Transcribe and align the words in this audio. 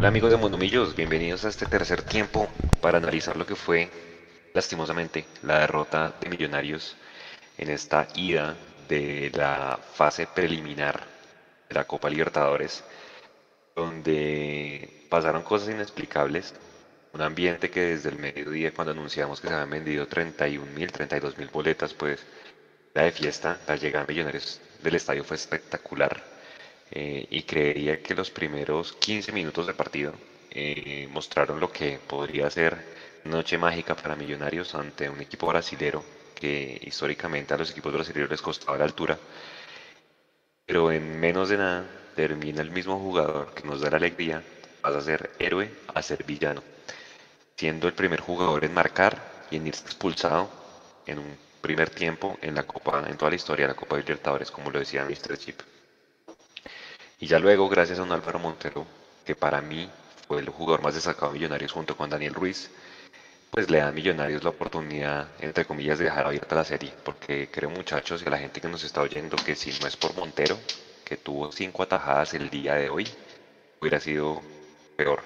Hola 0.00 0.08
amigos 0.08 0.30
de 0.30 0.38
Mondomillos, 0.38 0.96
bienvenidos 0.96 1.44
a 1.44 1.50
este 1.50 1.66
tercer 1.66 2.00
tiempo 2.00 2.48
para 2.80 2.96
analizar 2.96 3.36
lo 3.36 3.44
que 3.44 3.54
fue 3.54 3.90
lastimosamente 4.54 5.26
la 5.42 5.58
derrota 5.58 6.14
de 6.18 6.30
Millonarios 6.30 6.96
en 7.58 7.68
esta 7.68 8.08
ida 8.14 8.56
de 8.88 9.30
la 9.34 9.78
fase 9.92 10.26
preliminar 10.26 11.04
de 11.68 11.74
la 11.74 11.84
Copa 11.84 12.08
Libertadores, 12.08 12.82
donde 13.76 15.06
pasaron 15.10 15.42
cosas 15.42 15.68
inexplicables, 15.68 16.54
un 17.12 17.20
ambiente 17.20 17.68
que 17.68 17.80
desde 17.80 18.08
el 18.08 18.18
mediodía 18.18 18.72
cuando 18.72 18.92
anunciamos 18.92 19.38
que 19.38 19.48
se 19.48 19.52
habían 19.52 19.68
vendido 19.68 20.08
31.000, 20.08 20.92
32.000 20.92 21.50
boletas, 21.50 21.92
pues 21.92 22.24
la 22.94 23.02
de 23.02 23.12
fiesta, 23.12 23.58
la 23.68 23.76
llegada 23.76 24.06
de 24.06 24.14
Millonarios 24.14 24.62
del 24.82 24.94
estadio 24.94 25.24
fue 25.24 25.36
espectacular 25.36 26.29
eh, 26.90 27.26
y 27.30 27.42
creería 27.44 28.02
que 28.02 28.14
los 28.14 28.30
primeros 28.30 28.92
15 28.94 29.32
minutos 29.32 29.66
de 29.66 29.74
partido 29.74 30.14
eh, 30.50 31.08
mostraron 31.10 31.60
lo 31.60 31.70
que 31.72 31.98
podría 32.00 32.50
ser 32.50 32.84
noche 33.24 33.58
mágica 33.58 33.94
para 33.94 34.16
Millonarios 34.16 34.74
ante 34.74 35.08
un 35.08 35.20
equipo 35.20 35.46
brasilero 35.46 36.04
que 36.34 36.78
históricamente 36.82 37.54
a 37.54 37.58
los 37.58 37.70
equipos 37.70 37.92
brasileños 37.92 38.30
les 38.30 38.42
costaba 38.42 38.78
la 38.78 38.84
altura, 38.84 39.20
pero 40.66 40.90
en 40.92 41.18
menos 41.20 41.48
de 41.50 41.58
nada 41.58 41.90
termina 42.14 42.62
el 42.62 42.70
mismo 42.70 42.98
jugador 42.98 43.52
que 43.54 43.62
nos 43.64 43.80
da 43.80 43.90
la 43.90 43.96
alegría, 43.98 44.42
pasa 44.80 44.98
a 44.98 45.02
ser 45.02 45.30
héroe 45.38 45.70
a 45.94 46.02
ser 46.02 46.24
villano, 46.24 46.64
siendo 47.56 47.86
el 47.88 47.94
primer 47.94 48.20
jugador 48.20 48.64
en 48.64 48.72
marcar 48.74 49.46
y 49.50 49.56
en 49.56 49.66
irse 49.66 49.84
expulsado 49.84 50.50
en 51.06 51.18
un 51.18 51.38
primer 51.60 51.90
tiempo 51.90 52.38
en 52.42 52.54
la 52.54 52.64
Copa, 52.64 53.04
en 53.08 53.16
toda 53.18 53.30
la 53.30 53.36
historia 53.36 53.64
de 53.66 53.68
la 53.72 53.76
Copa 53.76 53.96
de 53.96 54.02
Libertadores, 54.02 54.50
como 54.50 54.70
lo 54.70 54.78
decía 54.78 55.04
Mr. 55.04 55.36
Chip. 55.38 55.60
Y 57.20 57.26
ya 57.26 57.38
luego, 57.38 57.68
gracias 57.68 57.98
a 57.98 58.02
un 58.02 58.12
Álvaro 58.12 58.38
Montero, 58.38 58.86
que 59.26 59.36
para 59.36 59.60
mí 59.60 59.90
fue 60.26 60.40
el 60.40 60.48
jugador 60.48 60.82
más 60.82 60.94
destacado 60.94 61.28
de 61.28 61.38
Millonarios 61.38 61.70
junto 61.70 61.94
con 61.94 62.08
Daniel 62.08 62.32
Ruiz, 62.32 62.70
pues 63.50 63.68
le 63.70 63.78
dan 63.78 63.88
a 63.88 63.92
Millonarios 63.92 64.42
la 64.42 64.50
oportunidad, 64.50 65.28
entre 65.38 65.66
comillas, 65.66 65.98
de 65.98 66.06
dejar 66.06 66.26
abierta 66.26 66.54
la 66.54 66.64
serie. 66.64 66.94
Porque 67.04 67.50
creo, 67.50 67.68
muchachos, 67.68 68.22
y 68.22 68.26
a 68.26 68.30
la 68.30 68.38
gente 68.38 68.62
que 68.62 68.68
nos 68.68 68.84
está 68.84 69.02
oyendo, 69.02 69.36
que 69.36 69.54
si 69.54 69.70
no 69.80 69.86
es 69.86 69.98
por 69.98 70.14
Montero, 70.16 70.58
que 71.04 71.18
tuvo 71.18 71.52
cinco 71.52 71.82
atajadas 71.82 72.32
el 72.32 72.48
día 72.48 72.74
de 72.76 72.88
hoy, 72.88 73.06
hubiera 73.80 74.00
sido 74.00 74.40
peor. 74.96 75.22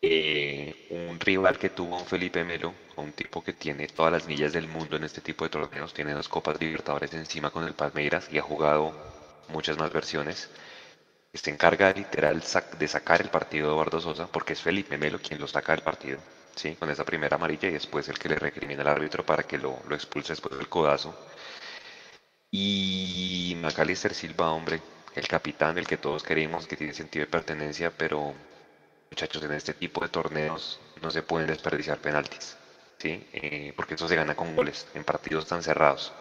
Eh, 0.00 0.86
un 0.90 1.20
rival 1.20 1.58
que 1.58 1.68
tuvo 1.68 1.98
un 1.98 2.06
Felipe 2.06 2.44
Melo, 2.44 2.72
un 2.96 3.12
tipo 3.12 3.44
que 3.44 3.52
tiene 3.52 3.88
todas 3.88 4.10
las 4.12 4.26
millas 4.26 4.54
del 4.54 4.68
mundo 4.68 4.96
en 4.96 5.04
este 5.04 5.20
tipo 5.20 5.44
de 5.44 5.50
torneos, 5.50 5.92
tiene 5.92 6.14
dos 6.14 6.28
Copas 6.28 6.58
Libertadores 6.58 7.12
encima 7.12 7.50
con 7.50 7.64
el 7.64 7.74
Palmeiras 7.74 8.28
y 8.32 8.38
ha 8.38 8.42
jugado 8.42 9.21
muchas 9.48 9.78
más 9.78 9.92
versiones 9.92 10.50
se 11.34 11.50
encarga 11.50 11.92
literal 11.92 12.42
de 12.78 12.88
sacar 12.88 13.20
el 13.22 13.30
partido 13.30 13.68
de 13.68 13.72
Eduardo 13.74 14.00
Sosa, 14.00 14.26
porque 14.26 14.52
es 14.54 14.60
Felipe 14.62 14.98
Melo 14.98 15.18
quien 15.20 15.40
lo 15.40 15.46
saca 15.46 15.72
del 15.72 15.82
partido, 15.82 16.18
¿sí? 16.54 16.76
con 16.76 16.90
esa 16.90 17.04
primera 17.04 17.36
amarilla 17.36 17.68
y 17.68 17.72
después 17.72 18.08
el 18.08 18.18
que 18.18 18.28
le 18.28 18.36
recrimina 18.36 18.82
al 18.82 18.88
árbitro 18.88 19.24
para 19.24 19.42
que 19.44 19.58
lo, 19.58 19.78
lo 19.88 19.94
expulse 19.94 20.32
después 20.32 20.56
del 20.58 20.68
codazo. 20.68 21.14
Y 22.52 23.54
Macalister 23.60 24.14
Silva, 24.14 24.52
hombre, 24.52 24.80
el 25.14 25.26
capitán, 25.26 25.76
el 25.78 25.86
que 25.86 25.96
todos 25.96 26.22
queremos, 26.22 26.66
que 26.66 26.76
tiene 26.76 26.94
sentido 26.94 27.24
de 27.24 27.30
pertenencia, 27.30 27.90
pero 27.90 28.34
muchachos, 29.10 29.42
en 29.44 29.52
este 29.52 29.74
tipo 29.74 30.02
de 30.02 30.08
torneos 30.08 30.80
no 31.02 31.10
se 31.10 31.22
pueden 31.22 31.48
desperdiciar 31.48 31.98
penaltis, 31.98 32.56
¿sí? 32.98 33.26
Eh, 33.32 33.72
porque 33.76 33.94
eso 33.94 34.08
se 34.08 34.16
gana 34.16 34.34
con 34.36 34.54
goles 34.56 34.86
en 34.94 35.04
partidos 35.04 35.46
tan 35.46 35.62
cerrados. 35.62 36.12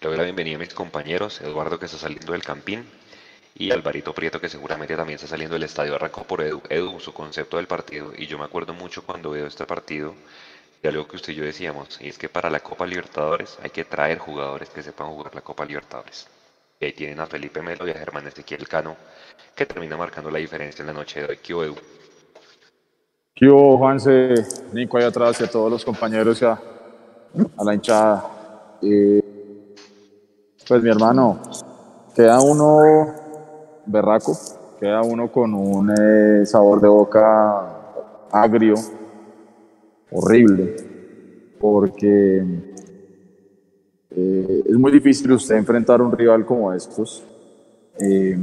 Le 0.00 0.08
doy 0.08 0.16
la 0.16 0.24
bienvenida 0.24 0.56
a 0.56 0.58
mis 0.58 0.74
compañeros, 0.74 1.40
Eduardo 1.40 1.78
que 1.78 1.86
está 1.86 1.98
saliendo 1.98 2.32
del 2.32 2.42
campín, 2.42 2.84
y 3.54 3.70
Alvarito 3.70 4.12
Prieto, 4.12 4.40
que 4.40 4.48
seguramente 4.48 4.96
también 4.96 5.16
está 5.16 5.28
saliendo 5.28 5.54
del 5.54 5.62
estadio, 5.62 5.94
arrancó 5.94 6.24
por 6.24 6.42
Edu, 6.42 6.60
Edu, 6.68 6.98
su 7.00 7.14
concepto 7.14 7.56
del 7.56 7.66
partido. 7.66 8.12
Y 8.16 8.26
yo 8.26 8.36
me 8.36 8.44
acuerdo 8.44 8.74
mucho 8.74 9.04
cuando 9.04 9.30
veo 9.30 9.46
este 9.46 9.64
partido 9.64 10.14
de 10.82 10.88
algo 10.88 11.06
que 11.06 11.16
usted 11.16 11.32
y 11.32 11.36
yo 11.36 11.44
decíamos, 11.44 11.98
y 12.00 12.08
es 12.08 12.18
que 12.18 12.28
para 12.28 12.50
la 12.50 12.60
Copa 12.60 12.86
Libertadores 12.86 13.56
hay 13.62 13.70
que 13.70 13.84
traer 13.84 14.18
jugadores 14.18 14.68
que 14.70 14.82
sepan 14.82 15.08
jugar 15.08 15.34
la 15.34 15.40
Copa 15.40 15.64
Libertadores. 15.64 16.26
Y 16.80 16.86
ahí 16.86 16.92
tienen 16.92 17.20
a 17.20 17.26
Felipe 17.26 17.62
Melo 17.62 17.86
y 17.86 17.90
a 17.90 17.94
Germán 17.94 18.26
Ezequiel 18.26 18.68
Cano, 18.68 18.96
que 19.54 19.64
termina 19.64 19.96
marcando 19.96 20.30
la 20.30 20.38
diferencia 20.38 20.82
en 20.82 20.88
la 20.88 20.92
noche 20.92 21.20
de 21.20 21.26
hoy. 21.26 21.38
¿Qué 21.42 21.52
Edu? 21.52 21.76
¿Qué 23.34 23.46
hubo, 23.46 23.78
Juanse, 23.78 24.34
Nico, 24.72 24.98
ahí 24.98 25.04
atrás, 25.04 25.40
y 25.40 25.44
a 25.44 25.50
todos 25.50 25.70
los 25.70 25.84
compañeros 25.84 26.42
y 26.42 26.44
a, 26.44 26.60
la 27.64 27.74
hinchada? 27.74 28.78
Eh, 28.82 29.33
pues 30.66 30.82
mi 30.82 30.88
hermano, 30.88 31.38
queda 32.14 32.40
uno 32.40 32.80
berraco, 33.84 34.32
queda 34.80 35.02
uno 35.02 35.30
con 35.30 35.52
un 35.52 35.90
eh, 35.90 36.46
sabor 36.46 36.80
de 36.80 36.88
boca 36.88 38.26
agrio, 38.30 38.74
horrible, 40.10 40.76
porque 41.60 42.44
eh, 44.10 44.62
es 44.66 44.76
muy 44.76 44.90
difícil 44.90 45.32
usted 45.32 45.56
enfrentar 45.56 46.00
un 46.00 46.12
rival 46.12 46.46
como 46.46 46.72
estos, 46.72 47.22
eh, 48.00 48.38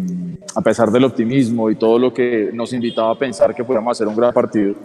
a 0.55 0.61
pesar 0.61 0.91
del 0.91 1.05
optimismo 1.05 1.71
y 1.71 1.75
todo 1.75 1.97
lo 1.97 2.13
que 2.13 2.51
nos 2.53 2.71
invitaba 2.71 3.11
a 3.11 3.17
pensar 3.17 3.55
que 3.55 3.63
podíamos 3.63 3.97
hacer 3.97 4.07
un 4.07 4.15
gran 4.15 4.31
partido. 4.31 4.75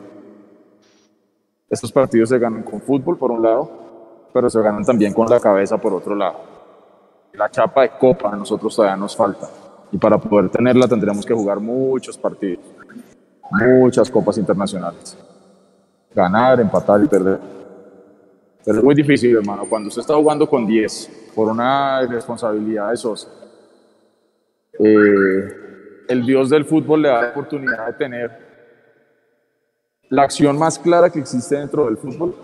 Estos 1.69 1.93
partidos 1.93 2.31
se 2.31 2.39
ganan 2.39 2.63
con 2.63 2.81
fútbol 2.81 3.19
por 3.19 3.31
un 3.31 3.43
lado, 3.43 3.71
pero 4.33 4.49
se 4.49 4.63
ganan 4.63 4.85
también 4.85 5.13
con 5.13 5.29
la 5.29 5.39
cabeza 5.39 5.77
por 5.77 5.93
otro 5.93 6.15
lado. 6.15 6.56
La 7.37 7.51
chapa 7.51 7.83
de 7.83 7.91
copa 7.91 8.31
a 8.33 8.37
nosotros 8.37 8.75
todavía 8.75 8.97
nos 8.97 9.15
falta. 9.15 9.49
Y 9.93 9.99
para 9.99 10.19
poder 10.19 10.51
tenerla 10.51 10.89
tendremos 10.89 11.25
que 11.25 11.35
jugar 11.35 11.61
muchos 11.61 12.17
partidos, 12.17 12.65
muchas 13.51 14.11
copas 14.11 14.39
internacionales. 14.39 15.17
Ganar, 16.15 16.61
empatar 16.61 17.03
y 17.05 17.07
perder. 17.07 17.39
Pero 18.65 18.79
es 18.79 18.85
muy 18.85 18.95
difícil, 18.95 19.37
hermano. 19.37 19.65
Cuando 19.69 19.89
usted 19.89 20.01
está 20.01 20.15
jugando 20.15 20.49
con 20.49 20.67
10 20.67 21.33
por 21.35 21.49
una 21.49 22.01
responsabilidad 22.07 22.91
de 22.91 22.97
Sosa, 22.97 23.29
eh, 24.79 26.05
el 26.09 26.25
dios 26.25 26.51
del 26.51 26.65
fútbol 26.65 27.03
le 27.03 27.09
da 27.09 27.23
la 27.23 27.29
oportunidad 27.31 27.87
de 27.87 27.93
tener 27.93 28.47
la 30.09 30.23
acción 30.23 30.59
más 30.59 30.79
clara 30.79 31.11
que 31.11 31.19
existe 31.19 31.57
dentro 31.57 31.85
del 31.85 31.99
fútbol, 31.99 32.35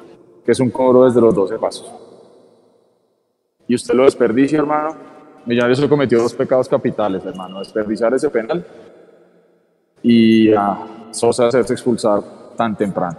que 0.45 0.53
es 0.53 0.61
un 0.61 0.71
cobro 0.71 1.05
desde 1.05 1.21
los 1.21 1.35
12 1.35 1.59
pasos. 1.59 2.12
Y 3.73 3.75
usted 3.75 3.95
lo 3.95 4.05
desperdicia, 4.05 4.59
hermano, 4.59 4.95
Millonarios 5.47 5.81
cometió 5.89 6.21
dos 6.21 6.35
pecados 6.35 6.69
capitales, 6.69 7.25
hermano, 7.25 7.61
desperdiciar 7.61 8.13
ese 8.13 8.29
penal 8.29 8.63
y 10.03 10.53
a 10.53 11.09
Sosa 11.11 11.47
hacerse 11.47 11.73
expulsar 11.73 12.23
tan 12.55 12.77
temprano. 12.77 13.17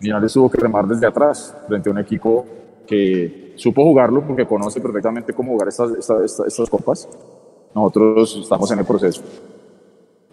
Millonarios 0.00 0.32
tuvo 0.32 0.50
que 0.50 0.58
remar 0.58 0.88
desde 0.88 1.06
atrás 1.06 1.56
frente 1.68 1.88
a 1.88 1.92
un 1.92 1.98
equipo 2.00 2.44
que 2.88 3.52
supo 3.54 3.84
jugarlo 3.84 4.26
porque 4.26 4.44
conoce 4.44 4.80
perfectamente 4.80 5.32
cómo 5.32 5.52
jugar 5.52 5.68
estas, 5.68 5.92
estas, 5.92 6.40
estas 6.40 6.68
copas. 6.68 7.08
Nosotros 7.72 8.40
estamos 8.42 8.68
en 8.72 8.80
el 8.80 8.84
proceso. 8.84 9.22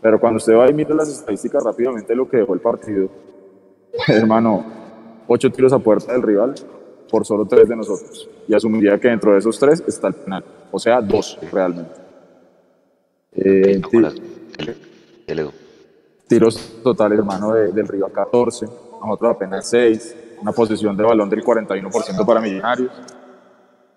Pero 0.02 0.20
cuando 0.20 0.38
usted 0.38 0.56
va 0.56 0.68
y 0.68 0.74
mira 0.74 0.96
las 0.96 1.10
estadísticas 1.10 1.64
rápidamente, 1.64 2.16
lo 2.16 2.28
que 2.28 2.38
dejó 2.38 2.56
el 2.56 2.62
partido, 2.62 3.10
hermano, 4.08 4.66
ocho 5.28 5.52
tiros 5.52 5.72
a 5.72 5.78
puerta 5.78 6.14
del 6.14 6.24
rival, 6.24 6.56
por 7.14 7.28
solo 7.28 7.46
tres 7.46 7.70
de 7.70 7.76
nosotros. 7.76 8.28
Y 8.48 8.56
asumiría 8.56 9.00
que 9.00 9.08
dentro 9.08 9.34
de 9.34 9.38
esos 9.38 9.60
tres 9.60 9.84
está 9.88 10.08
el 10.08 10.16
penal. 10.16 10.44
O 10.72 10.80
sea, 10.80 11.00
dos 11.00 11.38
realmente. 11.52 11.92
Eh, 13.36 13.80
tiros 16.28 16.82
totales, 16.82 17.20
hermano, 17.20 17.54
del 17.54 17.88
Río 17.88 18.08
a 18.08 18.12
14, 18.12 18.66
nosotros 19.00 19.36
apenas 19.36 19.70
6, 19.70 20.16
una 20.42 20.54
posición 20.54 20.98
de 20.98 21.04
balón 21.04 21.30
del 21.30 21.44
41% 21.44 22.26
para 22.26 22.42
Millonarios. 22.42 22.92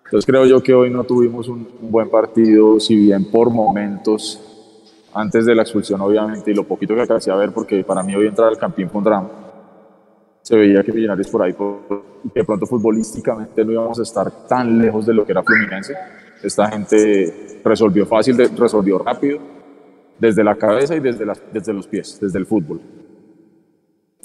Entonces 0.05 0.27
creo 0.27 0.45
yo 0.45 0.63
que 0.63 0.75
hoy 0.75 0.91
no 0.91 1.05
tuvimos 1.05 1.49
un, 1.49 1.67
buen 1.81 2.11
partido, 2.11 2.79
si 2.79 2.97
bien 2.97 3.31
por 3.31 3.49
momentos, 3.49 4.43
antes 5.15 5.47
de 5.47 5.55
la 5.55 5.63
expulsión 5.63 6.03
obviamente, 6.03 6.51
y 6.51 6.55
lo 6.55 6.65
poquito 6.65 6.95
que 6.95 7.01
alcancé 7.01 7.31
a 7.31 7.37
ver, 7.37 7.51
porque 7.51 7.83
para 7.83 8.03
mí 8.03 8.15
hoy 8.15 8.27
entrar 8.27 8.49
al 8.49 8.59
Campín 8.59 8.91
fue 8.91 8.99
un 8.99 9.05
drama 9.05 9.46
se 10.47 10.55
veía 10.55 10.81
que 10.85 10.93
Millonarios 10.93 11.27
por 11.27 11.43
ahí, 11.43 11.53
por, 11.55 12.05
de 12.23 12.45
pronto 12.45 12.67
futbolísticamente 12.67 13.65
no 13.65 13.73
íbamos 13.73 13.99
a 13.99 14.03
estar 14.03 14.47
tan 14.47 14.79
lejos 14.79 15.05
de 15.05 15.13
lo 15.13 15.27
que 15.27 15.33
era 15.33 15.43
Fluminense. 15.43 15.93
Esta 16.41 16.69
gente 16.69 17.59
resolvió 17.65 18.07
fácil, 18.07 18.37
resolvió 18.57 18.97
rápido, 18.97 19.41
desde 20.17 20.45
la 20.45 20.55
cabeza 20.55 20.95
y 20.95 21.01
desde, 21.01 21.27
desde 21.53 21.73
los 21.73 21.89
pies, 21.89 22.21
desde 22.21 22.39
el 22.39 22.47
fútbol. 22.47 22.81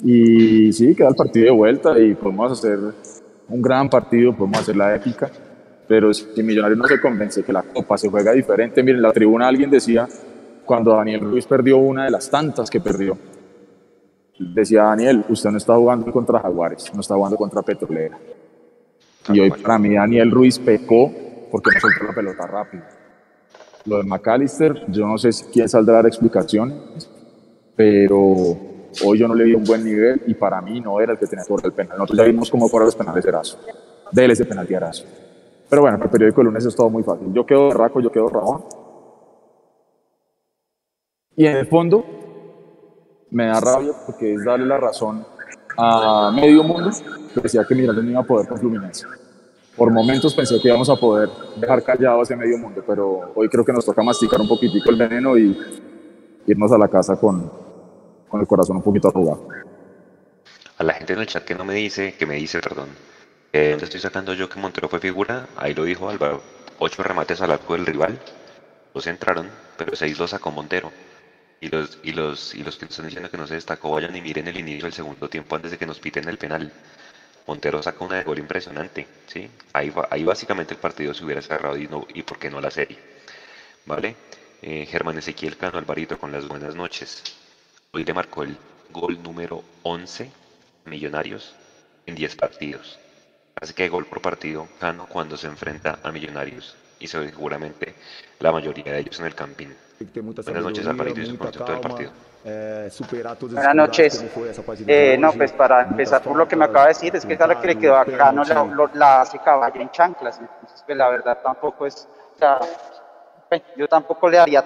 Y 0.04 0.72
sí, 0.72 0.94
queda 0.94 1.08
el 1.08 1.16
partido 1.16 1.46
de 1.46 1.50
vuelta 1.50 1.98
y 1.98 2.14
podemos 2.14 2.52
hacer 2.52 2.78
un 3.48 3.60
gran 3.60 3.90
partido, 3.90 4.32
podemos 4.32 4.60
hacer 4.60 4.76
la 4.76 4.94
épica, 4.94 5.28
pero 5.88 6.14
si 6.14 6.40
Millonarios 6.40 6.78
no 6.78 6.86
se 6.86 7.00
convence 7.00 7.42
que 7.42 7.52
la 7.52 7.64
Copa 7.64 7.98
se 7.98 8.08
juega 8.08 8.30
diferente, 8.30 8.80
miren, 8.84 9.02
la 9.02 9.12
tribuna 9.12 9.48
alguien 9.48 9.70
decía, 9.70 10.06
cuando 10.64 10.94
Daniel 10.94 11.22
Ruiz 11.22 11.46
perdió 11.46 11.78
una 11.78 12.04
de 12.04 12.12
las 12.12 12.30
tantas 12.30 12.70
que 12.70 12.78
perdió, 12.78 13.18
decía 14.38 14.84
Daniel, 14.84 15.24
usted 15.28 15.50
no 15.50 15.58
está 15.58 15.74
jugando 15.76 16.10
contra 16.12 16.40
Jaguares, 16.40 16.92
no 16.94 17.00
está 17.00 17.14
jugando 17.14 17.36
contra 17.36 17.62
Petrolera. 17.62 18.18
Y 19.32 19.40
hoy 19.40 19.50
para 19.50 19.78
mí 19.78 19.94
Daniel 19.94 20.30
Ruiz 20.30 20.58
pecó 20.58 21.12
porque 21.50 21.70
no 21.74 21.80
soltó 21.80 22.04
la 22.04 22.14
pelota 22.14 22.46
rápido. 22.46 22.82
Lo 23.84 23.98
de 23.98 24.04
McAllister, 24.04 24.86
yo 24.88 25.06
no 25.06 25.18
sé 25.18 25.30
quién 25.52 25.68
saldrá 25.68 25.94
a 25.94 25.96
dar 25.98 26.06
explicaciones, 26.06 27.10
pero 27.76 28.18
hoy 29.04 29.18
yo 29.18 29.28
no 29.28 29.34
le 29.34 29.44
di 29.44 29.54
un 29.54 29.64
buen 29.64 29.84
nivel 29.84 30.22
y 30.26 30.34
para 30.34 30.60
mí 30.60 30.80
no 30.80 31.00
era 31.00 31.12
el 31.12 31.18
que 31.18 31.26
tenía 31.26 31.44
que 31.44 31.48
cobrar 31.48 31.66
el 31.66 31.72
penal. 31.72 31.98
Nosotros 31.98 32.18
ya 32.18 32.24
vimos 32.24 32.50
cómo 32.50 32.68
cobrar 32.68 32.86
los 32.86 32.96
penales 32.96 33.22
de 33.22 33.28
Erazo. 33.28 33.58
Dele 34.10 34.32
ese 34.32 34.44
penalti 34.44 34.74
a 34.74 34.76
Erazo. 34.78 35.04
Pero 35.68 35.82
bueno, 35.82 35.98
el 36.02 36.10
periódico 36.10 36.40
el 36.42 36.46
lunes 36.48 36.64
es 36.64 36.76
todo 36.76 36.90
muy 36.90 37.02
fácil. 37.02 37.32
Yo 37.32 37.46
quedo 37.46 37.70
Raco, 37.70 38.00
yo 38.00 38.12
quedo 38.12 38.28
Ramón. 38.28 38.64
Y 41.34 41.46
en 41.46 41.56
el 41.56 41.66
fondo, 41.66 42.04
me 43.32 43.46
da 43.46 43.60
rabia 43.60 43.92
porque 44.06 44.34
es 44.34 44.44
darle 44.44 44.66
la 44.66 44.76
razón 44.78 45.26
a 45.76 46.30
medio 46.34 46.62
mundo 46.62 46.90
que 47.34 47.40
decía 47.40 47.64
que 47.66 47.74
Millonarios 47.74 48.04
no 48.04 48.10
iba 48.10 48.20
a 48.20 48.24
poder 48.24 48.46
con 48.46 48.58
Fluminense. 48.58 49.06
Por 49.74 49.90
momentos 49.90 50.34
pensé 50.34 50.60
que 50.60 50.68
íbamos 50.68 50.90
a 50.90 50.96
poder 50.96 51.30
dejar 51.56 51.82
callado 51.82 52.20
a 52.20 52.22
ese 52.22 52.36
medio 52.36 52.58
mundo, 52.58 52.84
pero 52.86 53.32
hoy 53.34 53.48
creo 53.48 53.64
que 53.64 53.72
nos 53.72 53.86
toca 53.86 54.02
masticar 54.02 54.38
un 54.38 54.48
poquitico 54.48 54.90
el 54.90 54.96
veneno 54.96 55.38
y 55.38 55.58
irnos 56.46 56.72
a 56.72 56.78
la 56.78 56.88
casa 56.88 57.16
con, 57.16 57.50
con 58.28 58.40
el 58.40 58.46
corazón 58.46 58.76
un 58.76 58.82
poquito 58.82 59.08
arrugado. 59.08 59.48
A 60.76 60.84
la 60.84 60.92
gente 60.92 61.14
en 61.14 61.20
el 61.20 61.26
chat 61.26 61.42
que 61.42 61.54
no 61.54 61.64
me 61.64 61.72
dice, 61.72 62.14
que 62.18 62.26
me 62.26 62.34
dice, 62.34 62.60
perdón, 62.60 62.88
eh, 63.54 63.70
¿dónde 63.70 63.86
estoy 63.86 64.00
sacando 64.00 64.34
yo 64.34 64.50
que 64.50 64.60
Montero 64.60 64.90
fue 64.90 65.00
figura? 65.00 65.46
Ahí 65.56 65.72
lo 65.72 65.84
dijo 65.84 66.08
Álvaro. 66.10 66.42
Ocho 66.78 67.02
remates 67.02 67.40
al 67.40 67.52
arco 67.52 67.74
del 67.74 67.86
rival, 67.86 68.18
dos 68.92 69.06
entraron, 69.06 69.46
pero 69.78 69.96
seis 69.96 70.18
los 70.18 70.30
sacó 70.30 70.50
Montero. 70.50 70.90
Y 71.62 71.68
los, 71.68 72.00
y 72.02 72.10
los, 72.10 72.56
y 72.56 72.64
los 72.64 72.76
que 72.76 72.86
están 72.86 73.06
diciendo 73.06 73.30
que 73.30 73.36
no 73.36 73.46
se 73.46 73.54
destacó, 73.54 73.92
vayan 73.92 74.16
y 74.16 74.20
miren 74.20 74.48
el 74.48 74.58
inicio 74.58 74.82
del 74.82 74.92
segundo 74.92 75.28
tiempo 75.28 75.54
antes 75.54 75.70
de 75.70 75.78
que 75.78 75.86
nos 75.86 76.00
piten 76.00 76.28
el 76.28 76.36
penal. 76.36 76.72
Montero 77.46 77.80
sacó 77.80 78.04
una 78.04 78.16
de 78.16 78.24
gol 78.24 78.40
impresionante, 78.40 79.06
¿sí? 79.28 79.48
Ahí, 79.72 79.92
ahí 80.10 80.24
básicamente 80.24 80.74
el 80.74 80.80
partido 80.80 81.14
se 81.14 81.24
hubiera 81.24 81.40
cerrado 81.40 81.76
y, 81.76 81.86
no, 81.86 82.04
y 82.12 82.24
por 82.24 82.40
qué 82.40 82.50
no 82.50 82.60
la 82.60 82.72
serie, 82.72 82.98
¿vale? 83.86 84.16
Eh, 84.60 84.86
Germán 84.86 85.18
Ezequiel 85.18 85.56
Cano 85.56 85.78
Alvarito 85.78 86.18
con 86.18 86.32
las 86.32 86.48
buenas 86.48 86.74
noches. 86.74 87.22
Hoy 87.92 88.04
le 88.04 88.12
marcó 88.12 88.42
el 88.42 88.56
gol 88.90 89.22
número 89.22 89.62
11 89.84 90.32
Millonarios 90.86 91.54
en 92.06 92.16
10 92.16 92.34
partidos. 92.34 92.98
Así 93.54 93.72
que 93.72 93.88
gol 93.88 94.06
por 94.06 94.20
partido 94.20 94.66
Cano 94.80 95.06
cuando 95.06 95.36
se 95.36 95.46
enfrenta 95.46 96.00
a 96.02 96.10
Millonarios 96.10 96.74
y 96.98 97.06
seguramente 97.06 97.94
la 98.40 98.50
mayoría 98.50 98.92
de 98.92 98.98
ellos 98.98 99.20
en 99.20 99.26
el 99.26 99.36
camping. 99.36 99.68
Buenas 100.00 100.64
noches, 100.64 100.86
Alvarito, 100.86 101.20
y 101.20 101.26
su 101.26 101.38
concepto 101.38 101.72
del 101.72 101.80
partido. 101.80 102.10
Buenas 103.52 103.74
noches. 103.74 104.24
Eh, 104.86 105.16
no, 105.18 105.32
pues 105.32 105.52
para 105.52 105.82
empezar 105.82 106.22
por 106.22 106.36
lo 106.36 106.48
que 106.48 106.56
me 106.56 106.64
acaba 106.64 106.86
de 106.86 106.88
decir, 106.88 107.14
es 107.14 107.24
que 107.24 107.36
la 107.36 107.60
que 107.60 107.66
le 107.68 107.78
quedó 107.78 107.96
acá 107.96 108.32
no 108.32 108.42
la, 108.44 108.90
la 108.94 109.20
hace 109.20 109.38
caballo 109.38 109.80
en 109.80 109.90
chanclas. 109.90 110.40
Entonces, 110.40 110.82
pues 110.84 110.98
la 110.98 111.08
verdad 111.08 111.38
tampoco 111.42 111.86
es. 111.86 112.08
O 112.34 112.38
sea, 112.38 112.58
pues, 113.48 113.62
yo 113.76 113.86
tampoco 113.86 114.28
le 114.28 114.38
daría 114.38 114.64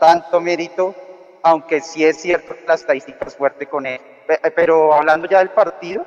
tanto 0.00 0.40
mérito, 0.40 0.94
aunque 1.42 1.80
sí 1.80 2.04
es 2.04 2.20
cierto 2.20 2.56
que 2.56 2.64
la 2.66 2.74
estadística 2.74 3.26
es 3.26 3.36
fuerte 3.36 3.66
con 3.66 3.86
él. 3.86 4.00
Pero 4.56 4.92
hablando 4.92 5.28
ya 5.28 5.38
del 5.38 5.50
partido, 5.50 6.04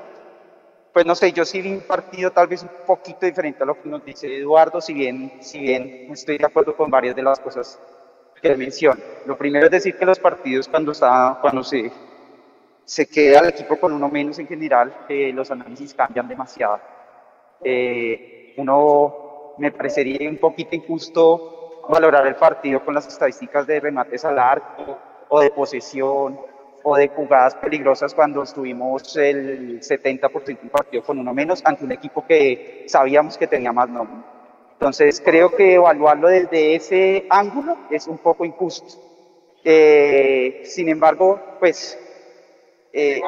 pues 0.92 1.06
no 1.06 1.14
sé, 1.14 1.32
yo 1.32 1.46
sí 1.46 1.62
vi 1.62 1.72
un 1.74 1.82
partido 1.82 2.32
tal 2.32 2.48
vez 2.48 2.64
un 2.64 2.70
poquito 2.86 3.26
diferente 3.26 3.64
a 3.64 3.66
lo 3.66 3.82
que 3.82 3.88
nos 3.90 4.04
dice 4.04 4.38
Eduardo, 4.38 4.82
si 4.82 4.94
bien, 4.94 5.34
si 5.42 5.60
bien 5.60 6.08
estoy 6.12 6.38
de 6.38 6.46
acuerdo 6.46 6.76
con 6.76 6.90
varias 6.90 7.16
de 7.16 7.22
las 7.22 7.40
cosas 7.40 7.80
que 8.42 8.56
menciona. 8.56 9.02
Lo 9.26 9.38
primero 9.38 9.66
es 9.66 9.72
decir 9.72 9.98
que 9.98 10.06
los 10.06 10.20
partidos 10.20 10.68
cuando, 10.68 10.92
está, 10.92 11.38
cuando 11.42 11.64
se, 11.64 11.92
se 12.84 13.08
queda 13.08 13.40
el 13.40 13.50
equipo 13.50 13.80
con 13.80 13.94
uno 13.94 14.10
menos 14.10 14.40
en 14.40 14.48
general, 14.48 15.06
eh, 15.10 15.32
los 15.34 15.50
análisis 15.52 15.94
cambian 15.94 16.28
demasiado. 16.28 16.80
Eh, 17.64 18.54
uno 18.58 19.56
me 19.58 19.72
parecería 19.72 20.30
un 20.30 20.38
poquito 20.38 20.76
injusto 20.76 21.84
valorar 21.90 22.28
el 22.28 22.36
partido 22.36 22.84
con 22.84 22.94
las 22.94 23.08
estadísticas 23.08 23.66
de 23.68 23.80
remates 23.80 24.26
al 24.26 24.40
arco 24.40 24.98
o 25.30 25.40
de 25.40 25.50
posesión 25.52 26.40
o 26.84 26.96
de 26.96 27.08
jugadas 27.08 27.56
peligrosas 27.56 28.14
cuando 28.14 28.44
estuvimos 28.44 29.16
el 29.18 29.82
70% 29.82 30.46
del 30.46 30.70
partido 30.70 31.04
con 31.04 31.18
uno 31.18 31.34
menos 31.34 31.62
ante 31.66 31.84
un 31.84 31.92
equipo 31.92 32.26
que 32.26 32.86
sabíamos 32.88 33.38
que 33.38 33.48
tenía 33.48 33.72
más 33.72 33.90
nombre. 33.90 34.35
Entonces 34.80 35.22
creo 35.24 35.56
que 35.56 35.76
evaluarlo 35.76 36.28
desde 36.28 36.76
ese 36.76 37.26
ángulo 37.30 37.78
es 37.90 38.08
un 38.08 38.18
poco 38.18 38.44
injusto. 38.44 39.02
Eh, 39.64 40.62
sin 40.66 40.90
embargo, 40.90 41.40
pues 41.60 41.98
eh, 42.92 43.22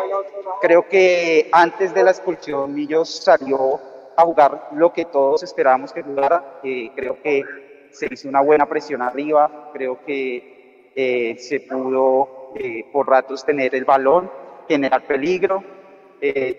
creo 0.61 0.88
que 0.88 1.49
antes 1.51 1.94
de 1.94 2.03
la 2.03 2.11
expulsión 2.11 2.75
Millos 2.75 3.09
salió 3.09 3.79
a 4.15 4.23
jugar 4.23 4.69
lo 4.73 4.91
que 4.91 5.05
todos 5.05 5.41
esperábamos 5.41 5.94
que 5.94 6.03
jugara. 6.03 6.59
Eh, 6.63 6.91
creo 6.95 7.21
que 7.23 7.44
se 7.91 8.07
hizo 8.11 8.27
una 8.27 8.41
buena 8.41 8.65
presión 8.67 9.01
arriba, 9.01 9.71
creo 9.73 10.03
que 10.05 11.35
se 11.39 11.59
pudo 11.61 12.53
por 12.91 13.07
ratos 13.07 13.45
tener 13.45 13.73
el 13.73 13.85
balón, 13.85 14.29
generar 14.67 15.07
peligro. 15.07 15.63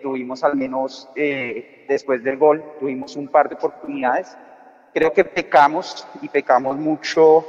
tuvimos 0.03 0.43
al 0.45 0.57
menos 0.57 1.09
después 1.15 2.25
del 2.25 2.39
gol, 2.39 2.65
tuvimos 2.81 3.17
un 3.17 3.29
par 3.29 3.49
de 3.49 3.57
oportunidades 3.57 4.37
creo 4.99 5.13
que 5.13 5.25
pecamos 5.25 6.05
y 6.21 6.29
pecamos 6.29 6.77
mucho 6.77 7.47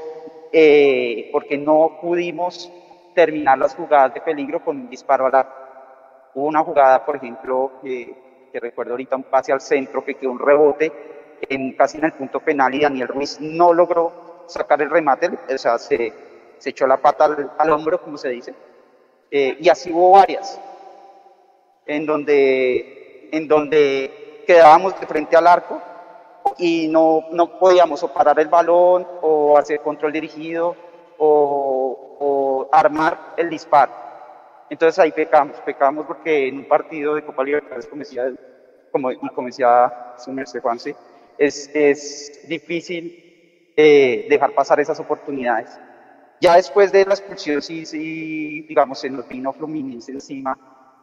eh, 0.54 1.30
porque 1.32 1.58
no 1.58 1.98
pudimos 2.00 2.72
terminar 3.16 3.58
las 3.58 3.74
jugadas 3.74 4.14
de 4.14 4.22
peligro 4.22 4.64
con 4.64 4.78
un 4.78 4.88
disparo 4.88 5.26
al 5.26 5.34
arco. 5.34 5.56
Hubo 6.36 6.46
una 6.46 6.64
jugada, 6.64 7.04
por 7.04 7.16
ejemplo, 7.16 7.72
que 7.82 8.16
recuerdo 8.54 8.92
ahorita 8.92 9.16
un 9.16 9.24
pase 9.24 9.52
al 9.52 9.62
centro 9.62 10.06
que 10.06 10.14
quedó 10.14 10.32
un 10.32 10.38
rebote 10.38 10.92
en, 11.42 11.74
casi 11.74 11.98
en 11.98 12.06
el 12.06 12.14
punto 12.14 12.40
penal 12.40 12.76
y 12.76 12.82
Daniel 12.82 13.08
Ruiz 13.08 13.42
no 13.42 13.74
logró 13.74 14.44
sacar 14.46 14.84
el 14.84 14.92
remate, 14.92 15.32
o 15.52 15.58
sea, 15.58 15.80
se, 15.80 16.14
se 16.60 16.70
echó 16.70 16.86
la 16.86 16.98
pata 16.98 17.52
al, 17.58 17.72
hombro, 17.72 18.00
como 18.00 18.20
se 18.20 18.30
dice. 18.30 18.54
Eh, 19.32 19.58
y 19.60 19.70
así 19.70 19.92
hubo 19.92 20.12
varias, 20.12 20.62
en 21.88 22.06
donde, 22.06 23.30
en 23.32 23.48
donde 23.48 24.44
quedábamos 24.46 25.00
de 25.00 25.08
frente 25.08 25.36
al 25.36 25.48
arco 25.48 25.82
y 26.58 26.88
no, 26.88 27.26
no 27.32 27.60
podíamos 27.60 28.04
o 28.04 28.14
parar 28.14 28.40
el 28.40 28.48
balón 28.48 29.08
o 29.22 29.58
hacer 29.58 29.80
control 29.82 30.12
dirigido 30.12 30.76
o, 31.18 32.18
o, 32.20 32.70
armar 32.72 33.34
el 33.38 33.50
disparo. 33.50 33.92
Entonces 34.70 35.00
ahí 35.00 35.12
pecamos, 35.12 35.58
pecamos 35.62 36.06
porque 36.06 36.48
en 36.48 36.60
un 36.60 36.68
partido 36.68 37.16
de 37.16 37.24
Copa 37.24 37.44
Libertadores, 37.44 37.88
como 37.88 38.00
decía, 38.02 38.32
como, 38.92 39.12
y 39.12 39.18
como 39.18 39.48
decía 39.48 40.16
su 40.18 40.32
merced 40.32 40.62
Juan, 40.62 40.80
¿sí? 40.80 40.96
es, 41.38 41.70
es 41.74 42.48
difícil 42.48 43.74
eh, 43.76 44.28
dejar 44.30 44.54
pasar 44.54 44.80
esas 44.80 45.00
oportunidades. 45.00 45.80
Ya 46.42 46.56
después 46.56 46.92
de 46.92 47.06
la 47.06 47.14
expulsión, 47.14 47.62
sí, 47.62 47.86
sí, 47.86 48.62
digamos, 48.64 49.00
se 49.00 49.10
nos 49.10 49.28
vino 49.28 49.52
Fluminense 49.52 50.12
encima 50.12 50.58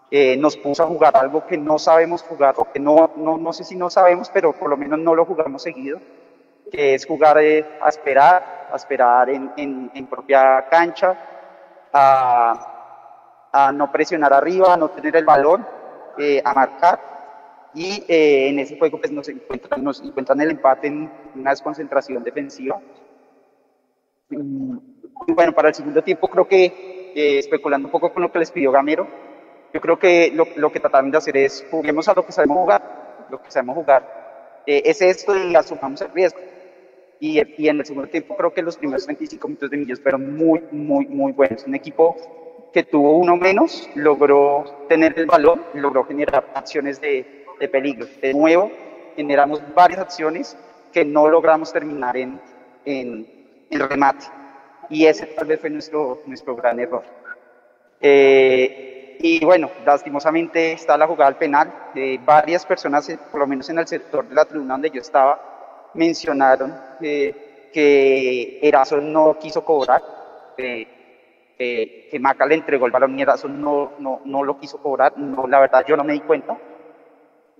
eh, 0.09 0.37
nos 0.37 0.57
puso 0.57 0.85
a 0.85 0.87
jugar 0.87 1.17
algo 1.17 1.47
que 1.47 1.59
no 1.59 1.81
sabemos 1.81 2.23
jugar, 2.23 2.55
o 2.59 2.71
que 2.71 2.79
no, 2.79 3.11
no, 3.17 3.39
no 3.39 3.53
sé 3.53 3.65
si 3.65 3.75
no 3.75 3.91
sabemos, 3.91 4.31
pero 4.33 4.53
por 4.53 4.71
lo 4.71 4.77
menos 4.77 5.01
no 5.01 5.17
lo 5.17 5.25
jugamos 5.25 5.63
seguido, 5.63 6.01
que 6.71 6.95
es 6.95 7.05
jugar 7.05 7.39
eh, 7.39 7.65
a 7.81 7.89
esperar, 7.89 8.69
a 8.71 8.77
esperar 8.77 9.31
en, 9.31 9.51
en, 9.57 10.07
propia 10.07 10.65
cancha, 10.71 11.17
a, 11.93 13.49
a, 13.53 13.73
no 13.73 13.91
presionar 13.91 14.33
arriba, 14.33 14.75
a 14.75 14.77
no 14.77 14.91
tener 14.91 15.17
el 15.17 15.25
balón, 15.25 15.67
eh, 16.19 16.41
a 16.45 16.55
marcar. 16.55 17.17
Y 17.75 18.05
en 18.09 18.59
ese 18.59 18.79
juego 18.79 18.99
pues, 18.99 19.13
nos, 19.13 19.29
encuentran, 19.29 19.85
nos 19.85 20.01
encuentran 20.01 20.41
el 20.41 20.53
empate 20.53 20.87
en 20.87 21.11
una 21.35 21.51
desconcentración 21.51 22.23
defensiva. 22.23 22.81
Mm, 24.31 24.79
y 25.27 25.33
bueno, 25.33 25.53
para 25.53 25.69
el 25.69 25.75
segundo 25.75 26.03
tiempo 26.03 26.29
creo 26.29 26.47
que, 26.49 27.13
especulando 27.39 27.89
un 27.89 27.93
poco 27.93 28.13
con 28.13 28.23
lo 28.23 28.33
que 28.33 28.39
les 28.39 28.51
pidió 28.51 28.73
Gamero, 28.73 29.26
yo 29.77 29.81
creo 29.83 29.99
que 29.99 30.33
lo, 30.35 30.47
lo, 30.57 30.73
que 30.73 30.81
trataron 30.81 31.11
de 31.11 31.19
hacer 31.19 31.37
es 31.37 31.67
juguemos 31.71 32.09
a 32.09 32.15
lo 32.15 32.25
que 32.25 32.33
sabemos 32.33 32.57
jugar, 32.57 33.27
lo 33.29 33.43
que 33.43 33.51
sabemos 33.51 33.77
jugar. 33.77 34.63
Eh, 34.67 34.81
es 34.87 35.03
esto 35.03 35.37
y 35.37 35.55
asumamos 35.55 36.01
el 36.01 36.11
riesgo. 36.13 36.41
Y, 37.21 37.43
y, 37.63 37.69
en 37.69 37.81
el 37.81 37.85
segundo 37.85 38.09
tiempo 38.09 38.35
creo 38.39 38.55
que 38.55 38.63
los 38.63 38.79
primeros 38.79 39.07
25 39.07 39.49
minutos 39.49 39.71
de 39.71 39.77
Millos 39.77 40.01
fueron 40.01 40.35
muy, 40.35 40.65
muy, 40.73 41.07
muy 41.09 41.33
buenos. 41.33 41.67
Un 41.67 41.75
equipo 41.75 42.17
que 42.73 42.85
tuvo 42.85 43.19
uno 43.19 43.37
menos, 43.37 43.91
logró 43.95 44.65
tener 44.89 45.13
el 45.19 45.27
balón, 45.27 45.63
logró 45.75 46.05
generar 46.05 46.51
acciones 46.55 46.99
de, 46.99 47.45
de 47.61 47.69
peligro. 47.69 48.07
De 48.23 48.33
nuevo, 48.33 48.73
generamos 49.15 49.63
varias 49.75 50.01
acciones 50.01 50.57
que 50.91 51.05
no 51.05 51.29
logramos 51.29 51.71
terminar 51.71 52.17
en, 52.17 52.41
en, 52.87 53.27
en 53.69 53.89
remate. 53.91 54.25
Y 54.89 55.05
ese 55.05 55.27
tal 55.27 55.49
vez 55.49 55.61
fue 55.61 55.69
nuestro, 55.69 56.23
nuestro 56.25 56.57
gran 56.57 56.81
error. 56.81 57.05
Eh, 58.01 58.96
y 59.19 59.45
bueno, 59.45 59.71
lastimosamente 59.85 60.73
está 60.73 60.97
la 60.97 61.07
jugada 61.07 61.29
al 61.29 61.37
penal. 61.39 61.73
Eh, 61.95 62.19
varias 62.25 62.67
personas, 62.67 63.09
eh, 63.09 63.19
por 63.31 63.41
lo 63.41 63.47
menos 63.47 63.69
en 63.71 63.79
el 63.79 63.87
sector 63.87 64.29
de 64.29 64.35
la 64.35 64.45
tribuna 64.45 64.75
donde 64.75 64.91
yo 64.91 65.01
estaba, 65.01 65.91
mencionaron 65.95 66.75
eh, 67.01 67.71
que 67.73 68.59
Erazo 68.63 68.99
no 68.99 69.39
quiso 69.39 69.65
cobrar, 69.65 70.03
que 70.57 72.19
Maca 72.21 72.47
le 72.47 72.57
entregó 72.57 72.87
el 72.87 72.93
balón 72.93 73.19
y 73.19 73.23
Erazo 73.23 73.49
no, 73.49 73.93
no, 73.99 74.21
no 74.25 74.45
lo 74.45 74.59
quiso 74.59 74.79
cobrar. 74.79 75.17
No, 75.17 75.47
la 75.47 75.61
verdad 75.61 75.85
yo 75.87 75.97
no 75.97 76.05
me 76.05 76.13
di 76.13 76.21
cuenta. 76.21 76.57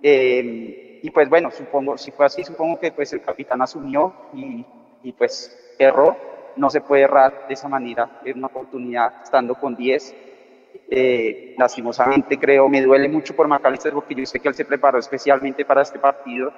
y 0.01 1.09
pues 1.11 1.29
bueno, 1.29 1.49
supongo, 1.51 1.97
si 1.97 2.11
fue 2.11 2.25
así, 2.25 2.43
supongo 2.43 2.79
que 2.79 2.91
pues 2.91 3.13
el 3.13 3.21
capitán 3.21 3.61
asumió 3.61 4.13
y, 4.33 4.65
y 5.03 5.11
pues 5.13 5.75
erró. 5.79 6.15
No 6.55 6.71
se 6.71 6.81
puede 6.81 7.03
errar 7.03 7.47
de 7.47 7.53
esa 7.53 7.67
manera, 7.67 8.19
es 8.25 8.35
una 8.35 8.47
oportunidad 8.47 9.21
estando 9.21 9.53
con 9.53 9.75
10 9.75 10.36
Eh, 10.89 11.53
lastimosamente 11.57 12.39
creo, 12.39 12.69
me 12.69 12.81
duele 12.81 13.09
mucho 13.09 13.35
por 13.35 13.47
McAllister 13.47 13.91
porque 13.91 14.15
yo 14.15 14.25
sé 14.25 14.39
que 14.39 14.47
él 14.47 14.53
se 14.53 14.63
preparó 14.63 14.97
especialmente 14.97 15.65
para 15.65 15.81
este 15.81 15.99
partido, 15.99 16.53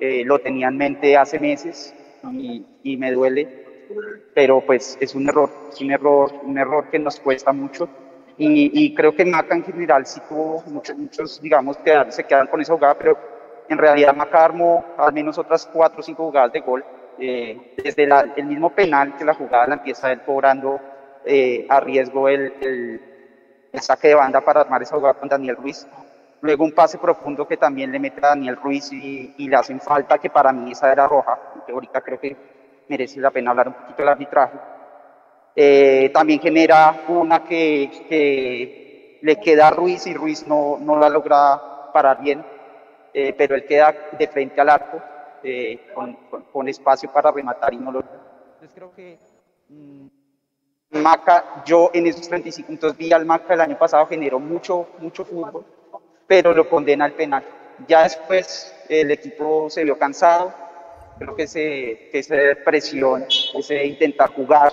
eh, 0.00 0.24
lo 0.24 0.40
tenía 0.40 0.66
en 0.66 0.76
mente 0.76 1.16
hace 1.16 1.38
meses 1.38 1.94
y, 2.32 2.66
y, 2.82 2.96
me 2.96 3.12
duele, 3.12 3.86
pero 4.34 4.60
pues 4.62 4.98
es 5.00 5.14
un 5.14 5.28
error, 5.28 5.48
es 5.70 5.80
un 5.80 5.92
error, 5.92 6.32
un 6.42 6.58
error 6.58 6.90
que 6.90 6.98
nos 6.98 7.20
cuesta 7.20 7.52
mucho. 7.52 7.88
Y, 8.36 8.70
y 8.84 8.94
creo 8.94 9.14
que 9.14 9.24
Maca 9.24 9.54
en 9.54 9.64
general 9.64 10.06
sí 10.06 10.20
tuvo 10.28 10.62
muchos, 10.66 10.96
muchos 10.96 11.40
digamos, 11.40 11.76
que 11.78 11.92
se 12.10 12.24
quedan 12.24 12.48
con 12.48 12.60
esa 12.60 12.74
jugada, 12.74 12.98
pero 12.98 13.18
en 13.68 13.78
realidad 13.78 14.14
Maca 14.14 14.44
armó 14.44 14.84
al 14.96 15.12
menos 15.12 15.38
otras 15.38 15.66
cuatro 15.72 16.00
o 16.00 16.02
cinco 16.02 16.26
jugadas 16.26 16.52
de 16.52 16.60
gol, 16.60 16.84
eh, 17.18 17.74
desde 17.76 18.06
la, 18.06 18.32
el 18.36 18.46
mismo 18.46 18.70
penal 18.70 19.16
que 19.16 19.24
la 19.24 19.34
jugada 19.34 19.66
la 19.68 19.74
empieza 19.74 20.12
él 20.12 20.22
cobrando 20.22 20.80
eh, 21.24 21.66
a 21.68 21.80
riesgo 21.80 22.28
el, 22.28 22.54
el 22.60 23.07
el 23.72 23.80
saque 23.80 24.08
de 24.08 24.14
banda 24.14 24.40
para 24.40 24.60
armar 24.60 24.82
esa 24.82 24.96
jugada 24.96 25.14
con 25.14 25.28
Daniel 25.28 25.56
Ruiz. 25.56 25.86
Luego 26.40 26.64
un 26.64 26.72
pase 26.72 26.98
profundo 26.98 27.46
que 27.46 27.56
también 27.56 27.90
le 27.90 27.98
mete 27.98 28.18
a 28.24 28.30
Daniel 28.30 28.56
Ruiz 28.56 28.92
y, 28.92 29.34
y 29.38 29.48
le 29.48 29.56
hacen 29.56 29.80
falta, 29.80 30.18
que 30.18 30.30
para 30.30 30.52
mí 30.52 30.72
esa 30.72 30.92
era 30.92 31.06
roja, 31.06 31.38
que 31.66 31.72
ahorita 31.72 32.00
creo 32.00 32.20
que 32.20 32.36
merece 32.88 33.20
la 33.20 33.30
pena 33.30 33.50
hablar 33.50 33.68
un 33.68 33.74
poquito 33.74 33.98
del 33.98 34.08
arbitraje. 34.08 34.58
Eh, 35.54 36.10
también 36.14 36.40
genera 36.40 37.04
una 37.08 37.42
que, 37.42 38.04
que, 38.08 39.18
le 39.22 39.40
queda 39.40 39.66
a 39.66 39.70
Ruiz 39.70 40.06
y 40.06 40.14
Ruiz 40.14 40.46
no, 40.46 40.78
no 40.78 40.96
la 40.96 41.08
logra 41.08 41.90
parar 41.92 42.20
bien, 42.20 42.44
eh, 43.12 43.34
pero 43.36 43.56
él 43.56 43.64
queda 43.64 43.92
de 44.16 44.28
frente 44.28 44.60
al 44.60 44.68
arco 44.68 45.02
eh, 45.42 45.90
con, 45.92 46.14
con, 46.30 46.42
con, 46.44 46.68
espacio 46.68 47.10
para 47.12 47.32
rematar 47.32 47.74
y 47.74 47.78
no 47.78 47.90
lo 47.90 48.00
Entonces 48.00 48.70
creo 48.72 48.92
que... 48.94 49.18
Mmm, 49.68 50.06
Maca, 51.08 51.62
yo 51.64 51.90
en 51.94 52.06
esos 52.06 52.28
35 52.28 52.66
puntos 52.66 52.96
vi 52.98 53.10
al 53.12 53.24
Maca 53.24 53.54
el 53.54 53.62
año 53.62 53.78
pasado, 53.78 54.04
generó 54.06 54.38
mucho, 54.38 54.88
mucho 54.98 55.24
fútbol, 55.24 55.64
pero 56.26 56.52
lo 56.52 56.68
condena 56.68 57.06
al 57.06 57.12
penal. 57.12 57.42
Ya 57.86 58.02
después 58.02 58.74
el 58.90 59.10
equipo 59.10 59.70
se 59.70 59.84
vio 59.84 59.98
cansado, 59.98 60.52
creo 61.18 61.34
que 61.34 61.44
ese, 61.44 62.10
que 62.12 62.18
esa 62.18 62.36
presión, 62.62 63.24
ese 63.54 63.86
intentar 63.86 64.34
jugar 64.34 64.70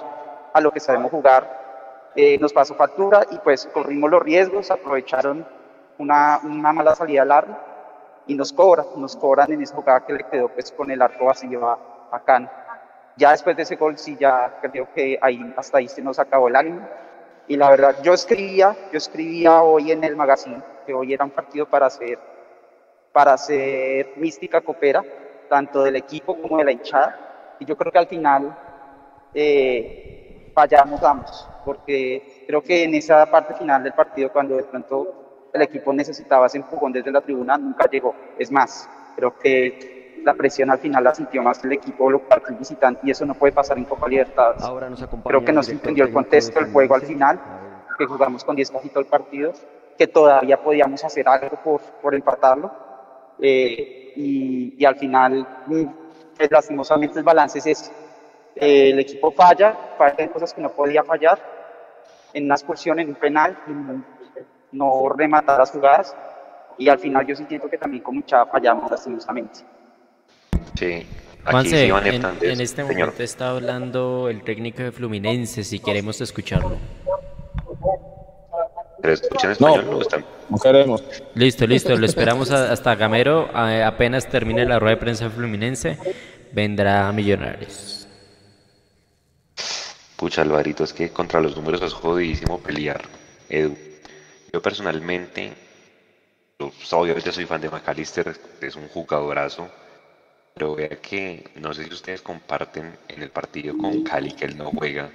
a 0.54 0.60
lo 0.60 0.72
que 0.72 0.82
sabemos 0.82 1.10
jugar, 1.10 2.12
eh, 2.18 2.38
nos 2.38 2.52
pasó 2.52 2.76
factura 2.76 3.26
y 3.32 3.38
pues 3.38 3.66
corrimos 3.68 4.10
los 4.10 4.22
riesgos, 4.22 4.72
aprovecharon 4.72 5.48
una, 5.98 6.42
una 6.44 6.74
mala 6.74 6.96
salida 6.96 7.24
larga 7.24 7.62
y 8.28 8.36
nos 8.36 8.52
cobran, 8.52 8.88
nos 8.98 9.16
cobran 9.16 9.54
en 9.54 9.62
esa 9.62 9.76
jugada 9.76 10.06
que 10.06 10.14
le 10.14 10.26
quedó 10.26 10.50
pues 10.50 10.70
con 10.74 10.92
el 10.92 11.02
arco 11.02 11.26
vacío 11.26 11.66
a, 11.66 11.80
a 12.12 12.20
Can. 12.26 12.50
Ya 13.18 13.32
después 13.32 13.56
de 13.56 13.64
ese 13.64 13.78
gol, 13.78 13.98
sí, 13.98 14.18
ya 14.20 14.60
creo 14.62 14.90
que 14.94 15.18
ahí, 15.22 15.54
hasta 15.56 15.78
ahí 15.78 15.88
se 15.88 16.02
nos 16.02 16.20
acabó 16.20 16.50
el 16.50 16.56
ánimo. 16.56 16.88
Y 17.48 17.56
la 17.56 17.70
verdad, 17.70 17.96
yo 18.02 18.14
escribía, 18.14 18.76
yo 18.92 18.98
escribía 18.98 19.62
hoy 19.62 19.92
en 19.92 20.04
el 20.04 20.16
magazine 20.16 20.62
que 20.86 20.94
hoy 20.94 21.14
era 21.14 21.24
un 21.24 21.32
partido 21.32 21.68
para 21.68 21.86
hacer, 21.86 22.20
para 23.12 23.34
hacer 23.34 24.14
mística 24.18 24.62
copera, 24.62 25.04
tanto 25.50 25.84
del 25.84 25.96
equipo 25.96 26.40
como 26.42 26.58
de 26.58 26.66
la 26.66 26.72
hinchada. 26.72 27.56
Y 27.60 27.66
yo 27.66 27.78
creo 27.78 27.92
que 27.92 28.00
al 28.00 28.08
final 28.08 28.58
eh, 29.34 30.52
fallamos 30.54 31.02
ambos, 31.04 31.48
porque 31.64 32.44
creo 32.48 32.62
que 32.62 32.84
en 32.84 32.96
esa 32.96 33.26
parte 33.28 33.54
final 33.54 33.84
del 33.84 33.94
partido, 33.94 34.32
cuando 34.32 34.58
de 34.58 34.64
pronto 34.64 35.50
el 35.54 35.62
equipo 35.62 35.94
necesitaba 35.94 36.48
ese 36.48 36.58
empujón 36.58 36.92
desde 36.92 37.12
la 37.12 37.22
tribuna, 37.22 37.58
nunca 37.58 37.90
llegó. 37.90 38.14
Es 38.38 38.52
más, 38.52 38.90
creo 39.16 39.38
que 39.38 39.95
la 40.26 40.34
presión 40.34 40.72
al 40.72 40.80
final 40.80 41.04
la 41.04 41.14
sintió 41.14 41.44
más 41.44 41.64
el 41.64 41.72
equipo 41.74 42.10
local 42.10 42.42
que 42.42 42.52
el 42.52 42.58
visitante 42.58 43.02
y 43.04 43.12
eso 43.12 43.28
no 43.28 43.36
puede 43.36 43.54
pasar 43.54 43.78
en 43.78 43.86
Copa 43.86 44.08
Libertad. 44.08 44.56
Creo 45.24 45.46
que 45.46 45.54
no 45.54 45.62
se 45.62 45.74
entendió 45.74 46.04
el 46.04 46.12
contexto 46.12 46.60
del 46.60 46.72
juego 46.72 46.96
al 46.96 47.04
final, 47.04 47.40
que 47.96 48.08
jugamos 48.08 48.44
con 48.44 48.56
10 48.56 48.72
casi 48.72 48.90
todo 48.90 49.02
el 49.02 49.06
partido, 49.06 49.54
que 49.96 50.08
todavía 50.08 50.62
podíamos 50.62 51.04
hacer 51.04 51.30
algo 51.30 51.58
por, 51.64 51.80
por 52.02 52.16
empatarlo 52.16 52.72
eh, 53.40 54.14
y, 54.16 54.74
y, 54.80 54.86
al 54.86 54.96
final, 54.96 55.48
pues, 55.68 56.50
lastimosamente 56.50 57.20
el 57.20 57.24
balance 57.24 57.60
es 57.60 57.68
ese. 57.68 57.92
Eh, 58.56 58.90
el 58.90 59.00
equipo 59.00 59.32
falla, 59.32 59.78
falla 59.96 60.24
en 60.24 60.30
cosas 60.30 60.56
que 60.56 60.62
no 60.62 60.70
podía 60.70 61.04
fallar, 61.04 61.38
en 62.34 62.46
una 62.46 62.56
expulsión, 62.56 63.00
en 63.00 63.10
un 63.10 63.16
penal, 63.16 63.56
no 64.72 65.08
rematar 65.10 65.60
las 65.60 65.70
jugadas 65.70 66.16
y 66.80 66.90
al 66.90 66.98
final 66.98 67.28
yo 67.28 67.36
siento 67.36 67.70
que 67.70 67.78
también 67.78 68.02
con 68.02 68.16
mucha 68.16 68.44
fallamos 68.48 68.90
lastimosamente. 68.90 69.75
Sí. 70.78 71.06
Juanse, 71.46 71.88
en, 71.88 72.26
en, 72.42 72.62
este 72.62 72.84
momento 72.84 73.22
está 73.22 73.52
hablando 73.52 74.30
el 74.30 74.44
técnico 74.44 74.82
de 74.82 74.92
Fluminense, 74.92 75.64
si 75.64 75.80
queremos 75.80 76.20
escucharlo. 76.20 76.78
¿Pero 79.00 79.14
escuchan 79.14 79.52
español? 79.52 79.86
No, 79.86 80.00
no 80.50 80.58
queremos. 80.58 81.04
Listo, 81.36 81.68
listo, 81.68 81.96
lo 81.96 82.06
esperamos 82.08 82.50
hasta 82.50 82.96
Gamero, 82.96 83.48
apenas 83.56 84.28
termine 84.28 84.66
la 84.66 84.80
rueda 84.80 84.96
de 84.96 85.02
prensa 85.02 85.26
de 85.26 85.30
Fluminense, 85.30 86.00
vendrá 86.52 87.08
a 87.08 87.12
Millonarios. 87.12 88.08
Pucha, 90.16 90.42
Alvarito, 90.42 90.84
es 90.84 90.94
que 90.94 91.12
contra 91.12 91.42
los 91.42 91.56
números 91.56 91.84
es 91.84 91.94
jodidísimo 91.94 92.60
pelear, 92.60 93.04
Edu. 93.50 93.78
Yo 94.52 94.62
personalmente, 94.62 95.54
obviamente 96.92 97.32
soy 97.32 97.46
fan 97.46 97.62
de 97.62 97.70
McAllister, 97.70 98.34
es 98.62 98.76
un 98.76 98.88
jugadorazo, 98.88 99.70
pero 100.56 100.74
vea 100.74 101.02
que 101.02 101.52
no 101.56 101.74
sé 101.74 101.84
si 101.84 101.94
ustedes 101.94 102.22
comparten 102.22 102.98
en 103.10 103.22
el 103.22 103.30
partido 103.30 103.78
con 103.78 104.04
Cali 104.04 104.32
que 104.32 104.46
él 104.46 104.58
no 104.58 104.72
juega 104.72 105.12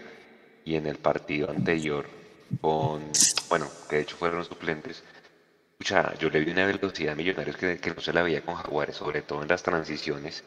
y 0.67 0.75
en 0.75 0.87
el 0.87 0.97
partido 0.99 1.51
anterior 1.51 2.07
con, 2.61 3.11
bueno, 3.49 3.67
que 3.89 3.97
de 3.97 4.03
hecho 4.03 4.17
fueron 4.17 4.45
suplentes. 4.45 5.03
Pucha, 5.79 6.15
yo 6.19 6.29
le 6.29 6.41
vi 6.41 6.51
una 6.51 6.67
velocidad 6.67 7.15
a 7.15 7.17
Millonarios 7.17 7.57
que, 7.57 7.79
que 7.79 7.91
no 7.91 8.03
se 8.03 8.13
la 8.13 8.23
veía 8.23 8.43
con 8.43 8.55
Jaguares, 8.55 8.97
sobre 8.97 9.23
todo 9.23 9.41
en 9.41 9.49
las 9.49 9.63
transiciones. 9.63 10.45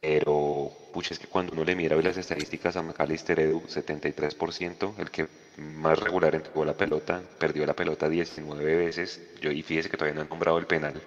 Pero, 0.00 0.72
pucha, 0.92 1.14
es 1.14 1.20
que 1.20 1.28
cuando 1.28 1.52
uno 1.52 1.64
le 1.64 1.76
mira 1.76 1.94
las 1.96 2.16
estadísticas 2.16 2.76
a 2.76 2.82
McAllister 2.82 3.38
Edu, 3.38 3.62
73%, 3.68 4.94
el 4.98 5.10
que 5.10 5.28
más 5.58 5.98
regular 5.98 6.34
entregó 6.34 6.64
la 6.64 6.76
pelota, 6.76 7.22
perdió 7.38 7.64
la 7.66 7.74
pelota 7.74 8.08
19 8.08 8.76
veces. 8.76 9.20
Yo, 9.40 9.52
y 9.52 9.62
fíjese 9.62 9.90
que 9.90 9.96
todavía 9.96 10.16
no 10.16 10.22
han 10.22 10.28
nombrado 10.28 10.58
el 10.58 10.66
penal. 10.66 11.00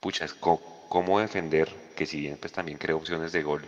Pucha, 0.00 0.24
es 0.24 0.34
como 0.34 0.73
cómo 0.88 1.20
defender, 1.20 1.68
que 1.96 2.06
si 2.06 2.20
bien 2.20 2.36
pues 2.40 2.52
también 2.52 2.78
crea 2.78 2.96
opciones 2.96 3.32
de 3.32 3.42
gol, 3.42 3.62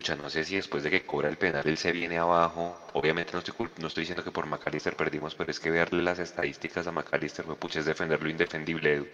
ya 0.00 0.14
no 0.16 0.28
sé 0.28 0.44
si 0.44 0.56
después 0.56 0.82
de 0.82 0.90
que 0.90 1.06
cobra 1.06 1.28
el 1.28 1.36
penal 1.36 1.62
él 1.66 1.76
se 1.76 1.92
viene 1.92 2.18
abajo, 2.18 2.76
obviamente 2.92 3.32
no 3.32 3.38
estoy, 3.38 3.54
no 3.80 3.88
estoy 3.88 4.02
diciendo 4.02 4.22
que 4.22 4.30
por 4.30 4.46
McAllister 4.46 4.94
perdimos, 4.94 5.34
pero 5.34 5.50
es 5.50 5.58
que 5.58 5.70
verle 5.70 6.02
las 6.02 6.18
estadísticas 6.18 6.86
a 6.86 6.92
McAllister, 6.92 7.44
pucha, 7.44 7.80
es 7.80 7.86
defender 7.86 8.22
lo 8.22 8.28
indefendible. 8.28 9.04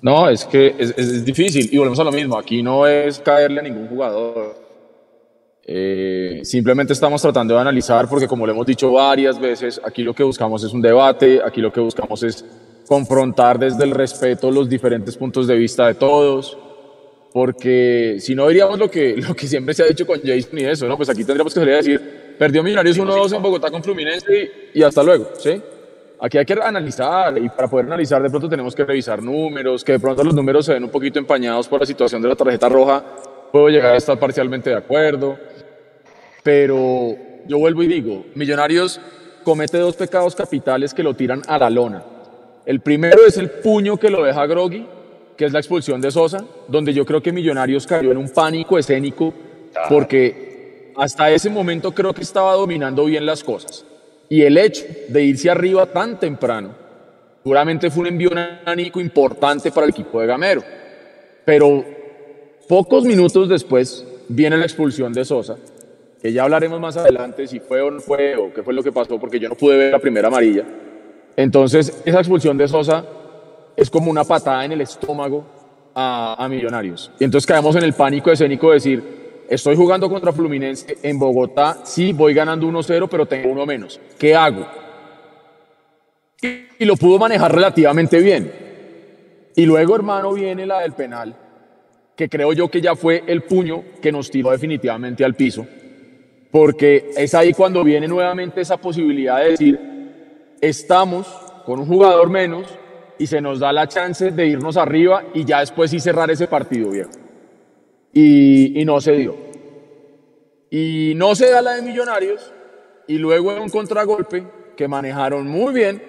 No, 0.00 0.28
es 0.28 0.44
que 0.44 0.76
es, 0.78 0.94
es, 0.96 1.24
difícil 1.24 1.68
y 1.72 1.76
volvemos 1.76 1.98
a 1.98 2.04
lo 2.04 2.12
mismo, 2.12 2.38
aquí 2.38 2.62
no 2.62 2.86
es 2.86 3.18
caerle 3.18 3.60
a 3.60 3.62
ningún 3.64 3.88
jugador. 3.88 4.68
Eh, 5.70 6.40
simplemente 6.44 6.94
estamos 6.94 7.20
tratando 7.20 7.52
de 7.52 7.60
analizar 7.60 8.08
porque 8.08 8.26
como 8.26 8.46
lo 8.46 8.52
hemos 8.52 8.66
dicho 8.66 8.90
varias 8.90 9.38
veces, 9.38 9.78
aquí 9.84 10.02
lo 10.02 10.14
que 10.14 10.22
buscamos 10.22 10.64
es 10.64 10.72
un 10.72 10.80
debate, 10.80 11.42
aquí 11.44 11.60
lo 11.60 11.70
que 11.70 11.80
buscamos 11.80 12.22
es 12.22 12.42
confrontar 12.88 13.58
desde 13.58 13.84
el 13.84 13.90
respeto 13.90 14.50
los 14.50 14.68
diferentes 14.68 15.16
puntos 15.16 15.46
de 15.46 15.54
vista 15.54 15.86
de 15.86 15.94
todos, 15.94 16.56
porque 17.32 18.16
si 18.18 18.34
no 18.34 18.48
diríamos 18.48 18.78
lo 18.78 18.90
que, 18.90 19.16
lo 19.28 19.36
que 19.36 19.46
siempre 19.46 19.74
se 19.74 19.82
ha 19.82 19.86
dicho 19.86 20.06
con 20.06 20.20
Jason 20.20 20.58
y 20.58 20.64
eso, 20.64 20.88
¿no? 20.88 20.96
Pues 20.96 21.10
aquí 21.10 21.22
tendríamos 21.22 21.52
que 21.52 21.60
salir 21.60 21.74
a 21.74 21.76
decir, 21.76 22.00
perdió 22.38 22.62
Millonarios 22.62 22.98
1-2 22.98 23.36
en 23.36 23.42
Bogotá 23.42 23.70
con 23.70 23.82
Fluminense 23.82 24.26
y, 24.74 24.80
y, 24.80 24.82
hasta 24.82 25.02
luego, 25.02 25.28
¿sí? 25.38 25.60
Aquí 26.20 26.38
hay 26.38 26.46
que 26.46 26.54
analizar 26.54 27.36
y 27.38 27.48
para 27.50 27.68
poder 27.68 27.86
analizar 27.86 28.20
de 28.22 28.30
pronto 28.30 28.48
tenemos 28.48 28.74
que 28.74 28.84
revisar 28.84 29.22
números, 29.22 29.84
que 29.84 29.92
de 29.92 30.00
pronto 30.00 30.24
los 30.24 30.34
números 30.34 30.64
se 30.64 30.72
ven 30.72 30.82
un 30.82 30.90
poquito 30.90 31.18
empañados 31.18 31.68
por 31.68 31.78
la 31.78 31.86
situación 31.86 32.22
de 32.22 32.28
la 32.28 32.34
tarjeta 32.34 32.68
roja, 32.68 33.04
puedo 33.52 33.68
llegar 33.68 33.92
a 33.92 33.96
estar 33.98 34.18
parcialmente 34.18 34.70
de 34.70 34.76
acuerdo, 34.76 35.38
pero 36.42 37.14
yo 37.46 37.58
vuelvo 37.58 37.82
y 37.82 37.86
digo, 37.86 38.24
Millonarios 38.34 38.98
comete 39.44 39.78
dos 39.78 39.94
pecados 39.94 40.34
capitales 40.34 40.92
que 40.92 41.02
lo 41.02 41.14
tiran 41.14 41.42
a 41.46 41.58
la 41.58 41.70
lona. 41.70 42.17
El 42.68 42.80
primero 42.80 43.24
es 43.26 43.38
el 43.38 43.48
puño 43.48 43.96
que 43.96 44.10
lo 44.10 44.22
deja 44.22 44.44
Groggy, 44.44 44.84
que 45.38 45.46
es 45.46 45.54
la 45.54 45.58
expulsión 45.58 46.02
de 46.02 46.10
Sosa, 46.10 46.44
donde 46.68 46.92
yo 46.92 47.06
creo 47.06 47.22
que 47.22 47.32
Millonarios 47.32 47.86
cayó 47.86 48.12
en 48.12 48.18
un 48.18 48.28
pánico 48.28 48.78
escénico 48.78 49.32
porque 49.88 50.92
hasta 50.94 51.30
ese 51.30 51.48
momento 51.48 51.92
creo 51.92 52.12
que 52.12 52.20
estaba 52.20 52.52
dominando 52.52 53.06
bien 53.06 53.24
las 53.24 53.42
cosas. 53.42 53.86
Y 54.28 54.42
el 54.42 54.58
hecho 54.58 54.84
de 55.08 55.22
irse 55.22 55.48
arriba 55.48 55.86
tan 55.86 56.20
temprano, 56.20 56.74
seguramente 57.42 57.90
fue 57.90 58.02
un 58.02 58.08
envío 58.08 58.32
anímico 58.66 59.00
importante 59.00 59.72
para 59.72 59.86
el 59.86 59.90
equipo 59.92 60.20
de 60.20 60.26
Gamero. 60.26 60.62
Pero 61.46 61.82
pocos 62.68 63.02
minutos 63.02 63.48
después 63.48 64.04
viene 64.28 64.58
la 64.58 64.66
expulsión 64.66 65.14
de 65.14 65.24
Sosa, 65.24 65.56
que 66.20 66.34
ya 66.34 66.42
hablaremos 66.42 66.78
más 66.78 66.98
adelante 66.98 67.46
si 67.46 67.60
fue 67.60 67.80
o 67.80 67.90
no 67.90 68.00
fue 68.00 68.36
o 68.36 68.52
qué 68.52 68.62
fue 68.62 68.74
lo 68.74 68.82
que 68.82 68.92
pasó, 68.92 69.18
porque 69.18 69.40
yo 69.40 69.48
no 69.48 69.54
pude 69.54 69.78
ver 69.78 69.92
la 69.92 69.98
primera 70.00 70.28
amarilla. 70.28 70.66
Entonces, 71.38 72.02
esa 72.04 72.18
expulsión 72.18 72.58
de 72.58 72.66
Sosa 72.66 73.04
es 73.76 73.88
como 73.88 74.10
una 74.10 74.24
patada 74.24 74.64
en 74.64 74.72
el 74.72 74.80
estómago 74.80 75.44
a, 75.94 76.48
Millonarios. 76.50 77.12
Y 77.20 77.24
entonces 77.24 77.46
caemos 77.46 77.76
en 77.76 77.84
el 77.84 77.92
pánico 77.92 78.32
escénico 78.32 78.70
de 78.70 78.74
decir, 78.74 79.44
estoy 79.48 79.76
jugando 79.76 80.08
contra 80.08 80.32
Fluminense 80.32 80.98
en 81.00 81.16
Bogotá, 81.16 81.78
sí, 81.84 82.12
voy 82.12 82.34
ganando 82.34 82.66
1-0, 82.66 83.06
pero 83.08 83.26
tengo 83.26 83.52
uno 83.52 83.64
menos. 83.64 84.00
¿Qué 84.18 84.34
hago? 84.34 84.66
y 86.80 86.84
lo 86.84 86.96
pudo 86.96 87.18
manejar 87.20 87.54
relativamente 87.54 88.18
bien. 88.18 88.52
Y 89.54 89.64
luego, 89.64 89.94
hermano, 89.94 90.32
viene 90.32 90.66
la 90.66 90.80
del 90.80 90.92
penal, 90.92 91.36
que 92.16 92.28
creo 92.28 92.52
yo 92.52 92.68
que 92.68 92.80
ya 92.80 92.96
fue 92.96 93.22
el 93.28 93.42
puño 93.42 93.84
que 94.02 94.10
nos 94.10 94.28
tiró 94.28 94.50
definitivamente 94.50 95.24
al 95.24 95.34
piso, 95.34 95.66
porque 96.50 97.10
es 97.16 97.32
ahí 97.34 97.52
cuando 97.52 97.84
viene 97.84 98.08
nuevamente 98.08 98.60
esa 98.60 98.76
posibilidad 98.76 99.38
de 99.38 99.50
decir, 99.50 99.97
estamos 100.60 101.26
con 101.64 101.80
un 101.80 101.86
jugador 101.86 102.30
menos 102.30 102.66
y 103.18 103.26
se 103.26 103.40
nos 103.40 103.58
da 103.58 103.72
la 103.72 103.88
chance 103.88 104.30
de 104.30 104.46
irnos 104.46 104.76
arriba 104.76 105.24
y 105.34 105.44
ya 105.44 105.60
después 105.60 105.90
sí 105.90 106.00
cerrar 106.00 106.30
ese 106.30 106.46
partido, 106.46 106.90
viejo. 106.90 107.10
Y, 108.12 108.82
no 108.84 109.00
se 109.00 109.12
dio. 109.12 109.36
Y 110.70 111.12
no 111.16 111.34
se 111.34 111.50
da 111.50 111.62
la 111.62 111.74
de 111.74 111.82
Millonarios 111.82 112.52
y 113.06 113.18
luego 113.18 113.52
en 113.52 113.62
un 113.62 113.68
contragolpe 113.68 114.46
que 114.76 114.88
manejaron 114.88 115.46
muy 115.46 115.74
bien, 115.74 116.02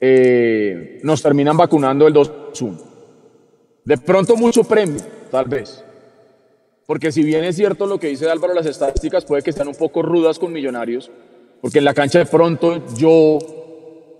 eh, 0.00 0.98
nos 1.02 1.22
terminan 1.22 1.56
vacunando 1.56 2.06
el 2.06 2.14
2-1. 2.14 2.78
De 3.84 3.98
pronto 3.98 4.36
mucho 4.36 4.64
premio, 4.64 5.00
tal 5.30 5.46
vez. 5.46 5.84
Porque 6.86 7.12
si 7.12 7.22
bien 7.22 7.44
es 7.44 7.56
cierto 7.56 7.86
lo 7.86 7.98
que 7.98 8.08
dice 8.08 8.28
Álvaro, 8.28 8.52
las 8.52 8.66
estadísticas 8.66 9.24
puede 9.24 9.42
que 9.42 9.52
sean 9.52 9.68
un 9.68 9.74
poco 9.74 10.02
rudas 10.02 10.38
con 10.38 10.52
Millonarios, 10.52 11.10
porque 11.60 11.78
en 11.78 11.84
la 11.84 11.94
cancha 11.94 12.18
de 12.18 12.26
pronto 12.26 12.82
yo 12.96 13.38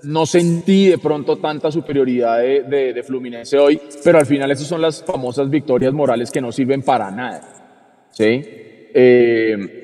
no 0.02 0.26
sentí 0.26 0.88
de 0.88 0.98
pronto 0.98 1.38
tanta 1.38 1.70
superioridad 1.70 2.38
de, 2.38 3.02
Fluminense 3.06 3.58
hoy, 3.58 3.80
pero 4.04 4.18
al 4.18 4.26
final 4.26 4.50
esas 4.50 4.66
son 4.66 4.80
las 4.80 5.02
famosas 5.02 5.48
victorias 5.50 5.92
morales 5.92 6.30
que 6.30 6.40
no 6.40 6.52
sirven 6.52 6.82
para 6.82 7.10
nada. 7.10 8.08
¿sí? 8.10 8.42
Eh, 8.94 9.80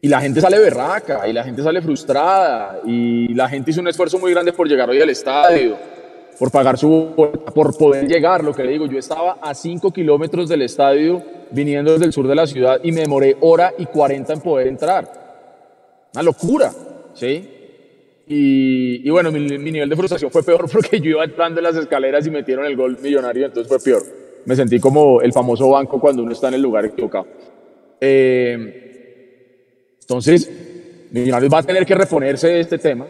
y 0.00 0.08
la 0.08 0.20
gente 0.20 0.40
sale 0.40 0.58
berraca, 0.58 1.26
y 1.26 1.32
la 1.32 1.44
gente 1.44 1.62
sale 1.62 1.80
frustrada, 1.80 2.80
y 2.84 3.32
la 3.34 3.48
gente 3.48 3.70
hizo 3.70 3.80
un 3.80 3.88
esfuerzo 3.88 4.18
muy 4.18 4.32
grande 4.32 4.52
por 4.52 4.68
llegar 4.68 4.90
hoy 4.90 5.00
al 5.00 5.08
estadio, 5.08 5.76
por 6.38 6.50
pagar 6.50 6.76
su 6.76 7.14
por 7.54 7.76
poder 7.76 8.06
llegar, 8.06 8.44
lo 8.44 8.52
que 8.52 8.64
le 8.64 8.72
digo, 8.72 8.86
yo 8.86 8.98
estaba 8.98 9.38
a 9.40 9.54
5 9.54 9.92
kilómetros 9.92 10.48
del 10.48 10.62
estadio 10.62 11.22
viniendo 11.52 11.92
desde 11.92 12.06
el 12.06 12.12
sur 12.12 12.28
de 12.28 12.34
la 12.34 12.46
ciudad 12.46 12.80
y 12.82 12.92
me 12.92 13.02
demoré 13.02 13.36
hora 13.40 13.72
y 13.78 13.86
40 13.86 14.32
en 14.32 14.40
poder 14.40 14.66
entrar. 14.66 15.23
Una 16.14 16.22
locura, 16.22 16.72
¿sí? 17.14 17.50
Y, 18.26 19.06
y 19.06 19.10
bueno, 19.10 19.30
mi, 19.30 19.40
mi, 19.58 19.70
nivel 19.70 19.88
de 19.88 19.96
frustración 19.96 20.30
fue 20.30 20.42
peor 20.42 20.70
porque 20.72 21.00
yo 21.00 21.10
iba 21.10 21.24
entrando 21.24 21.60
en 21.60 21.64
las 21.64 21.76
escaleras 21.76 22.26
y 22.26 22.30
metieron 22.30 22.64
el 22.64 22.76
gol 22.76 22.98
millonario, 23.02 23.46
entonces 23.46 23.68
fue 23.68 23.78
peor. 23.80 24.02
Me 24.46 24.56
sentí 24.56 24.78
como 24.78 25.20
el 25.20 25.32
famoso 25.32 25.68
banco 25.70 26.00
cuando 26.00 26.22
uno 26.22 26.32
está 26.32 26.48
en 26.48 26.54
el 26.54 26.62
lugar 26.62 26.84
equivocado. 26.84 27.26
Eh, 28.00 29.96
entonces, 30.00 30.50
Millonarios 31.10 31.52
va 31.52 31.58
a 31.58 31.62
tener 31.62 31.86
que 31.86 31.94
reponerse 31.94 32.48
de 32.48 32.60
este 32.60 32.76
tema 32.76 33.06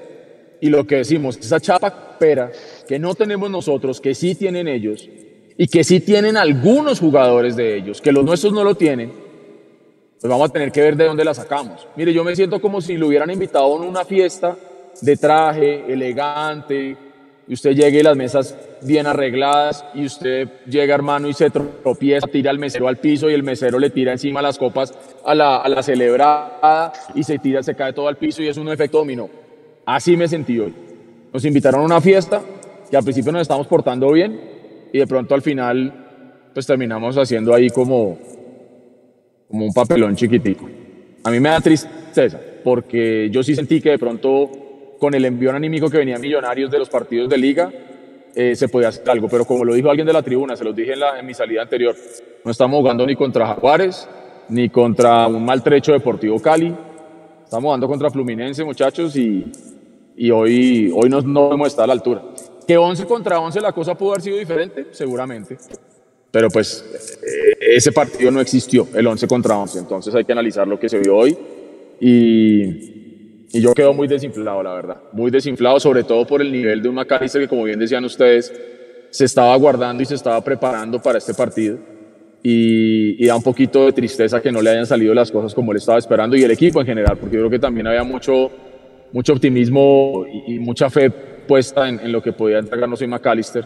y 0.61 0.68
lo 0.68 0.87
que 0.87 0.96
decimos, 0.96 1.38
esa 1.38 1.58
chapa 1.58 2.18
pera 2.18 2.50
que 2.87 2.99
no 2.99 3.14
tenemos 3.14 3.50
nosotros, 3.50 4.00
que 4.00 4.14
sí 4.14 4.34
tienen 4.34 4.68
ellos 4.68 5.08
y 5.56 5.66
que 5.66 5.84
sí 5.84 6.00
tienen 6.00 6.37
algunos 6.37 7.00
jugadores 7.00 7.56
de 7.56 7.76
ellos, 7.76 8.00
que 8.00 8.12
los 8.12 8.25
nuestros 8.25 8.52
no 8.52 8.62
lo 8.62 8.75
tienen, 8.75 9.12
pues 10.25 10.31
vamos 10.31 10.49
a 10.49 10.52
tener 10.54 10.73
que 10.73 10.81
ver 10.81 10.97
de 10.97 11.04
dónde 11.04 11.23
la 11.23 11.35
sacamos. 11.35 11.87
Mire, 11.97 12.11
yo 12.14 12.25
me 12.25 12.35
siento 12.35 12.59
como 12.59 12.81
si 12.81 12.97
lo 12.97 13.09
hubieran 13.09 13.31
invitado 13.31 13.66
a 13.66 13.76
una 13.76 14.07
fiesta 14.07 14.57
de 15.02 15.19
traje, 15.19 15.85
elegante, 15.93 16.97
y 17.47 17.52
usted 17.52 17.73
llegue 17.73 18.00
y 18.00 18.02
las 18.02 18.16
mesas 18.16 18.57
bien 18.81 19.07
arregladas 19.07 19.85
y 19.93 20.07
usted 20.07 20.49
llega 20.64 20.95
hermano 20.95 21.28
y 21.28 21.35
se 21.35 21.50
tropieza, 21.50 22.26
tira 22.26 22.50
al 22.50 22.59
mesero 22.59 22.88
al 22.88 22.97
piso 22.97 23.28
y 23.28 23.35
el 23.35 23.43
mesero 23.43 23.78
le 23.78 23.90
tira 23.90 24.12
encima 24.12 24.40
las 24.40 24.57
copas 24.57 24.95
a 25.26 25.35
la, 25.35 25.59
a 25.59 25.69
la 25.69 25.83
celebrada 25.83 26.90
y 27.14 27.23
se 27.23 27.38
tira, 27.38 27.62
se 27.62 27.75
cae 27.75 27.93
todo 27.93 28.09
al 28.09 28.16
piso 28.16 28.43
y 28.43 28.49
es 28.49 28.57
un 28.57 28.71
efecto 28.71 28.97
dominó. 28.97 29.28
Así 29.85 30.16
me 30.16 30.26
sentí 30.26 30.59
hoy. 30.59 30.75
Nos 31.35 31.45
invitaron 31.45 31.83
a 31.83 31.85
una 31.85 32.00
fiesta 32.00 32.40
que 32.90 32.97
al 32.97 33.04
principio 33.04 33.30
nos 33.30 33.43
estamos 33.43 33.67
portando 33.67 34.10
bien 34.10 34.41
y 34.91 34.99
de 35.00 35.06
pronto 35.06 35.34
al 35.34 35.43
final 35.43 36.49
pues 36.54 36.67
terminamos 36.67 37.19
haciendo 37.19 37.52
ahí 37.52 37.69
como, 37.69 38.17
como 39.54 39.67
un 39.67 39.73
papelón 39.73 40.17
chiquitico. 40.17 40.69
A 41.23 41.30
mí 41.30 41.38
me 41.38 41.49
da 41.49 41.60
tristeza 41.60 42.40
porque 42.64 43.28
yo 43.30 43.40
sí 43.45 43.54
sentí 43.54 43.80
que 43.80 43.90
de 43.90 43.99
pronto 44.00 44.50
con 44.99 45.14
el 45.14 45.25
envío 45.25 45.52
anímico 45.52 45.88
que 45.88 45.99
venía 45.99 46.19
Millonarios 46.19 46.73
de 46.73 46.78
los 46.80 46.88
partidos 46.88 47.28
de 47.28 47.38
liga, 47.38 47.71
eh, 48.34 48.56
se 48.56 48.69
podía 48.69 48.88
hacer 48.88 49.08
algo. 49.08 49.28
Pero 49.28 49.45
como 49.45 49.64
lo 49.64 49.75
dijo 49.75 49.90
alguien 49.90 50.08
de 50.08 50.12
la 50.12 50.23
tribuna, 50.23 50.56
se 50.56 50.64
los 50.64 50.75
dije 50.75 50.95
en, 50.95 51.00
la, 51.00 51.21
en 51.21 51.25
mi 51.25 51.34
salida 51.34 51.62
anterior, 51.62 51.95
no 52.45 52.50
estamos 52.50 52.80
jugando 52.80 53.06
ni 53.06 53.14
contra 53.14 53.47
Jaguares, 53.47 54.08
ni 54.49 54.69
contra 54.71 55.28
un 55.28 55.45
maltrecho 55.45 55.93
Deportivo 55.93 56.40
Cali. 56.43 56.75
Estamos 57.45 57.69
jugando 57.69 57.86
contra 57.86 58.10
Fluminense, 58.10 58.64
muchachos, 58.64 59.14
y, 59.14 59.52
y 60.17 60.32
hoy, 60.32 60.93
hoy 60.93 61.08
no, 61.08 61.21
no 61.21 61.52
hemos 61.52 61.69
estado 61.69 61.84
a 61.84 61.86
la 61.86 61.93
altura. 61.93 62.23
Que 62.67 62.76
11 62.76 63.04
contra 63.06 63.38
11 63.38 63.60
la 63.60 63.71
cosa 63.71 63.95
pudo 63.95 64.10
haber 64.10 64.23
sido 64.23 64.36
diferente, 64.36 64.88
seguramente. 64.90 65.58
Pero 66.34 66.50
pues 66.50 66.84
eh, 67.23 67.76
ese 67.76 67.92
partido 67.92 68.28
no 68.32 68.40
existió, 68.40 68.88
el 68.92 69.06
11 69.06 69.28
contra 69.28 69.56
11. 69.56 69.78
Entonces 69.78 70.12
hay 70.16 70.25
que 70.25 70.32
analizar 70.32 70.66
lo 70.66 70.80
que 70.80 70.88
se 70.88 70.99
vio 70.99 71.16
hoy. 71.16 71.38
Y, 72.00 73.47
y 73.52 73.60
yo 73.60 73.73
quedo 73.73 73.94
muy 73.94 74.08
desinflado, 74.08 74.60
la 74.60 74.75
verdad. 74.75 74.97
Muy 75.12 75.30
desinflado, 75.30 75.78
sobre 75.78 76.02
todo 76.02 76.26
por 76.26 76.42
el 76.42 76.50
nivel 76.50 76.82
de 76.82 76.88
un 76.88 76.97
McAllister 76.97 77.42
que, 77.42 77.47
como 77.47 77.62
bien 77.62 77.78
decían 77.78 78.04
ustedes, 78.04 78.52
se 79.10 79.26
estaba 79.26 79.54
guardando 79.54 80.02
y 80.02 80.06
se 80.06 80.16
estaba 80.16 80.42
preparando 80.42 81.00
para 81.00 81.18
este 81.18 81.34
partido. 81.34 81.78
Y, 82.42 83.25
da 83.25 83.36
un 83.36 83.42
poquito 83.44 83.86
de 83.86 83.92
tristeza 83.92 84.42
que 84.42 84.50
no 84.50 84.60
le 84.60 84.70
hayan 84.70 84.86
salido 84.86 85.14
las 85.14 85.30
cosas 85.30 85.54
como 85.54 85.70
él 85.70 85.78
estaba 85.78 85.99
esperando 85.99 86.34
y 86.34 86.42
el 86.42 86.50
equipo 86.50 86.80
en 86.80 86.86
general, 86.86 87.16
porque 87.16 87.36
yo 87.36 87.42
creo 87.42 87.50
que 87.50 87.60
también 87.60 87.86
había 87.86 88.02
mucho, 88.02 88.50
mucho 89.12 89.34
optimismo 89.34 90.26
y, 90.49 90.58
mucha 90.58 90.90
fe 90.90 91.10
puesta 91.10 91.88
en, 91.88 92.10
lo 92.10 92.20
que 92.20 92.32
podía 92.32 92.58
entregarnos 92.58 93.00
hoy 93.00 93.06
McAllister. 93.06 93.64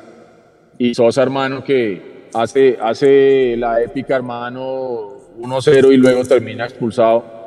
Y 0.77 0.95
Sosa, 0.95 1.23
hermano, 1.23 1.65
que 1.65 2.18
hace, 2.35 2.79
hace 2.81 3.57
la 3.57 3.83
épica, 3.83 4.17
hermano, 4.17 5.19
1-0 5.39 5.93
y 5.93 5.97
luego 5.97 6.25
termina 6.25 6.65
expulsado 6.65 7.39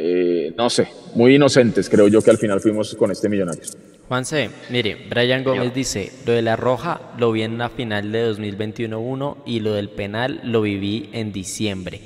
eh, 0.00 0.54
no 0.56 0.70
sé, 0.70 0.86
muy 1.16 1.34
inocentes 1.34 1.90
creo 1.90 2.06
yo 2.06 2.22
que 2.22 2.30
al 2.30 2.38
final 2.38 2.60
fuimos 2.60 2.94
con 2.94 3.10
este 3.10 3.28
Millonarios. 3.28 3.76
Juanse, 4.06 4.48
mire, 4.70 4.96
Brian 5.10 5.42
Gómez 5.42 5.74
dice, 5.74 6.12
lo 6.24 6.34
de 6.34 6.40
la 6.40 6.54
roja 6.54 7.00
lo 7.18 7.32
vi 7.32 7.42
en 7.42 7.58
la 7.58 7.68
final 7.68 8.12
de 8.12 8.30
2021-1 8.30 9.38
y 9.44 9.58
lo 9.58 9.74
del 9.74 9.90
penal 9.90 10.40
lo 10.44 10.62
viví 10.62 11.10
en 11.12 11.32
diciembre. 11.32 12.00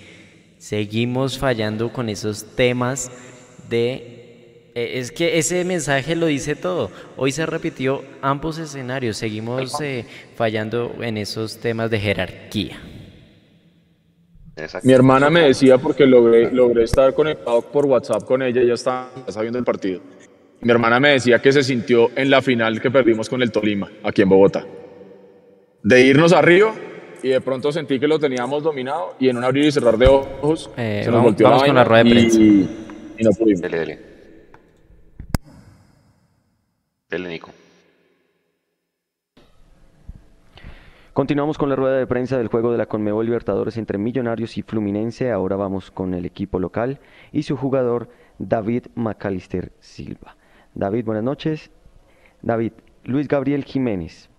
Seguimos 0.57 1.39
fallando 1.39 1.93
con 1.93 2.09
esos 2.09 2.57
temas 2.57 3.11
de... 3.69 4.22
Eh, 4.75 4.99
es 4.99 5.13
que 5.13 5.39
ese 5.39 5.65
mensaje 5.65 6.17
lo 6.17 6.27
dice 6.27 6.57
todo. 6.57 6.91
Hoy 7.17 7.33
se 7.33 7.45
repitió 7.47 8.03
ambos 8.23 8.59
escenarios. 8.59 9.17
Seguimos 9.17 9.81
eh, 9.81 10.05
fallando 10.35 10.95
en 11.01 11.19
esos 11.19 11.59
temas 11.59 11.91
de 11.91 12.01
jerarquía. 12.01 12.81
Mi 14.83 14.93
hermana 14.93 15.31
me 15.31 15.41
decía, 15.41 15.79
porque 15.79 16.07
logré, 16.07 16.51
logré 16.53 16.85
estar 16.85 17.15
conectado 17.15 17.63
por 17.63 17.87
WhatsApp 17.87 18.25
con 18.25 18.43
ella, 18.43 18.61
ella 18.61 18.75
está, 18.75 19.11
viendo 19.41 19.59
el 19.59 19.65
partido. 19.65 20.01
Mi 20.61 20.71
hermana 20.71 21.01
me 21.01 21.11
decía 21.11 21.41
que 21.41 21.53
se 21.53 21.63
sintió 21.63 22.11
en 22.15 22.31
la 22.31 22.43
final 22.43 22.81
que 22.81 22.91
perdimos 22.91 23.29
con 23.29 23.43
el 23.43 23.51
Tolima, 23.51 23.91
aquí 24.05 24.23
en 24.23 24.29
Bogotá. 24.29 24.65
De 25.83 26.03
irnos 26.03 26.33
arriba 26.33 26.75
y 27.23 27.31
de 27.31 27.41
pronto 27.41 27.73
sentí 27.73 27.99
que 27.99 28.07
lo 28.07 28.19
teníamos 28.19 28.63
dominado 28.63 29.15
y 29.19 29.29
en 29.29 29.39
un 29.39 29.45
abrir 29.45 29.65
y 29.65 29.73
cerrar 29.73 29.97
de 29.97 30.07
ojos 30.07 30.71
eh, 30.77 31.03
se 31.05 31.11
nos 31.11 31.23
volteó 31.23 31.49
la, 31.49 31.65
con 31.65 31.75
la 31.75 31.85
rueda 31.85 32.05
de 32.05 32.11
prensa. 32.11 32.41
Y, 32.41 32.69
no 33.25 33.31
pudimos. 33.31 33.61
Dele, 33.63 33.79
dele. 33.79 34.12
Dele, 37.13 37.29
Nico. 37.29 37.51
Continuamos 41.13 41.59
con 41.59 41.69
la 41.69 41.77
rueda 41.77 41.99
de 41.99 42.07
prensa 42.07 42.39
del 42.39 42.49
juego 42.49 42.73
de 42.73 42.79
la 42.79 42.87
Conmebol 42.87 43.27
Libertadores 43.27 43.77
entre 43.77 43.99
Millonarios 43.99 44.57
y 44.57 44.63
Fluminense. 44.63 45.31
Ahora 45.31 45.57
vamos 45.57 45.91
con 45.91 46.15
el 46.15 46.25
equipo 46.25 46.59
local 46.59 47.01
y 47.31 47.43
su 47.43 47.55
jugador 47.59 48.09
David 48.39 48.87
Macalister 48.95 49.73
Silva. 49.79 50.39
David, 50.75 51.05
buenas 51.05 51.23
noches. 51.23 51.71
David, 52.41 52.73
Luis 53.05 53.29
Gabriel 53.29 53.65
Jiménez. 53.65 54.31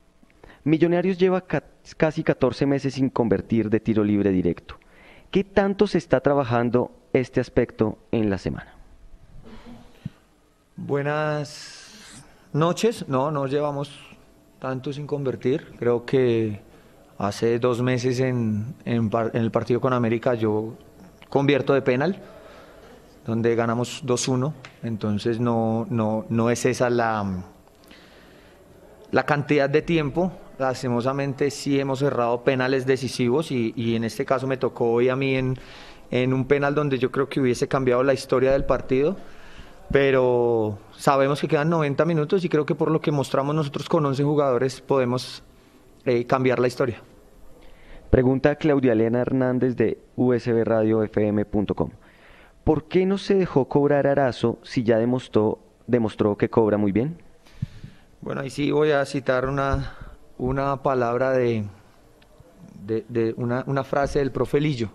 Millonarios 0.64 1.20
lleva 1.20 1.46
casi 1.46 2.24
14 2.24 2.66
meses 2.66 2.96
sin 2.96 3.12
convertir 3.12 3.70
de 3.70 3.82
tiro 3.82 4.04
libre 4.04 4.32
directo. 4.32 4.80
¿Qué 5.30 5.44
tanto 5.44 5.86
se 5.86 6.00
está 6.00 6.22
trabajando 6.22 6.90
este 7.14 7.40
aspecto 7.40 8.00
en 8.12 8.32
la 8.32 8.40
semana? 8.40 8.74
Buenas 10.76 11.73
noches. 12.54 13.06
No, 13.08 13.32
no 13.32 13.48
llevamos 13.48 13.92
tanto 14.60 14.94
sin 14.94 15.08
convertir. 15.08 15.74
Creo 15.78 16.06
que 16.06 16.62
hace 17.18 17.60
dos 17.60 17.82
meses 17.82 18.20
en, 18.20 18.76
en, 18.86 19.12
el 19.34 19.52
partido 19.52 19.82
con 19.82 19.94
América 19.94 20.36
yo 20.36 20.76
convierto 21.30 21.74
de 21.74 21.82
penal, 21.82 22.22
donde 23.26 23.56
ganamos 23.56 24.04
2-1. 24.06 24.54
Entonces 24.84 25.40
no, 25.40 25.86
no, 25.90 26.26
no 26.30 26.50
es 26.50 26.66
esa 26.66 26.90
la, 26.90 27.44
la 29.12 29.26
cantidad 29.26 29.70
de 29.70 29.82
tiempo. 29.82 30.32
Lastimosamente 30.60 31.50
sí 31.50 31.80
hemos 31.80 32.00
cerrado 32.00 32.44
penales 32.44 32.86
decisivos 32.86 33.52
y, 33.52 33.74
y 33.76 33.96
en 33.96 34.04
este 34.04 34.24
caso 34.24 34.48
me 34.48 34.58
tocó 34.58 34.92
hoy 34.92 35.10
a 35.10 35.16
mí 35.16 35.36
en, 35.36 35.58
en 36.12 36.32
un 36.32 36.46
penal 36.46 36.76
donde 36.76 37.00
yo 37.00 37.12
creo 37.12 37.28
que 37.28 37.42
hubiese 37.42 37.68
cambiado 37.68 38.04
la 38.04 38.14
historia 38.14 38.52
del 38.52 38.66
partido 38.66 39.18
pero 39.92 40.78
sabemos 40.98 41.40
que 41.40 41.48
quedan 41.48 41.70
90 41.70 42.06
minutos 42.06 42.44
y 42.44 42.50
creo 42.50 42.66
que 42.66 42.76
por 42.76 42.92
lo 42.92 43.02
que 43.02 43.12
mostramos 43.12 43.54
nosotros 43.54 43.88
con 43.90 44.06
11 44.06 44.24
jugadores 44.24 44.82
podemos 44.82 45.44
eh, 46.06 46.26
cambiar 46.26 46.60
la 46.60 46.68
historia. 46.68 47.02
Pregunta 48.10 48.56
Claudia 48.56 48.94
Elena 48.94 49.22
Hernández 49.22 49.76
de 49.76 50.00
usbradiofm.com. 50.16 51.90
¿Por 52.64 52.86
qué 52.86 53.06
no 53.06 53.18
se 53.18 53.36
dejó 53.36 53.68
cobrar 53.68 54.08
Arazo 54.08 54.60
si 54.62 54.84
ya 54.84 54.98
demostró, 54.98 55.60
demostró 55.88 56.38
que 56.38 56.50
cobra 56.50 56.78
muy 56.78 56.92
bien? 56.92 57.18
Bueno, 58.22 58.42
ahí 58.42 58.50
sí 58.50 58.72
voy 58.72 58.92
a 58.92 59.06
citar 59.06 59.48
una, 59.48 59.98
una 60.38 60.82
palabra 60.82 61.32
de, 61.32 61.66
de, 62.86 63.34
una, 63.36 63.64
una, 63.68 63.84
frase 63.84 64.20
del 64.20 64.32
profe 64.32 64.62
Lillo. 64.62 64.90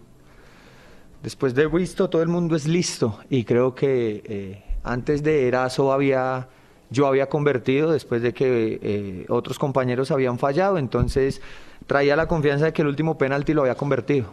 Después 1.23 1.55
de 1.55 1.67
visto, 1.67 2.09
todo 2.09 2.23
el 2.23 2.29
mundo 2.29 2.57
es 2.57 2.67
listo. 2.67 3.19
Y 3.29 3.45
creo 3.45 3.75
que 3.75 4.23
eh, 4.25 4.68
antes 4.89 5.23
de 5.23 5.47
Erazo 5.47 5.93
había, 5.93 6.49
yo 6.91 7.07
había 7.07 7.29
convertido, 7.29 7.93
después 7.93 8.23
de 8.23 8.33
que 8.33 8.79
eh, 8.83 9.27
otros 9.29 9.59
compañeros 9.59 10.11
habían 10.11 10.39
fallado. 10.39 10.79
Entonces 10.79 11.43
traía 11.87 12.17
la 12.17 12.27
confianza 12.27 12.67
de 12.67 12.73
que 12.73 12.83
el 12.83 12.89
último 12.89 13.19
penalti 13.19 13.53
lo 13.53 13.63
había 13.63 13.75
convertido. 13.75 14.33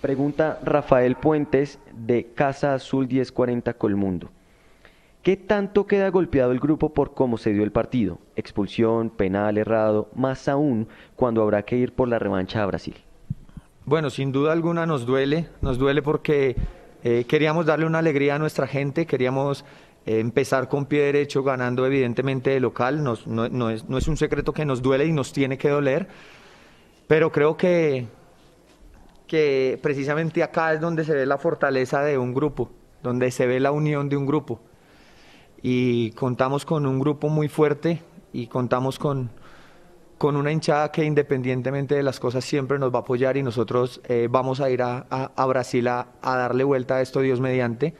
Pregunta 0.00 0.60
Rafael 0.62 1.16
Puentes 1.16 1.78
de 1.92 2.26
Casa 2.34 2.74
Azul 2.74 3.08
1040 3.08 3.74
Colmundo. 3.74 4.30
¿Qué 5.22 5.36
tanto 5.36 5.86
queda 5.86 6.10
golpeado 6.10 6.52
el 6.52 6.60
grupo 6.60 6.92
por 6.92 7.14
cómo 7.14 7.38
se 7.38 7.52
dio 7.52 7.64
el 7.64 7.72
partido? 7.72 8.18
Expulsión, 8.36 9.08
penal 9.08 9.56
errado, 9.56 10.10
más 10.14 10.48
aún 10.48 10.86
cuando 11.16 11.42
habrá 11.42 11.62
que 11.62 11.76
ir 11.76 11.92
por 11.92 12.08
la 12.08 12.18
revancha 12.18 12.62
a 12.62 12.66
Brasil. 12.66 12.94
Bueno, 13.86 14.10
sin 14.10 14.32
duda 14.32 14.52
alguna 14.52 14.86
nos 14.86 15.06
duele, 15.06 15.48
nos 15.62 15.78
duele 15.78 16.02
porque 16.02 16.56
eh, 17.04 17.24
queríamos 17.28 17.66
darle 17.66 17.86
una 17.86 17.98
alegría 18.00 18.34
a 18.34 18.38
nuestra 18.38 18.66
gente, 18.66 19.06
queríamos 19.06 19.64
eh, 20.06 20.20
empezar 20.20 20.68
con 20.68 20.86
pie 20.86 21.02
derecho 21.02 21.42
ganando 21.42 21.86
evidentemente 21.86 22.50
de 22.50 22.60
local, 22.60 23.04
no, 23.04 23.12
es, 23.12 23.26
no 23.26 23.98
es 23.98 24.08
un 24.08 24.16
secreto 24.16 24.52
que 24.52 24.64
nos 24.64 24.82
duele 24.82 25.04
y 25.04 25.12
nos 25.12 25.32
tiene 25.32 25.58
que 25.58 25.68
doler, 25.68 26.08
pero 27.06 27.30
creo 27.30 27.56
que, 27.56 28.06
que 29.26 29.78
precisamente 29.82 30.42
acá 30.42 30.72
es 30.72 30.80
donde 30.80 31.04
se 31.04 31.14
ve 31.14 31.26
la 31.26 31.38
fortaleza 31.38 32.02
de 32.02 32.16
un 32.16 32.32
grupo, 32.32 32.70
donde 33.02 33.30
se 33.30 33.46
ve 33.46 33.60
la 33.60 33.70
unión 33.70 34.08
de 34.08 34.16
un 34.16 34.26
grupo. 34.26 34.60
Y 35.62 36.10
contamos 36.12 36.64
con 36.64 36.86
un 36.86 36.98
grupo 36.98 37.28
muy 37.28 37.48
fuerte 37.48 38.02
y 38.32 38.46
contamos 38.46 38.98
con, 38.98 39.30
con 40.18 40.36
una 40.36 40.52
hinchada 40.52 40.90
que 40.90 41.04
independientemente 41.04 41.94
de 41.94 42.02
las 42.02 42.20
cosas 42.20 42.44
siempre 42.44 42.78
nos 42.78 42.92
va 42.92 42.98
a 42.98 43.02
apoyar 43.02 43.36
y 43.36 43.42
nosotros 43.42 44.00
eh, 44.08 44.28
vamos 44.30 44.60
a 44.60 44.70
ir 44.70 44.82
a, 44.82 44.98
a, 45.08 45.46
Brasil 45.46 45.86
a, 45.88 46.08
a, 46.22 46.36
darle 46.36 46.64
vuelta 46.64 46.96
a 46.96 47.00
esto 47.00 47.20
Dios 47.20 47.40
mediante. 47.40 47.94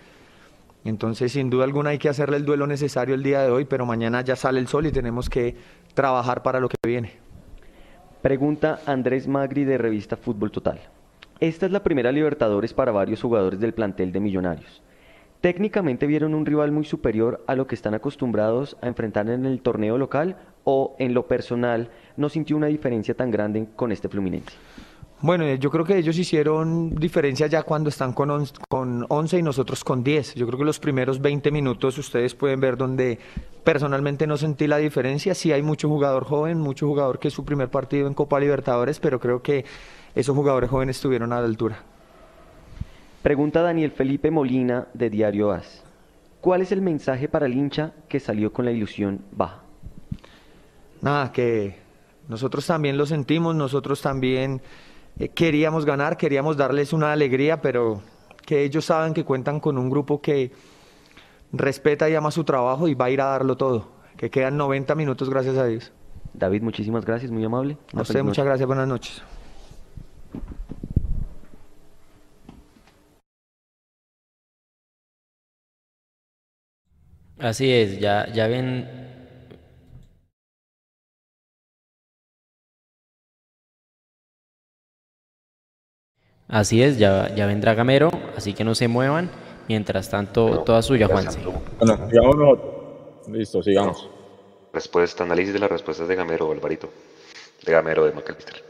Entonces 0.85 1.33
sin 1.33 1.51
duda 1.51 1.65
alguna 1.65 1.91
hay 1.91 1.99
que 1.99 2.09
hacerle 2.09 2.37
el 2.37 2.45
duelo 2.45 2.67
necesario 2.67 3.15
el 3.15 3.23
día 3.23 3.43
de 3.43 3.51
hoy, 3.51 3.65
pero 3.65 3.87
mañana 3.87 4.21
ya 4.21 4.37
sale 4.37 4.61
el 4.61 4.69
sol 4.69 4.87
y 4.87 4.93
tenemos 4.93 5.29
que 5.29 5.57
trabajar 5.95 6.43
para 6.43 6.61
lo 6.61 6.69
que 6.69 6.77
viene. 6.87 7.13
Pregunta 8.23 8.81
Andrés 8.87 9.29
Magri 9.29 9.65
de 9.65 9.77
revista 9.77 10.17
Fútbol 10.17 10.51
Total. 10.51 10.81
Esta 11.41 11.67
es 11.67 11.73
la 11.73 11.83
primera 11.83 12.13
Libertadores 12.13 12.73
para 12.73 12.93
varios 12.93 13.21
jugadores 13.21 13.61
del 13.61 13.75
plantel 13.75 14.13
de 14.13 14.21
Millonarios. 14.21 14.83
¿Técnicamente 15.45 16.07
vieron 16.07 16.33
un 16.33 16.47
rival 16.47 16.73
muy 16.73 16.87
superior 16.87 17.45
a 17.47 17.55
lo 17.55 17.67
que 17.67 17.75
están 17.75 17.93
acostumbrados 17.93 18.79
a 18.81 18.87
enfrentar 18.89 19.29
en 19.29 19.45
el 19.45 19.61
torneo 19.61 19.99
local 19.99 20.39
o 20.65 20.97
en 20.99 21.13
lo 21.13 21.27
personal 21.27 21.91
no 22.17 22.31
sintió 22.31 22.57
una 22.57 22.69
diferencia 22.69 23.15
tan 23.15 23.31
grande 23.31 23.69
con 23.77 23.93
este 23.93 24.09
Fluminense? 24.09 24.57
Bueno, 25.21 25.45
yo 25.57 25.71
creo 25.71 25.85
que 25.85 25.99
ellos 25.99 26.17
hicieron 26.17 26.95
diferencia 26.95 27.47
ya 27.47 27.63
cuando 27.63 27.91
están 27.91 28.15
con 28.15 28.31
11, 28.31 28.55
con 28.71 29.05
11 29.07 29.39
y 29.39 29.43
nosotros 29.43 29.85
con 29.85 30.03
10. 30.03 30.35
Yo 30.35 30.47
creo 30.47 30.61
que 30.61 30.65
los 30.65 30.79
primeros 30.79 31.21
20 31.21 31.51
minutos 31.51 31.99
ustedes 31.99 32.35
pueden 32.35 32.61
ver 32.61 32.79
donde 32.79 33.19
personalmente 33.65 34.27
no 34.27 34.39
sentí 34.39 34.67
la 34.67 34.79
diferencia. 34.79 35.35
Sí 35.35 35.53
hay 35.53 35.61
mucho 35.61 35.91
jugador 35.91 36.25
joven, 36.25 36.59
mucho 36.59 36.87
jugador 36.87 37.19
que 37.19 37.29
es 37.29 37.35
su 37.35 37.45
primer 37.45 37.69
partido 37.69 38.07
en 38.07 38.15
Copa 38.15 38.41
Libertadores, 38.41 38.99
pero 38.99 39.21
creo 39.21 39.43
que 39.43 39.67
esos 40.15 40.35
jugadores 40.35 40.71
jóvenes 40.71 40.97
estuvieron 40.97 41.35
a 41.35 41.41
la 41.41 41.45
altura. 41.45 41.85
Pregunta 43.25 43.63
Daniel 43.63 43.91
Felipe 43.91 44.31
Molina 44.31 44.89
de 44.93 45.09
Diario 45.09 45.51
AS. 45.51 45.83
¿Cuál 46.43 46.61
es 46.61 46.73
el 46.73 46.83
mensaje 46.83 47.27
para 47.27 47.47
el 47.47 47.55
hincha 47.55 47.95
que 48.07 48.21
salió 48.21 48.53
con 48.53 48.67
la 48.67 48.71
ilusión 48.71 49.25
baja? 49.33 49.63
Nada, 51.01 51.33
que 51.33 51.79
nosotros 52.29 52.67
también 52.67 52.99
lo 52.99 53.07
sentimos, 53.07 53.55
nosotros 53.55 54.03
también 54.03 54.61
eh, 55.19 55.31
queríamos 55.31 55.87
ganar, 55.87 56.19
queríamos 56.19 56.59
darles 56.59 56.93
una 56.93 57.15
alegría, 57.15 57.63
pero 57.63 58.03
que 58.45 58.63
ellos 58.63 58.85
saben 58.85 59.15
que 59.15 59.25
cuentan 59.25 59.59
con 59.59 59.79
un 59.79 59.89
grupo 59.89 60.21
que 60.21 60.53
respeta 61.51 62.11
y 62.11 62.15
ama 62.15 62.31
su 62.31 62.45
trabajo 62.45 62.89
y 62.89 62.95
va 62.95 63.07
a 63.07 63.11
ir 63.11 63.23
a 63.23 63.25
darlo 63.25 63.57
todo. 63.57 63.89
Que 64.19 64.29
quedan 64.29 64.59
90 64.59 64.95
minutos, 64.97 65.31
gracias 65.31 65.57
a 65.57 65.65
Dios. 65.65 65.93
David, 66.35 66.61
muchísimas 66.61 67.07
gracias, 67.07 67.31
muy 67.31 67.43
amable. 67.43 67.79
a 67.95 68.03
usted, 68.03 68.23
muchas 68.23 68.45
gracias, 68.45 68.67
buenas 68.67 68.87
noches. 68.87 69.23
Así 77.45 77.71
es, 77.71 78.01
ya, 78.01 78.27
ya 78.33 78.47
ven. 78.47 78.89
Así 86.49 86.83
es, 86.83 86.97
ya, 86.97 87.35
ya 87.35 87.45
vendrá 87.45 87.75
Gamero, 87.75 88.11
así 88.35 88.55
que 88.55 88.65
no 88.65 88.75
se 88.75 88.89
muevan. 88.89 89.31
Mientras 89.69 90.09
tanto, 90.09 90.61
toda 90.61 90.81
suya, 90.81 91.07
Juanse. 91.07 91.39
Bueno, 91.79 92.09
sigamos 92.09 92.59
Listo, 93.29 93.63
sigamos. 93.63 94.09
Respuesta, 94.73 95.25
análisis 95.25 95.53
de 95.53 95.59
las 95.59 95.71
respuestas 95.71 96.09
de 96.09 96.15
Gamero, 96.15 96.51
Alvarito. 96.51 96.89
De 97.63 97.73
Gamero, 97.73 98.07
de 98.07 98.13
Macalister. 98.13 98.65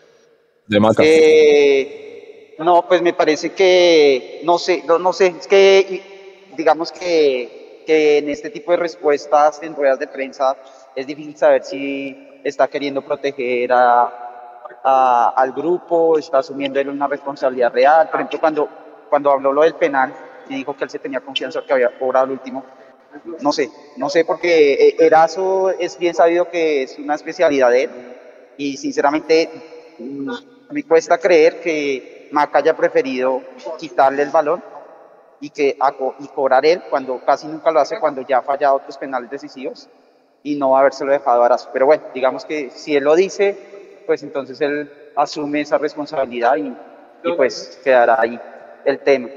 De 0.66 0.80
Maca. 0.80 1.02
Eh, 1.06 2.56
no, 2.58 2.88
pues 2.88 3.00
me 3.02 3.12
parece 3.12 3.52
que, 3.52 4.40
no 4.42 4.58
sé, 4.58 4.82
no, 4.84 4.98
no 4.98 5.12
sé, 5.12 5.28
es 5.38 5.46
que 5.46 6.48
digamos 6.56 6.90
que 6.90 7.63
que 7.84 8.18
en 8.18 8.28
este 8.28 8.50
tipo 8.50 8.72
de 8.72 8.78
respuestas 8.78 9.62
en 9.62 9.74
ruedas 9.74 9.98
de 9.98 10.06
prensa 10.06 10.56
es 10.94 11.06
difícil 11.06 11.36
saber 11.36 11.64
si 11.64 12.40
está 12.42 12.68
queriendo 12.68 13.02
proteger 13.02 13.72
a, 13.72 15.32
al 15.36 15.52
grupo, 15.52 16.18
está 16.18 16.38
asumiendo 16.38 16.78
él 16.80 16.88
una 16.88 17.06
responsabilidad 17.06 17.72
real. 17.72 18.08
Por 18.10 18.20
ejemplo, 18.20 18.40
cuando, 18.40 18.68
cuando 19.08 19.30
habló 19.30 19.52
lo 19.52 19.62
del 19.62 19.74
penal 19.74 20.12
y 20.48 20.56
dijo 20.56 20.76
que 20.76 20.84
él 20.84 20.90
se 20.90 20.98
tenía 20.98 21.20
confianza 21.20 21.62
que 21.66 21.72
había 21.72 21.98
cobrado 21.98 22.26
el 22.26 22.32
último, 22.32 22.64
no 23.40 23.52
sé, 23.52 23.70
no 23.96 24.10
sé 24.10 24.24
porque 24.24 24.74
eh, 24.74 24.96
Erazo 24.98 25.70
es 25.70 25.96
bien 25.98 26.14
sabido 26.14 26.50
que 26.50 26.82
es 26.82 26.98
una 26.98 27.14
especialidad 27.14 27.70
de 27.70 27.84
él 27.84 27.90
y 28.56 28.76
sinceramente 28.76 29.50
mm, 29.98 30.30
me 30.70 30.82
cuesta 30.82 31.18
creer 31.18 31.60
que 31.60 32.28
Maca 32.32 32.58
haya 32.58 32.76
preferido 32.76 33.42
quitarle 33.78 34.22
el 34.22 34.30
balón 34.30 34.62
y, 35.44 35.50
que, 35.50 35.76
y 36.20 36.28
cobrar 36.28 36.64
él 36.64 36.83
cuando 36.88 37.20
casi 37.22 37.46
nunca 37.46 37.70
lo 37.70 37.78
hace 37.78 38.00
cuando 38.00 38.22
ya 38.22 38.38
ha 38.38 38.42
fallado 38.42 38.76
otros 38.76 38.96
penales 38.96 39.28
decisivos 39.28 39.90
y 40.42 40.57
no 40.57 40.74
habérselo 40.74 41.12
dejado 41.12 41.42
a 41.42 41.46
Arazo. 41.46 41.68
Pero 41.70 41.85
bueno, 41.85 42.02
digamos 42.14 42.46
que 42.46 42.70
si 42.70 42.96
él 42.96 43.04
lo 43.04 43.14
dice, 43.14 44.02
pues 44.07 44.22
entonces 44.22 44.59
él 44.62 44.90
asume 45.14 45.61
esa 45.61 45.76
responsabilidad 45.76 46.57
y, 46.57 46.74
y 47.24 47.33
pues 47.37 47.78
quedará 47.85 48.18
ahí 48.18 48.40
el 48.87 49.00
tema. 49.00 49.28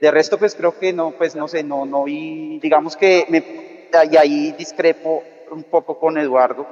De 0.00 0.10
resto, 0.10 0.38
pues 0.38 0.54
creo 0.54 0.78
que 0.78 0.90
no, 0.94 1.10
pues 1.10 1.36
no 1.36 1.46
sé, 1.46 1.62
no, 1.62 1.84
no 1.84 2.04
vi, 2.04 2.58
digamos 2.58 2.96
que 2.96 3.26
me, 3.28 3.88
y 4.10 4.16
ahí 4.16 4.52
discrepo 4.52 5.22
un 5.50 5.64
poco 5.64 5.98
con 5.98 6.16
Eduardo 6.16 6.66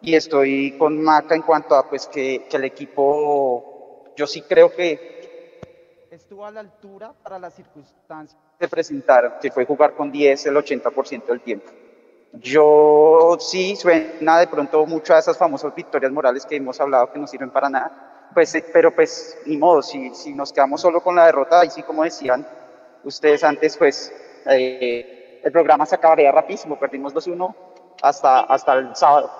y 0.00 0.14
estoy 0.14 0.78
con 0.78 1.00
Maca 1.02 1.34
en 1.34 1.42
cuanto 1.42 1.74
a 1.74 1.90
pues 1.90 2.06
que, 2.06 2.46
que 2.48 2.56
el 2.56 2.64
equipo, 2.64 4.04
yo 4.16 4.26
sí 4.26 4.40
creo 4.40 4.74
que 4.74 5.21
estuvo 6.14 6.44
a 6.44 6.50
la 6.50 6.60
altura 6.60 7.12
para 7.22 7.38
las 7.38 7.54
circunstancias 7.54 8.38
que 8.58 8.66
se 8.66 8.68
presentaron, 8.68 9.34
que 9.40 9.50
fue 9.50 9.64
jugar 9.64 9.94
con 9.94 10.12
10 10.12 10.46
el 10.46 10.56
80% 10.56 11.26
del 11.26 11.40
tiempo. 11.40 11.70
Yo 12.34 13.36
sí 13.40 13.76
suena 13.76 14.38
de 14.38 14.46
pronto 14.46 14.84
mucho 14.86 15.14
a 15.14 15.18
esas 15.18 15.36
famosas 15.36 15.74
victorias 15.74 16.12
morales 16.12 16.46
que 16.46 16.56
hemos 16.56 16.80
hablado 16.80 17.12
que 17.12 17.18
no 17.18 17.26
sirven 17.26 17.50
para 17.50 17.68
nada, 17.68 18.30
pues, 18.34 18.54
eh, 18.54 18.64
pero 18.72 18.94
pues 18.94 19.38
ni 19.46 19.56
modo, 19.56 19.82
si, 19.82 20.14
si 20.14 20.32
nos 20.32 20.52
quedamos 20.52 20.80
solo 20.80 21.02
con 21.02 21.16
la 21.16 21.26
derrota, 21.26 21.60
ahí 21.60 21.70
sí 21.70 21.82
como 21.82 22.04
decían 22.04 22.46
ustedes 23.04 23.44
antes, 23.44 23.76
pues 23.76 24.12
eh, 24.46 25.40
el 25.42 25.52
programa 25.52 25.86
se 25.86 25.94
acabaría 25.94 26.30
rapidísimo, 26.30 26.78
perdimos 26.78 27.14
2-1 27.14 27.54
hasta, 28.02 28.40
hasta 28.40 28.74
el 28.74 28.94
sábado. 28.96 29.30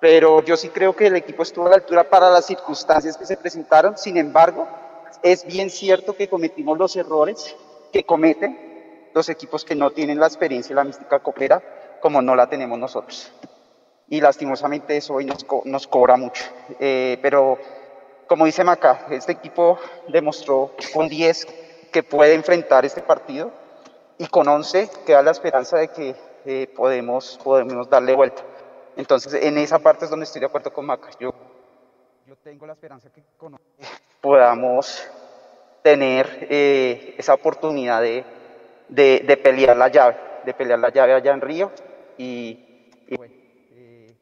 Pero 0.00 0.42
yo 0.42 0.56
sí 0.56 0.68
creo 0.70 0.96
que 0.96 1.06
el 1.06 1.16
equipo 1.16 1.42
estuvo 1.42 1.66
a 1.66 1.70
la 1.70 1.76
altura 1.76 2.08
para 2.08 2.28
las 2.28 2.46
circunstancias 2.46 3.16
que 3.16 3.24
se 3.24 3.36
presentaron, 3.36 3.96
sin 3.96 4.16
embargo, 4.16 4.66
es 5.22 5.44
bien 5.46 5.70
cierto 5.70 6.16
que 6.16 6.28
cometimos 6.28 6.78
los 6.78 6.96
errores 6.96 7.56
que 7.92 8.04
cometen 8.04 9.10
los 9.14 9.28
equipos 9.28 9.64
que 9.64 9.74
no 9.74 9.90
tienen 9.90 10.18
la 10.18 10.26
experiencia 10.26 10.72
y 10.72 10.76
la 10.76 10.84
mística 10.84 11.20
copera 11.20 11.62
como 12.00 12.22
no 12.22 12.34
la 12.34 12.48
tenemos 12.48 12.78
nosotros. 12.78 13.30
Y 14.08 14.20
lastimosamente 14.20 14.96
eso 14.96 15.14
hoy 15.14 15.24
nos, 15.64 15.86
cobra 15.86 16.16
mucho. 16.16 16.44
Eh, 16.80 17.18
pero 17.22 17.58
como 18.26 18.44
dice 18.46 18.64
Maca, 18.64 19.06
este 19.10 19.32
equipo 19.32 19.78
demostró 20.08 20.72
con 20.92 21.08
10 21.08 21.46
que 21.92 22.02
puede 22.02 22.34
enfrentar 22.34 22.84
este 22.84 23.02
partido 23.02 23.50
y 24.18 24.26
con 24.26 24.48
11 24.48 24.90
queda 25.06 25.22
la 25.22 25.30
esperanza 25.30 25.78
de 25.78 25.88
que 25.88 26.16
eh, 26.44 26.72
podemos, 26.74 27.38
podemos 27.42 27.88
darle 27.88 28.14
vuelta. 28.14 28.42
Entonces, 28.96 29.34
en 29.34 29.56
esa 29.58 29.78
parte 29.78 30.04
es 30.04 30.10
donde 30.10 30.24
estoy 30.24 30.40
de 30.40 30.46
acuerdo 30.46 30.72
con 30.72 30.84
Maca. 30.84 31.08
Yo, 31.18 31.32
yo 32.26 32.36
tengo 32.36 32.66
la 32.66 32.72
esperanza 32.74 33.10
que 33.10 33.22
con 33.36 33.58
podamos 34.22 35.06
tener 35.82 36.46
eh, 36.48 37.14
esa 37.18 37.34
oportunidad 37.34 38.00
de, 38.00 38.24
de, 38.88 39.36
pelear 39.36 39.76
la 39.76 39.88
llave, 39.88 40.16
de 40.46 40.54
pelear 40.54 40.78
la 40.78 40.90
llave 40.90 41.12
allá 41.12 41.32
en 41.32 41.40
Río 41.40 41.72
y, 42.16 42.88
eh, 43.08 44.14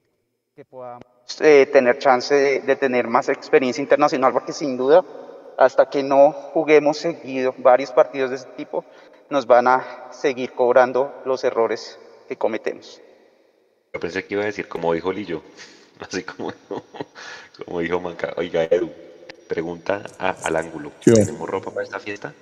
que 0.57 0.65
podamos 0.65 1.05
tener 1.37 1.99
chance 1.99 2.35
de, 2.35 2.61
de 2.61 2.77
tener 2.77 3.07
más 3.07 3.29
experiencia 3.29 3.83
internacional, 3.83 4.33
porque 4.33 4.53
sin 4.53 4.77
duda, 4.77 5.05
hasta 5.59 5.89
que 5.89 6.03
no 6.03 6.33
juguemos 6.33 6.97
seguido 6.97 7.55
varios 7.59 7.93
partidos 7.93 8.31
de 8.31 8.37
ese 8.37 8.49
tipo, 8.57 8.85
nos 9.29 9.47
van 9.47 9.69
a 9.69 10.09
seguir 10.11 10.53
cobrando 10.53 11.15
los 11.27 11.45
errores 11.45 11.99
que 12.27 12.37
cometemos. 12.37 13.03
Yo 13.93 14.01
pensé 14.01 14.25
que 14.25 14.35
iba 14.35 14.45
a 14.45 14.47
decir 14.47 14.67
como 14.67 14.95
dijo 14.95 15.13
Lillo, 15.13 15.43
así 16.01 16.23
como, 16.23 16.53
como 17.65 17.81
dijo 17.81 18.01
Manca. 18.01 18.33
Oiga, 18.37 18.65
Edu, 18.65 18.91
pregunta 19.51 20.03
al 20.17 20.55
ángulo. 20.55 20.93
¿Tenemos 21.03 21.51
ropa 21.51 21.73
para 21.73 21.85
esta 21.85 21.99
fiesta? 21.99 22.33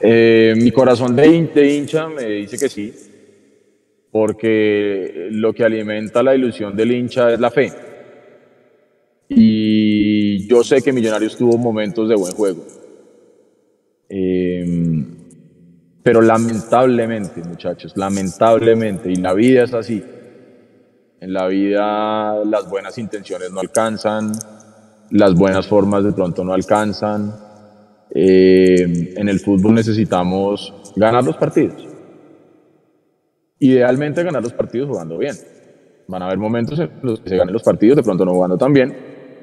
Eh, 0.00 0.54
mi 0.56 0.70
corazón 0.70 1.16
de, 1.16 1.26
hincha 1.26 2.08
me 2.08 2.24
dice 2.24 2.56
que 2.56 2.68
sí, 2.68 2.94
porque 4.12 5.28
lo 5.32 5.52
que 5.52 5.64
alimenta 5.64 6.22
la 6.22 6.36
ilusión 6.36 6.76
del 6.76 6.92
hincha 6.92 7.32
es 7.32 7.40
la 7.40 7.50
fe. 7.50 7.72
Y 9.28 10.46
yo 10.46 10.62
sé 10.62 10.82
que 10.82 10.92
Millonarios 10.92 11.36
tuvo 11.36 11.58
momentos 11.58 12.08
de 12.08 12.14
buen 12.14 12.32
juego. 12.32 12.64
Em, 14.08 15.16
pero 16.02 16.20
lamentablemente, 16.20 17.42
muchachos, 17.42 17.96
lamentablemente, 17.96 19.10
y 19.10 19.16
la 19.16 19.34
vida 19.34 19.64
es 19.64 19.74
así. 19.74 20.04
En 21.24 21.32
la 21.32 21.46
vida 21.46 22.44
las 22.44 22.68
buenas 22.68 22.98
intenciones 22.98 23.50
no 23.50 23.60
alcanzan, 23.60 24.32
las 25.10 25.34
buenas 25.34 25.66
formas 25.66 26.04
de 26.04 26.12
pronto 26.12 26.44
no 26.44 26.52
alcanzan. 26.52 27.32
Em, 28.10 29.08
en 29.16 29.28
el 29.30 29.40
fútbol 29.40 29.72
necesitamos 29.72 30.74
ganar 30.94 31.24
los 31.24 31.38
partidos. 31.38 31.88
Idealmente 33.58 34.22
ganar 34.22 34.42
los 34.42 34.52
partidos 34.52 34.90
jugando 34.90 35.16
bien. 35.16 35.34
Van 36.08 36.20
a 36.20 36.26
haber 36.26 36.36
momentos 36.36 36.78
en 36.78 36.90
los 37.00 37.20
que 37.20 37.30
se 37.30 37.36
ganen 37.38 37.54
los 37.54 37.62
partidos, 37.62 37.96
de 37.96 38.02
pronto 38.02 38.26
no 38.26 38.32
jugando 38.32 38.58
tan 38.58 38.74
bien, 38.74 38.94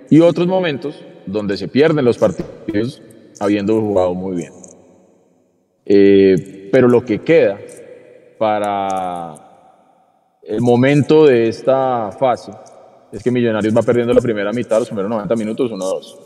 y 0.08 0.20
otros 0.20 0.46
momentos 0.46 1.04
donde 1.26 1.58
se 1.58 1.68
pierden 1.68 2.06
los 2.06 2.20
partidos 2.20 3.02
habiendo 3.40 3.82
jugado 3.82 4.14
muy 4.14 4.36
bien. 4.36 4.54
Eh, 5.84 6.70
pero 6.72 6.88
lo 6.88 7.04
que 7.04 7.22
queda 7.22 7.58
para 8.38 9.51
el 10.52 10.62
momento 10.62 11.26
de 11.26 11.48
esta 11.48 12.12
fase 12.12 12.52
es 13.10 13.24
que 13.24 13.32
Millonarios 13.32 13.76
va 13.76 13.82
perdiendo 13.82 14.14
la 14.14 14.20
primera 14.20 14.52
mitad, 14.52 14.80
los 14.80 14.90
primeros 14.90 15.10
90 15.10 15.36
minutos, 15.36 15.72
1-2. 15.72 16.18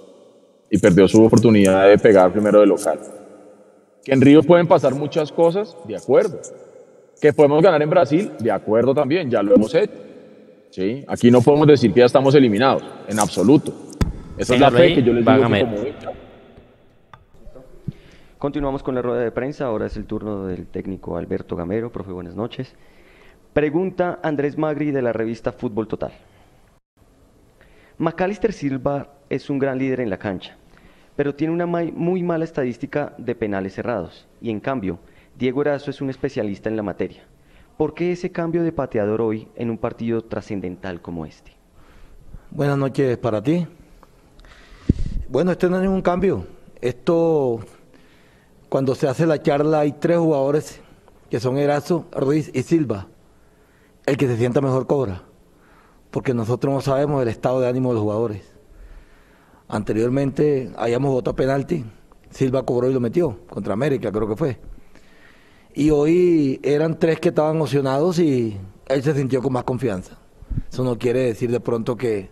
Y 0.72 0.80
perdió 0.80 1.08
su 1.08 1.24
oportunidad 1.24 1.88
de 1.88 1.98
pegar 2.00 2.32
primero 2.32 2.60
de 2.60 2.66
local. 2.66 3.00
Que 4.04 4.14
en 4.14 4.22
Río 4.22 4.42
pueden 4.42 4.68
pasar 4.68 4.96
muchas 4.96 5.32
cosas, 5.32 5.78
de 5.88 5.96
acuerdo. 5.96 6.40
Que 7.22 7.34
podemos 7.34 7.62
ganar 7.62 7.84
en 7.84 7.90
Brasil, 7.90 8.32
de 8.40 8.52
acuerdo 8.52 8.96
también, 8.96 9.30
ya 9.30 9.44
lo 9.44 9.56
hemos 9.56 9.76
hecho. 9.76 9.94
¿sí? 10.72 11.06
Aquí 11.08 11.30
no 11.30 11.42
podemos 11.42 11.68
decir 11.68 11.94
que 11.94 12.00
ya 12.00 12.08
estamos 12.08 12.34
eliminados, 12.34 12.84
en 13.08 13.20
absoluto. 13.20 13.74
Esa 14.40 14.56
es 14.56 14.60
la 14.60 14.72
fe 14.72 14.96
que 14.96 15.04
yo 15.04 15.14
les 15.14 15.24
digo 15.24 15.44
como 15.44 15.56
Continuamos 18.40 18.82
con 18.82 18.96
la 18.96 19.04
rueda 19.04 19.22
de 19.22 19.32
prensa, 19.32 19.66
ahora 19.66 19.86
es 19.86 19.96
el 19.98 20.06
turno 20.06 20.48
del 20.48 20.66
técnico 20.66 21.16
Alberto 21.16 21.56
Gamero, 21.56 21.92
profe, 21.92 22.12
buenas 22.12 22.36
noches. 22.36 22.76
Pregunta 23.56 24.20
Andrés 24.22 24.58
Magri 24.58 24.92
de 24.92 25.02
la 25.02 25.14
revista 25.14 25.54
Fútbol 25.54 25.88
Total. 25.88 26.12
Macalister 27.98 28.52
Silva 28.52 29.14
es 29.30 29.50
un 29.50 29.60
gran 29.60 29.78
líder 29.78 30.02
en 30.02 30.10
la 30.10 30.18
cancha, 30.18 30.58
pero 31.16 31.36
tiene 31.36 31.54
una 31.54 31.66
muy 31.66 32.22
mala 32.22 32.44
estadística 32.44 33.14
de 33.18 33.34
penales 33.34 33.76
cerrados, 33.76 34.28
y 34.42 34.50
en 34.50 34.60
cambio, 34.60 35.00
Diego 35.40 35.62
Erazo 35.62 35.90
es 35.90 36.02
un 36.02 36.10
especialista 36.10 36.68
en 36.68 36.76
la 36.76 36.84
materia. 36.84 37.24
¿Por 37.78 37.94
qué 37.94 38.12
ese 38.12 38.30
cambio 38.30 38.62
de 38.62 38.74
pateador 38.74 39.22
hoy 39.22 39.48
en 39.56 39.70
un 39.70 39.78
partido 39.78 40.22
trascendental 40.22 41.02
como 41.02 41.26
este? 41.26 41.54
Buenas 42.52 42.78
noches 42.78 43.18
para 43.20 43.42
ti. 43.42 43.66
Bueno, 45.30 45.54
este 45.54 45.70
no 45.70 45.78
es 45.78 45.82
ningún 45.82 46.02
cambio. 46.02 46.46
Esto, 46.82 47.62
cuando 48.68 48.96
se 48.96 49.08
hace 49.08 49.26
la 49.26 49.42
charla, 49.42 49.80
hay 49.80 49.94
tres 49.94 50.18
jugadores 50.18 50.82
que 51.30 51.40
son 51.40 51.58
Erazo, 51.58 52.08
Ruiz 52.12 52.52
y 52.54 52.62
Silva. 52.62 53.08
El 54.06 54.18
que 54.18 54.28
se 54.28 54.38
sienta 54.38 54.62
mejor 54.62 54.86
cobra, 54.86 55.24
porque 56.12 56.34
nosotros 56.34 56.74
no 56.74 56.82
sabemos 56.82 57.24
el 57.24 57.28
estado 57.28 57.60
de 57.60 57.68
ánimo 57.68 57.90
de 57.90 57.96
los 57.96 58.04
jugadores. 58.04 58.44
Anteriormente 59.68 60.72
hayamos 60.78 61.12
votado 61.12 61.36
penalti, 61.36 61.84
Silva 62.30 62.64
cobró 62.64 62.88
y 62.90 62.94
lo 62.94 63.00
metió, 63.00 63.40
contra 63.48 63.74
América 63.74 64.12
creo 64.12 64.28
que 64.28 64.36
fue. 64.36 64.60
Y 65.74 65.90
hoy 65.90 66.60
eran 66.62 67.00
tres 67.00 67.20
que 67.20 67.30
estaban 67.30 67.56
emocionados 67.56 68.20
y 68.20 68.58
él 68.88 69.02
se 69.02 69.16
sintió 69.16 69.42
con 69.42 69.54
más 69.54 69.64
confianza. 69.64 70.18
Eso 70.72 70.84
no 70.84 71.00
quiere 71.00 71.22
decir 71.22 71.52
de 71.52 71.60
pronto 71.60 71.98
que, 71.98 72.30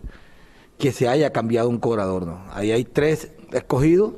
que 0.78 0.92
se 0.92 1.08
haya 1.08 1.30
cambiado 1.30 1.68
un 1.68 1.78
cobrador, 1.78 2.24
¿no? 2.24 2.40
Ahí 2.52 2.70
hay 2.70 2.84
tres 2.84 3.32
escogidos 3.52 4.12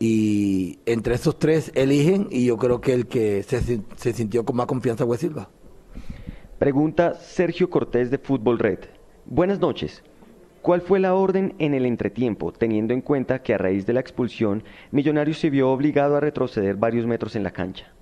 y 0.00 0.80
entre 0.86 1.14
esos 1.14 1.38
tres 1.38 1.70
eligen 1.74 2.26
y 2.30 2.46
yo 2.46 2.56
creo 2.56 2.80
que 2.80 2.92
el 2.92 3.06
que 3.06 3.44
se, 3.44 3.62
se 3.96 4.12
sintió 4.12 4.44
con 4.44 4.56
más 4.56 4.66
confianza 4.66 5.06
fue 5.06 5.18
Silva. 5.18 5.48
Pregunta 6.64 7.12
Sergio 7.20 7.68
Cortés 7.68 8.10
de 8.10 8.16
Fútbol 8.16 8.58
Red. 8.58 8.78
Buenas 9.26 9.60
noches. 9.60 10.02
¿Cuál 10.62 10.80
fue 10.80 10.98
la 10.98 11.12
orden 11.12 11.54
en 11.58 11.74
el 11.74 11.84
entretiempo, 11.84 12.52
teniendo 12.52 12.94
en 12.94 13.02
cuenta 13.02 13.42
que 13.42 13.52
a 13.52 13.58
raíz 13.58 13.84
de 13.84 13.92
la 13.92 14.00
expulsión, 14.00 14.64
Millonarios 14.90 15.38
se 15.38 15.50
vio 15.50 15.68
obligado 15.68 16.16
a 16.16 16.20
retroceder 16.20 16.76
varios 16.76 17.06
metros 17.06 17.36
en 17.36 17.42
la 17.42 17.50
cancha? 17.50 17.92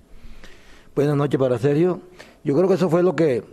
Buenas 0.95 1.17
noches 1.17 1.37
para 1.37 1.57
Sergio. 1.57 2.03
Yo 2.45 2.55
creo 2.55 2.69
que 2.69 2.75
eso 2.75 2.89
fue 2.89 3.03
lo 3.03 3.17
que 3.17 3.35
eh, 3.35 3.43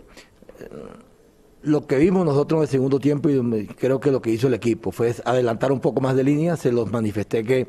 lo 1.63 1.85
que 1.87 1.97
vimos 1.97 2.25
nosotros 2.25 2.59
en 2.59 2.61
el 2.61 2.69
segundo 2.69 2.97
tiempo 2.97 3.29
y 3.29 3.67
creo 3.67 3.99
que 3.99 4.11
lo 4.11 4.21
que 4.21 4.29
hizo 4.29 4.47
el 4.47 4.53
equipo 4.53 4.93
fue 4.93 5.13
adelantar 5.25 5.73
un 5.73 5.81
poco 5.81 5.99
más 5.99 6.15
de 6.15 6.23
línea. 6.23 6.55
Se 6.55 6.71
los 6.71 6.89
manifesté 6.89 7.43
que 7.43 7.67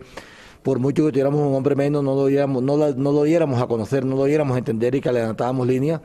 por 0.62 0.78
mucho 0.78 1.06
que 1.06 1.10
tuviéramos 1.10 1.40
un 1.40 1.56
hombre 1.56 1.74
menos, 1.74 2.04
no 2.04 2.14
lo 2.14 2.26
diéramos, 2.26 2.62
no, 2.62 2.76
no 2.76 3.10
lo 3.10 3.24
diéramos 3.24 3.60
a 3.60 3.66
conocer, 3.66 4.04
no 4.04 4.14
lo 4.14 4.26
diéramos 4.26 4.54
a 4.54 4.58
entender 4.58 4.94
y 4.94 5.00
que 5.00 5.08
adelantábamos 5.08 5.66
línea 5.66 6.00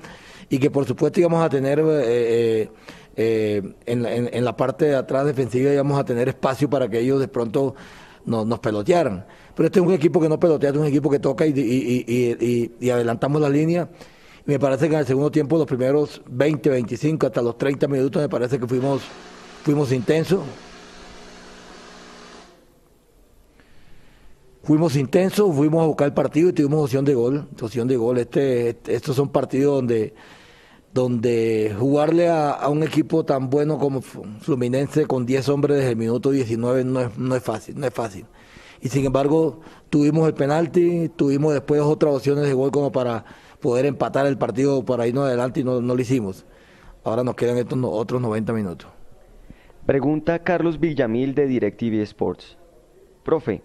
y 0.50 0.60
que 0.60 0.72
por 0.72 0.86
supuesto 0.86 1.20
íbamos 1.20 1.44
a 1.44 1.50
tener 1.50 1.80
eh, 1.80 1.84
eh, 1.86 2.70
eh, 3.16 3.74
en, 3.86 4.46
la 4.46 4.56
parte 4.56 4.86
de 4.86 4.96
atrás 4.96 5.26
defensiva 5.26 5.72
íbamos 5.72 6.00
a 6.00 6.06
tener 6.06 6.30
espacio 6.30 6.70
para 6.70 6.88
que 6.88 7.00
ellos 7.00 7.20
de 7.20 7.28
pronto 7.28 7.76
nos 8.26 8.60
pelotearan. 8.60 9.26
Pero 9.56 9.68
este 9.68 9.80
es 9.80 9.86
un 9.86 9.94
equipo 9.94 10.20
que 10.20 10.28
no 10.28 10.40
pelotea, 10.40 10.72
es 10.72 10.76
un 10.76 10.86
equipo 10.86 11.10
que 11.10 11.20
toca 11.20 11.46
y, 11.48 12.90
adelantamos 12.92 13.42
la 13.42 13.50
línea. 13.50 13.90
me 14.46 14.60
parece 14.60 14.88
que 14.88 14.96
en 14.96 15.00
el 15.00 15.08
segundo 15.08 15.32
tiempo, 15.32 15.58
los 15.58 15.66
primeros 15.66 16.22
20, 16.28 16.70
25, 16.70 17.28
hasta 17.28 17.42
los 17.42 17.58
30 17.58 17.88
minutos, 17.88 18.22
me 18.22 18.30
parece 18.30 18.60
que 18.60 18.68
fuimos, 18.68 19.02
fuimos 19.64 19.92
intensos. 19.92 20.42
Fuimos 24.68 24.98
intensos, 24.98 25.56
fuimos 25.56 25.82
a 25.82 25.88
buscar 25.88 26.08
el 26.08 26.14
partido 26.14 26.50
y 26.50 26.54
tuvimos 26.54 26.84
opción 26.84 27.06
de 27.06 27.14
gol. 27.14 27.48
Opción 27.62 27.88
de 27.88 27.96
gol. 27.96 28.18
Este, 28.18 28.72
este 28.72 28.96
estos 28.96 29.16
son 29.16 29.30
partidos 29.30 29.76
donde 29.76 30.14
donde 30.98 31.76
jugarle 31.78 32.28
a, 32.28 32.68
un 32.70 32.82
equipo 32.82 33.24
tan 33.24 33.52
bueno 33.52 33.78
como 33.78 34.02
Fluminense 34.02 35.06
con 35.06 35.28
10 35.28 35.48
hombres 35.50 35.78
desde 35.78 35.92
el 35.92 35.96
minuto 35.96 36.32
19 36.32 36.84
no 36.86 37.02
es, 37.02 37.18
no 37.20 37.36
es 37.36 37.44
fácil, 37.44 37.80
no 37.80 37.86
es 37.86 37.94
fácil. 37.94 38.26
Y 38.82 38.90
sin 38.90 39.06
embargo, 39.06 39.60
tuvimos 39.92 40.28
el 40.28 40.34
penalti, 40.34 41.10
tuvimos 41.10 41.54
después 41.54 41.82
otras 41.82 42.16
opciones 42.16 42.46
de 42.46 42.54
gol 42.54 42.72
como 42.72 42.92
para 42.92 43.26
poder 43.60 43.86
empatar 43.86 44.26
el 44.26 44.40
partido 44.40 44.84
para 44.86 45.06
irnos 45.06 45.26
adelante 45.26 45.60
y 45.60 45.64
no, 45.64 45.80
lo 45.80 46.02
hicimos. 46.02 46.48
Ahora 47.04 47.24
nos 47.24 47.36
quedan 47.36 47.58
estos 47.58 47.78
otros 47.84 48.20
90 48.20 48.52
minutos. 48.54 48.90
Pregunta 49.86 50.40
Carlos 50.40 50.80
Villamil 50.80 51.36
de 51.36 51.46
DirecTV 51.46 52.02
Sports. 52.02 52.58
Profe, 53.24 53.62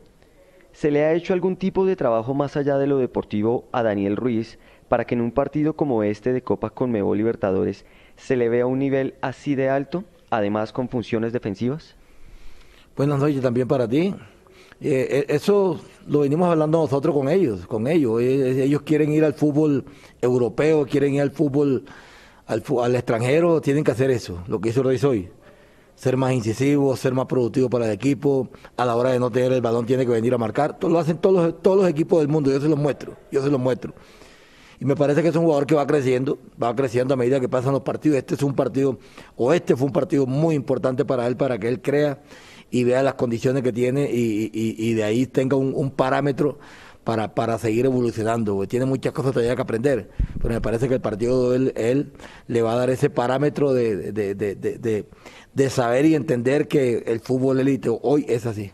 ¿se 0.73 0.91
le 0.91 1.05
ha 1.05 1.15
hecho 1.15 1.33
algún 1.33 1.57
tipo 1.57 1.87
de 1.87 1.97
trabajo 1.97 2.35
más 2.35 2.59
allá 2.59 2.77
de 2.77 2.87
lo 2.87 2.99
deportivo 2.99 3.65
a 3.73 3.83
Daniel 3.83 4.17
Ruiz 4.17 4.59
para 4.93 5.07
que 5.07 5.15
en 5.15 5.23
un 5.23 5.33
partido 5.33 5.73
como 5.73 6.03
este 6.03 6.35
de 6.35 6.43
Copa 6.43 6.69
Conmebol 6.69 7.17
Libertadores 7.17 7.87
se 8.15 8.37
le 8.37 8.51
vea 8.51 8.67
un 8.67 8.79
nivel 8.79 9.15
así 9.23 9.55
de 9.55 9.71
alto, 9.71 10.05
además 10.29 10.71
con 10.71 10.91
funciones 10.91 11.33
defensivas? 11.33 11.95
Buenas 12.95 13.19
noches 13.19 13.41
también 13.41 13.67
para 13.67 13.89
ti. 13.89 14.15
Eh, 14.83 15.09
eh, 15.11 15.25
eso 15.31 15.81
lo 16.07 16.21
venimos 16.21 16.47
hablando 16.51 16.77
nosotros 16.77 17.17
con 17.17 17.31
ellos, 17.31 17.67
con 17.67 17.87
ellos. 17.87 18.21
Eh, 18.21 18.65
ellos 18.65 18.83
quieren 18.83 19.11
ir 19.15 19.25
al 19.25 19.33
fútbol 19.33 19.83
europeo, 20.21 20.85
quieren 20.85 21.15
ir 21.15 21.23
al 21.23 21.31
fútbol 21.31 21.87
al, 22.45 22.95
extranjero, 22.95 23.63
tienen 23.63 23.85
que 23.85 23.93
hacer 23.93 24.11
eso, 24.11 24.45
lo 24.47 24.61
que 24.61 24.69
hizo 24.69 24.83
Reyes 24.83 25.05
hoy. 25.05 25.31
ser 25.95 26.19
más 26.19 26.35
incisivo, 26.35 26.95
ser 26.99 27.15
más 27.15 27.25
productivo 27.25 27.71
para 27.71 27.87
el 27.87 27.93
equipo, 27.93 28.51
a 28.77 28.85
la 28.85 28.95
hora 28.95 29.13
de 29.13 29.19
no 29.19 29.31
tener 29.31 29.53
el 29.53 29.63
balón 29.63 29.87
tiene 29.87 30.05
que 30.05 30.13
venir 30.13 30.35
a 30.35 30.39
marcar, 30.39 30.77
lo 30.83 30.99
hacen 30.99 31.17
todos 31.17 31.47
los, 31.47 31.63
todos 31.63 31.79
los 31.79 31.89
equipos 31.89 32.19
del 32.19 32.29
mundo, 32.29 32.51
yo 32.51 32.61
se 32.61 32.69
los 32.69 32.79
muestro, 32.79 33.17
yo 33.31 33.43
se 33.43 33.49
los 33.49 33.59
muestro. 33.59 33.95
Y 34.83 34.85
me 34.85 34.97
parece 34.97 35.23
que 35.23 35.29
es 35.29 35.37
un 35.37 35.45
jugador 35.45 35.65
que 35.65 35.77
va 35.77 35.87
creciendo, 35.87 36.41
va 36.61 36.75
creciendo 36.75 37.15
a 37.15 37.17
medida 37.17 37.39
que 37.39 37.49
pasan 37.49 37.71
los 37.71 37.83
partidos. 37.83 38.19
Este 38.19 38.35
es 38.35 38.43
un 38.43 38.53
partido, 38.53 38.99
o 39.37 39.53
este 39.53 39.77
fue 39.77 39.87
un 39.87 39.93
partido 39.93 40.27
muy 40.27 40.57
importante 40.57 41.05
para 41.05 41.29
él, 41.29 41.37
para 41.37 41.57
que 41.57 41.69
él 41.69 41.81
crea 41.81 42.19
y 42.69 42.83
vea 42.83 43.01
las 43.05 43.15
condiciones 43.15 43.63
que 43.63 43.73
tiene 43.73 44.11
y, 44.11 44.95
de 44.95 45.05
ahí 45.05 45.27
tenga 45.27 45.57
un, 45.57 45.91
parámetro 45.93 46.59
para, 47.05 47.33
para 47.33 47.59
seguir 47.59 47.85
evolucionando. 47.85 48.67
Tiene 48.67 48.85
muchas 48.85 49.13
cosas 49.13 49.31
todavía 49.31 49.55
que 49.55 49.63
aprender, 49.63 50.11
pero 50.41 50.53
me 50.53 50.61
parece 50.61 50.89
que 50.89 50.95
el 50.95 51.01
partido 51.01 51.53
de 51.53 51.73
él, 51.77 52.13
le 52.49 52.63
va 52.63 52.73
a 52.73 52.77
dar 52.77 52.91
ese 52.91 53.09
parámetro 53.09 53.73
de, 53.73 54.11
de 54.11 55.71
saber 55.71 56.07
y 56.07 56.17
entender 56.17 56.67
que 56.67 57.05
el 57.07 57.21
fútbol 57.21 57.61
élite 57.61 57.89
hoy 57.89 58.27
es 58.29 58.47
así. 58.47 58.73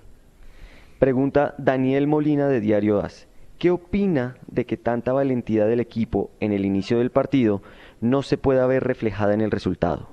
Pregunta 0.98 1.54
Daniel 1.58 2.06
Molina 2.06 2.48
de 2.48 2.60
Diario 2.60 2.98
AS. 2.98 3.27
¿Qué 3.58 3.72
opina 3.72 4.36
de 4.46 4.66
que 4.66 4.76
tanta 4.76 5.12
valentía 5.12 5.66
del 5.66 5.80
equipo 5.80 6.30
en 6.38 6.52
el 6.52 6.64
inicio 6.64 6.98
del 6.98 7.10
partido 7.10 7.60
no 8.00 8.22
se 8.22 8.38
pueda 8.38 8.66
ver 8.66 8.84
reflejada 8.84 9.34
en 9.34 9.40
el 9.40 9.50
resultado? 9.50 10.08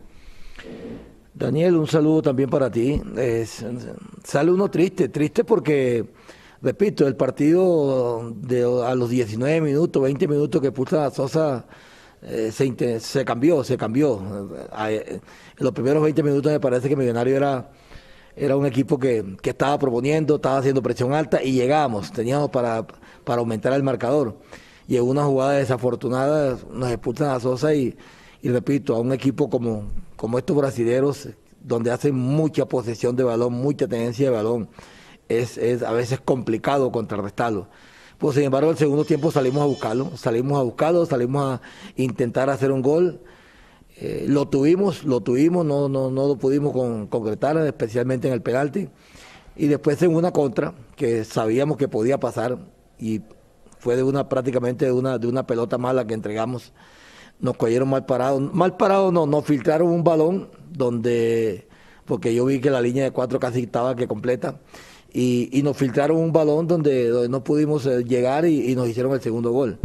Daniel, 1.33 1.75
un 1.75 1.85
saludo 1.85 2.23
también 2.23 2.49
para 2.49 2.71
ti. 2.71 2.99
sale 4.23 4.51
uno 4.51 4.71
triste, 4.71 5.09
triste 5.09 5.43
porque, 5.43 6.05
repito, 6.61 7.05
el 7.05 7.15
partido 7.15 8.33
a 8.83 8.95
los 8.95 9.09
19 9.09 9.61
minutos, 9.61 10.01
20 10.01 10.27
minutos 10.27 10.61
que 10.61 10.71
puso 10.71 11.11
Sosa 11.11 11.67
eh, 12.23 12.51
se, 12.51 12.99
se, 12.99 13.25
cambió, 13.25 13.63
se 13.63 13.77
cambió. 13.77 14.19
En 14.79 15.21
los 15.59 15.73
primeros 15.73 16.01
20 16.01 16.23
minutos 16.23 16.51
me 16.51 16.59
parece 16.59 16.89
que 16.89 16.95
Millonario 16.95 17.35
era 17.35 17.69
era 18.35 18.57
un 18.57 18.65
equipo 18.65 18.99
que, 18.99 19.37
que, 19.41 19.51
estaba 19.51 19.77
proponiendo, 19.79 20.35
estaba 20.35 20.57
haciendo 20.57 20.83
presión 20.83 21.13
alta 21.13 21.41
y 21.41 21.53
llegamos, 21.53 22.11
teníamos 22.11 22.49
para, 22.49 22.85
para 23.23 23.39
aumentar 23.39 23.73
el 23.73 23.83
marcador. 23.83 24.37
Y 24.87 24.97
en 24.97 25.03
una 25.03 25.23
jugada 25.23 25.53
desafortunada 25.53 26.57
nos 26.71 26.91
expulsan 26.91 27.29
a 27.29 27.39
Sosa 27.39 27.73
y, 27.73 27.97
y 28.41 28.49
repito, 28.49 28.95
a 28.95 28.99
un 28.99 29.13
equipo 29.13 29.49
como, 29.49 29.85
como 30.15 30.37
estos 30.37 30.55
brasileños, 30.55 31.29
donde 31.61 31.91
hacen 31.91 32.13
mucha 32.13 32.65
posesión 32.67 33.15
de 33.15 33.23
balón, 33.23 33.53
mucha 33.53 33.87
tenencia 33.87 34.29
de 34.29 34.35
balón, 34.35 34.69
es, 35.29 35.57
es 35.57 35.81
a 35.81 35.91
veces 35.91 36.19
complicado 36.19 36.91
contrarrestarlo. 36.91 37.67
Pues 38.17 38.35
sin 38.35 38.45
embargo, 38.45 38.69
el 38.69 38.77
segundo 38.77 39.03
tiempo 39.03 39.31
salimos 39.31 39.61
a 39.61 39.65
buscarlo, 39.65 40.15
salimos 40.15 40.59
a 40.59 40.63
buscarlo, 40.63 41.05
salimos 41.05 41.43
a 41.43 41.61
intentar 41.95 42.49
hacer 42.49 42.71
un 42.71 42.81
gol 42.81 43.21
eh, 43.97 44.25
lo 44.27 44.47
tuvimos, 44.47 45.05
lo 45.05 45.21
tuvimos, 45.21 45.65
no, 45.65 45.87
no, 45.87 46.11
no 46.11 46.27
lo 46.27 46.35
pudimos 46.35 46.73
concretar, 47.09 47.57
especialmente 47.57 48.27
en 48.27 48.33
el 48.33 48.41
penalti. 48.41 48.89
Y 49.55 49.67
después 49.67 50.01
en 50.01 50.13
una 50.13 50.31
contra, 50.31 50.73
que 50.95 51.23
sabíamos 51.23 51.77
que 51.77 51.87
podía 51.87 52.19
pasar, 52.19 52.57
y 52.99 53.21
fue 53.79 53.95
de 53.95 54.03
una 54.03 54.27
prácticamente 54.27 54.85
de 54.85 54.91
una, 54.91 55.17
de 55.17 55.27
una 55.27 55.47
pelota 55.47 55.77
mala 55.77 56.05
que 56.05 56.13
entregamos. 56.13 56.73
Nos 57.39 57.55
cogieron 57.55 57.89
mal 57.89 58.05
parados. 58.05 58.53
Mal 58.53 58.75
parados 58.75 59.13
no, 59.13 59.25
nos 59.25 59.45
filtraron 59.45 59.89
un 59.89 60.03
balón 60.03 60.49
donde, 60.69 61.67
porque 62.05 62.33
yo 62.33 62.45
vi 62.45 62.59
que 62.59 62.69
la 62.69 62.81
línea 62.81 63.05
de 63.05 63.11
cuatro 63.11 63.39
casi 63.39 63.63
estaba 63.63 63.95
que 63.95 64.07
completa. 64.07 64.59
Y, 65.13 65.49
y 65.57 65.63
nos 65.63 65.77
filtraron 65.77 66.17
un 66.17 66.33
balón 66.33 66.67
donde, 66.67 67.27
no 67.29 67.43
pudimos 67.45 67.85
eh, 67.85 68.03
llegar 68.03 68.45
y 68.45 68.75
nos 68.75 68.89
hicieron 68.89 69.13
el 69.13 69.21
segundo 69.21 69.51
gol 69.51 69.79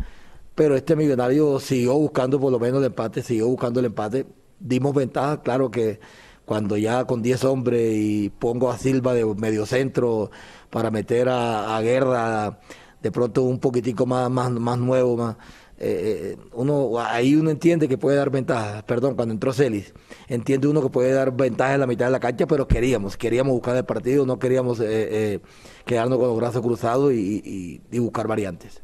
pero 0.61 0.77
este 0.77 0.95
millonario 0.95 1.59
siguió 1.59 1.95
buscando 1.95 2.39
por 2.39 2.53
lo 2.53 2.59
menos 2.59 2.81
el 2.81 2.89
empate, 2.89 3.23
siguió 3.23 3.47
buscando 3.47 3.81
el 3.81 3.87
empate. 3.87 4.27
Dimos 4.59 4.95
ventaja, 4.95 5.41
claro 5.41 5.71
que 5.71 6.01
cuando 6.45 6.77
ya 6.77 7.07
con 7.07 7.23
10 7.23 7.45
hombres 7.45 7.95
y 7.97 8.29
pongo 8.29 8.71
a 8.71 8.77
Silva 8.77 9.15
de 9.15 9.25
medio 9.25 9.65
centro 9.65 10.31
para 10.69 10.91
meter 10.91 11.31
a, 11.31 11.81
Guerra 11.81 12.61
de 13.01 13.11
pronto 13.11 13.45
un 13.45 13.59
poquitico 13.59 14.05
más, 14.05 14.31
más, 14.31 14.51
más 14.51 14.79
nuevo, 14.79 15.17
más, 15.17 15.37
eh, 15.79 16.37
eh, 16.37 16.39
uno 16.53 17.01
ahí 17.01 17.37
uno 17.37 17.49
entiende 17.49 17.89
que 17.89 17.97
puede 17.97 18.19
dar 18.19 18.29
ventaja, 18.29 18.85
perdón, 18.85 19.15
cuando 19.15 19.33
entró 19.33 19.55
Celis, 19.55 19.95
entiende 20.29 20.69
uno 20.69 20.83
que 20.83 20.91
puede 20.91 21.11
dar 21.13 21.35
ventaja 21.35 21.73
en 21.73 21.81
la 21.81 21.87
mitad 21.87 22.05
de 22.05 22.11
la 22.13 22.21
cancha, 22.21 22.47
pero 22.47 22.69
queríamos, 22.69 23.17
queríamos 23.17 23.55
buscar 23.55 23.79
el 23.79 23.87
partido, 23.87 24.27
no 24.27 24.39
queríamos 24.39 24.79
eh, 24.83 25.41
quedarnos 25.87 26.19
con 26.19 26.29
los 26.29 26.37
brazos 26.37 26.61
cruzados 26.61 27.15
y 27.15 27.81
buscar 27.99 28.29
variantes. 28.29 28.83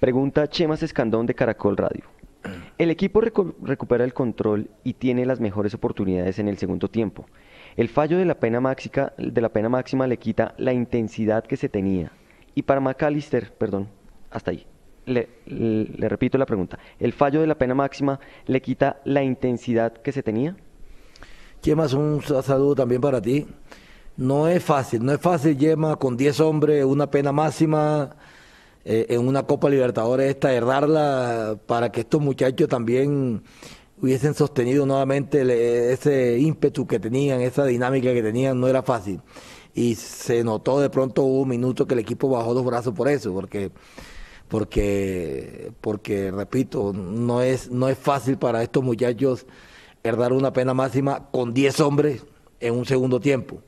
Pregunta 0.00 0.46
Chemas 0.46 0.84
Escandón 0.84 1.26
de 1.26 1.34
Caracol 1.34 1.76
Radio. 1.76 2.04
El 2.78 2.90
equipo 2.90 3.20
recupera 3.20 4.04
el 4.04 4.14
control 4.14 4.70
y 4.84 4.92
tiene 4.92 5.26
las 5.26 5.40
mejores 5.40 5.74
oportunidades 5.74 6.38
en 6.38 6.46
el 6.46 6.56
segundo 6.56 6.88
tiempo. 6.88 7.26
El 7.76 7.88
fallo 7.88 8.16
de 8.16 8.24
la 8.24 8.38
pena 8.38 8.60
máxima, 8.60 9.12
de 9.18 9.40
la 9.40 9.48
pena 9.48 9.68
máxima 9.68 10.06
le 10.06 10.16
quita 10.18 10.54
la 10.56 10.72
intensidad 10.72 11.42
que 11.44 11.56
se 11.56 11.68
tenía. 11.68 12.12
Y 12.54 12.62
para 12.62 12.80
McAllister, 12.80 13.52
perdón, 13.54 13.88
hasta 14.30 14.52
ahí. 14.52 14.64
Le, 15.06 15.28
le, 15.46 16.08
repito 16.08 16.38
la 16.38 16.46
pregunta. 16.46 16.78
¿El 17.00 17.12
fallo 17.12 17.40
de 17.40 17.48
la 17.48 17.58
pena 17.58 17.74
máxima 17.74 18.20
le 18.46 18.62
quita 18.62 19.00
la 19.04 19.24
intensidad 19.24 19.94
que 19.94 20.12
se 20.12 20.22
tenía? 20.22 20.54
Chemas, 21.60 21.92
un 21.92 22.22
saludo 22.22 22.76
también 22.76 23.00
para 23.00 23.20
ti. 23.20 23.48
No 24.16 24.46
es 24.46 24.62
fácil, 24.62 25.04
no 25.04 25.12
es 25.12 25.20
fácil, 25.20 25.58
Yema, 25.58 25.96
con 25.96 26.16
10 26.16 26.38
hombres, 26.40 26.84
una 26.84 27.10
pena 27.10 27.32
máxima 27.32 28.16
eh, 28.90 29.04
en 29.10 29.28
una 29.28 29.42
Copa 29.42 29.68
Libertadores 29.68 30.30
esta, 30.30 30.50
errarla 30.54 31.58
para 31.66 31.92
que 31.92 32.00
estos 32.00 32.22
muchachos 32.22 32.70
también 32.70 33.42
hubiesen 34.00 34.32
sostenido 34.32 34.86
nuevamente 34.86 35.92
ese 35.92 36.38
ímpetu 36.38 36.86
que 36.86 36.98
tenían, 36.98 37.42
esa 37.42 37.66
dinámica 37.66 38.14
que 38.14 38.22
tenían, 38.22 38.58
no 38.58 38.66
era 38.66 38.82
fácil. 38.82 39.20
Y 39.74 39.94
se 39.96 40.42
notó 40.42 40.80
de 40.80 40.88
pronto 40.88 41.22
un 41.24 41.50
minuto 41.50 41.86
que 41.86 41.92
el 41.92 42.00
equipo 42.00 42.30
bajó 42.30 42.54
los 42.54 42.64
brazos 42.64 42.94
por 42.94 43.08
eso, 43.08 43.30
porque 43.34 43.72
porque 44.48 45.70
porque 45.82 46.30
repito, 46.30 46.94
no 46.94 47.42
es 47.42 47.70
no 47.70 47.90
es 47.90 47.98
fácil 47.98 48.38
para 48.38 48.62
estos 48.62 48.82
muchachos 48.82 49.44
herdar 50.02 50.32
una 50.32 50.54
pena 50.54 50.72
máxima 50.72 51.28
con 51.30 51.52
10 51.52 51.80
hombres 51.80 52.24
en 52.60 52.74
un 52.74 52.86
segundo 52.86 53.20
tiempo. 53.20 53.60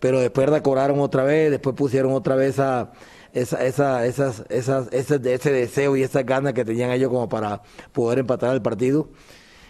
Pero 0.00 0.18
después 0.20 0.50
decoraron 0.50 0.98
otra 0.98 1.22
vez, 1.22 1.52
después 1.52 1.76
pusieron 1.76 2.12
otra 2.12 2.34
vez 2.34 2.58
a 2.58 2.90
esa, 3.34 3.64
esa, 3.66 4.06
esas, 4.06 4.44
esas, 4.48 4.88
ese, 4.92 5.20
ese 5.34 5.52
deseo 5.52 5.96
y 5.96 6.02
esa 6.02 6.22
ganas 6.22 6.54
que 6.54 6.64
tenían 6.64 6.90
ellos 6.92 7.10
como 7.10 7.28
para 7.28 7.62
poder 7.92 8.20
empatar 8.20 8.54
el 8.54 8.62
partido. 8.62 9.08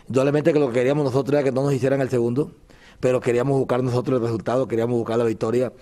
Indudablemente 0.06 0.52
que 0.52 0.58
lo 0.58 0.68
que 0.68 0.74
queríamos 0.74 1.04
nosotros 1.04 1.34
era 1.34 1.42
que 1.42 1.50
no 1.50 1.62
nos 1.62 1.72
hicieran 1.72 2.02
el 2.02 2.10
segundo, 2.10 2.52
pero 3.00 3.20
queríamos 3.20 3.58
buscar 3.58 3.82
nosotros 3.82 4.18
el 4.18 4.22
resultado, 4.22 4.68
queríamos 4.68 4.98
buscar 4.98 5.16
la 5.16 5.24
victoria. 5.24 5.72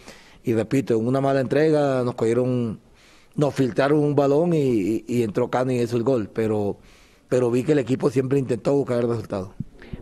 Y 0.45 0.55
repito, 0.55 0.95
en 0.95 1.07
una 1.07 1.21
mala 1.21 1.41
entrega 1.41 2.05
nos 2.05 2.15
cogieron, 2.15 2.81
nos 3.35 3.55
filtraron 3.55 3.99
un 3.99 4.15
balón 4.15 4.53
y, 4.55 5.05
entró 5.23 5.51
Cano 5.51 5.73
y 5.73 5.81
hizo 5.81 5.97
el 5.97 6.05
gol, 6.05 6.31
pero, 6.33 6.79
pero 7.29 7.51
vi 7.51 7.65
que 7.65 7.73
el 7.73 7.81
equipo 7.81 8.11
siempre 8.11 8.39
intentó 8.39 8.75
buscar 8.75 9.01
el 9.01 9.09
resultado. 9.09 9.55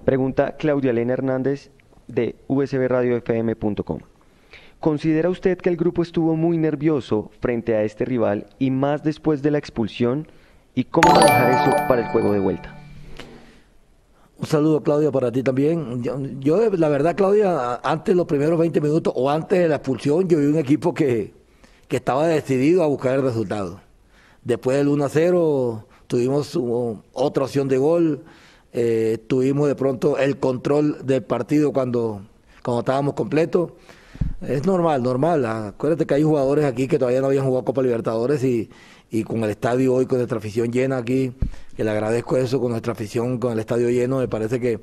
Pregunta 0.05 0.57
Claudia 0.59 0.91
Elena 0.91 1.15
Hernández 1.15 1.71
de 2.09 2.37
usbradiofm.com. 2.47 4.10
¿Considera 4.81 5.29
usted 5.29 5.59
que 5.59 5.69
el 5.69 5.77
grupo 5.77 6.01
estuvo 6.01 6.37
muy 6.37 6.57
nervioso 6.57 7.31
frente 7.41 7.75
a 7.75 7.83
este 7.83 8.07
rival 8.07 8.47
y 8.59 8.71
más 8.71 9.03
después 9.03 9.43
de 9.43 9.51
la 9.51 9.59
expulsión? 9.59 10.27
¿Y 10.75 10.85
cómo 10.85 11.13
manejar 11.13 11.51
eso 11.51 11.77
para 11.87 12.01
el 12.01 12.09
juego 12.09 12.33
de 12.33 12.39
vuelta? 12.39 12.75
Un 14.39 14.47
saludo, 14.47 14.83
Claudia, 14.83 15.13
para 15.13 15.31
ti 15.31 15.43
también. 15.43 16.03
Yo, 16.41 16.71
la 16.71 16.89
verdad, 16.89 17.15
Claudia, 17.15 17.79
antes 17.83 18.15
de 18.15 18.17
los 18.17 18.27
primeros 18.27 18.59
20 18.59 18.81
minutos 18.81 19.13
o 19.15 19.29
antes 19.29 19.59
de 19.59 19.69
la 19.69 19.77
expulsión, 19.77 20.27
yo 20.27 20.39
vi 20.39 20.47
un 20.47 20.57
equipo 20.57 20.95
que, 20.95 21.35
estaba 21.91 22.27
decidido 22.27 22.83
a 22.83 22.87
buscar 22.87 23.17
el 23.17 23.23
resultado. 23.23 23.83
Después 24.43 24.79
del 24.79 24.89
1 24.89 25.05
a 25.05 25.09
0, 25.11 25.87
tuvimos 26.07 26.59
otra 27.13 27.45
opción 27.45 27.69
de 27.69 27.77
gol. 27.77 28.25
Eh, 28.73 29.19
tuvimos 29.27 29.69
de 29.69 29.75
pronto 29.75 30.17
el 30.17 30.39
control 30.39 31.05
del 31.05 31.23
partido 31.23 31.71
cuando, 31.71 32.23
cuando 32.63 32.81
estábamos 32.81 33.13
completos. 33.13 33.73
Es 34.41 34.65
normal, 34.65 35.03
normal. 35.03 35.45
Acuérdate 35.45 36.07
que 36.07 36.15
hay 36.15 36.23
jugadores 36.23 36.65
aquí 36.65 36.89
que 36.89 36.99
todavía 36.99 37.21
no 37.21 37.27
habían 37.27 37.45
jugado 37.45 37.65
Copa 37.65 37.83
Libertadores 37.83 38.43
y, 38.43 38.71
y 39.11 39.23
con 39.23 39.45
el 39.45 39.51
estadio 39.51 39.95
hoy, 39.95 40.07
con 40.07 40.17
nuestra 40.19 40.39
afición 40.39 40.73
llena 40.73 40.97
aquí, 40.97 41.33
que 41.77 41.85
le 41.85 41.91
agradezco 41.91 42.39
eso, 42.39 42.59
con 42.59 42.71
nuestra 42.71 42.93
afición, 42.93 43.39
con 43.39 43.53
el 43.53 43.59
estadio 43.59 43.91
lleno, 43.91 44.19
me 44.19 44.29
parece 44.29 44.59
que, 44.59 44.81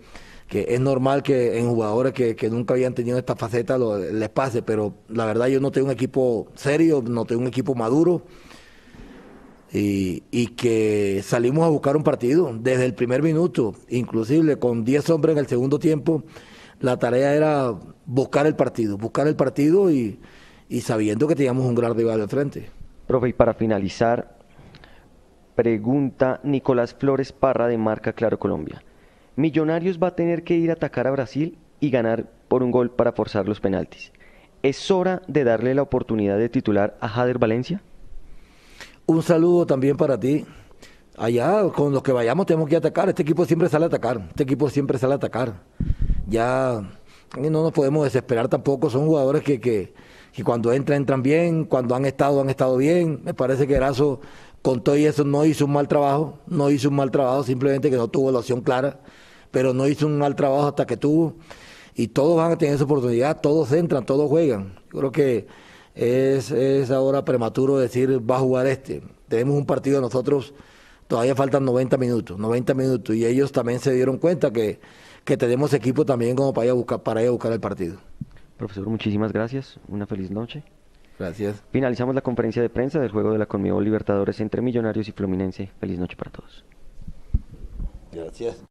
que 0.48 0.68
es 0.70 0.80
normal 0.80 1.24
que 1.24 1.58
en 1.58 1.68
jugadores 1.68 2.14
que, 2.14 2.36
que 2.36 2.52
nunca 2.52 2.76
habían 2.76 2.94
tenido 2.94 3.18
esta 3.18 3.36
faceta 3.36 3.80
les 3.80 4.30
pase, 4.30 4.62
pero 4.62 4.94
la 5.10 5.26
verdad 5.26 5.48
yo 5.48 5.60
no 5.60 5.72
tengo 5.72 5.88
un 5.88 5.94
equipo 5.94 6.50
serio, 6.54 7.04
no 7.06 7.26
tengo 7.26 7.42
un 7.42 7.48
equipo 7.48 7.74
maduro. 7.74 8.24
Y, 9.74 10.24
y, 10.32 10.48
que 10.56 11.22
salimos 11.26 11.66
a 11.66 11.70
buscar 11.70 11.98
un 11.98 12.04
partido 12.04 12.56
desde 12.58 12.86
el 12.86 12.94
primer 12.94 13.22
minuto, 13.22 13.76
inclusive 13.90 14.58
con 14.58 14.86
10 14.86 15.10
hombres 15.10 15.34
en 15.34 15.40
el 15.40 15.48
segundo 15.48 15.78
tiempo, 15.78 16.24
la 16.80 16.98
tarea 16.98 17.36
era 17.36 17.78
buscar 18.08 18.48
el 18.48 18.56
partido, 18.56 18.98
buscar 18.98 19.28
el 19.28 19.36
partido 19.36 19.92
y, 19.92 20.20
sabiendo 20.82 21.28
que 21.28 21.36
teníamos 21.36 21.66
un 21.66 21.76
gran 21.76 21.96
rival 21.96 22.20
de 22.20 22.28
frente. 22.28 22.70
Profe, 23.06 23.30
y 23.30 23.34
para 23.34 23.54
finalizar, 23.54 24.38
pregunta 25.56 26.40
Nicolás 26.44 26.96
Flores 26.96 27.32
Parra 27.32 27.68
de 27.68 27.78
Marca 27.78 28.14
Claro 28.14 28.40
Colombia. 28.40 28.84
Millonarios 29.36 30.00
va 30.02 30.08
a 30.08 30.16
tener 30.16 30.44
que 30.44 30.56
ir 30.56 30.72
a 30.72 30.74
atacar 30.74 31.06
a 31.06 31.12
Brasil 31.12 31.58
y 31.80 31.92
ganar 31.92 32.26
por 32.48 32.64
un 32.64 32.72
gol 32.72 32.90
para 32.90 33.12
forzar 33.12 33.48
los 33.48 33.60
penaltis. 33.60 34.12
¿Es 34.64 34.90
hora 34.90 35.22
de 35.28 35.44
darle 35.44 35.76
la 35.76 35.84
oportunidad 35.84 36.38
de 36.38 36.50
titular 36.50 36.98
a 37.00 37.08
Jader 37.08 37.38
Valencia? 37.38 37.82
Un 39.06 39.22
saludo 39.22 39.66
también 39.66 39.96
para 39.96 40.20
ti. 40.20 40.46
Allá, 41.18 41.64
con 41.70 41.94
los 41.94 42.02
que 42.02 42.12
vayamos, 42.12 42.46
tenemos 42.46 42.68
que 42.68 42.76
atacar. 42.76 43.10
Este 43.10 43.22
equipo 43.22 43.46
siempre 43.46 43.70
sale 43.70 43.86
a 43.86 43.88
atacar. 43.88 44.20
Este 44.30 44.44
equipo 44.44 44.70
siempre 44.70 44.98
sale 44.98 45.14
a 45.14 45.18
atacar. 45.18 45.62
Ya 46.28 46.82
no 47.36 47.64
nos 47.64 47.72
podemos 47.72 48.04
desesperar 48.06 48.48
tampoco. 48.48 48.90
Son 48.90 49.06
jugadores 49.06 49.44
que, 49.44 49.60
que, 49.60 49.94
cuando 50.44 50.72
entran, 50.74 50.98
entran 50.98 51.24
bien. 51.24 51.66
Cuando 51.66 51.96
han 51.96 52.06
estado, 52.06 52.42
han 52.42 52.50
estado 52.50 52.78
bien. 52.78 53.22
Me 53.24 53.34
parece 53.34 53.68
que 53.68 53.76
Erazo, 53.76 54.22
con 54.62 54.84
todo 54.84 54.98
y 54.98 55.06
eso, 55.06 55.24
no 55.24 55.46
hizo 55.46 55.66
un 55.66 55.74
mal 55.74 55.88
trabajo. 55.88 56.40
No 56.48 56.70
hizo 56.70 56.90
un 56.90 56.96
mal 56.96 57.12
trabajo, 57.12 57.44
simplemente 57.44 57.90
que 57.90 57.98
no 57.98 58.08
tuvo 58.08 58.32
la 58.32 58.40
opción 58.40 58.62
clara. 58.62 59.00
Pero 59.52 59.74
no 59.74 59.88
hizo 59.88 60.06
un 60.06 60.18
mal 60.18 60.36
trabajo 60.36 60.68
hasta 60.68 60.86
que 60.86 60.98
tuvo. 60.98 61.36
Y 61.96 62.10
todos 62.10 62.38
van 62.38 62.52
a 62.52 62.58
tener 62.58 62.76
esa 62.76 62.84
oportunidad. 62.84 63.42
Todos 63.42 63.72
entran, 63.72 64.06
todos 64.06 64.30
juegan. 64.30 64.76
Yo 64.94 65.00
creo 65.00 65.12
que 65.12 65.48
es, 65.98 66.52
es 66.52 66.92
ahora 66.92 67.26
prematuro 67.26 67.78
decir 67.78 68.22
va 68.30 68.38
a 68.38 68.40
jugar 68.40 68.68
este. 68.68 69.02
Tenemos 69.28 69.58
un 69.58 69.66
partido 69.66 70.00
nosotros, 70.00 70.54
todavía 71.08 71.36
faltan 71.36 71.66
90 71.66 71.98
minutos, 71.98 72.38
90 72.38 72.74
minutos, 72.76 73.16
y 73.16 73.26
ellos 73.26 73.52
también 73.52 73.80
se 73.80 73.92
dieron 73.94 74.18
cuenta 74.18 74.52
que, 74.52 74.80
que 75.28 75.36
tenemos 75.36 75.74
equipo 75.74 76.06
también 76.06 76.38
como 76.38 76.54
para 76.54 76.68
ir 76.68 76.72
a 76.72 76.74
buscar, 76.74 77.04
para 77.04 77.22
ir 77.22 77.28
a 77.28 77.32
buscar 77.32 77.52
el 77.52 77.60
partido. 77.60 77.98
Profesor, 78.56 78.88
muchísimas 78.88 79.34
gracias, 79.34 79.78
una 79.90 80.08
feliz 80.08 80.32
noche. 80.32 80.64
Gracias. 81.20 81.62
Finalizamos 81.70 82.16
la 82.16 82.22
conferencia 82.22 82.62
de 82.62 82.70
prensa 82.70 83.02
del 83.02 83.12
juego 83.12 83.34
de 83.34 83.38
la 83.38 83.46
Conmebol 83.46 83.84
Libertadores 83.84 84.40
entre 84.40 84.62
Millonarios 84.62 85.10
y 85.10 85.12
Fluminense. 85.12 85.70
Feliz 85.82 86.00
noche 86.00 86.16
para 86.16 86.32
todos. 86.32 86.64
Gracias. 88.14 88.64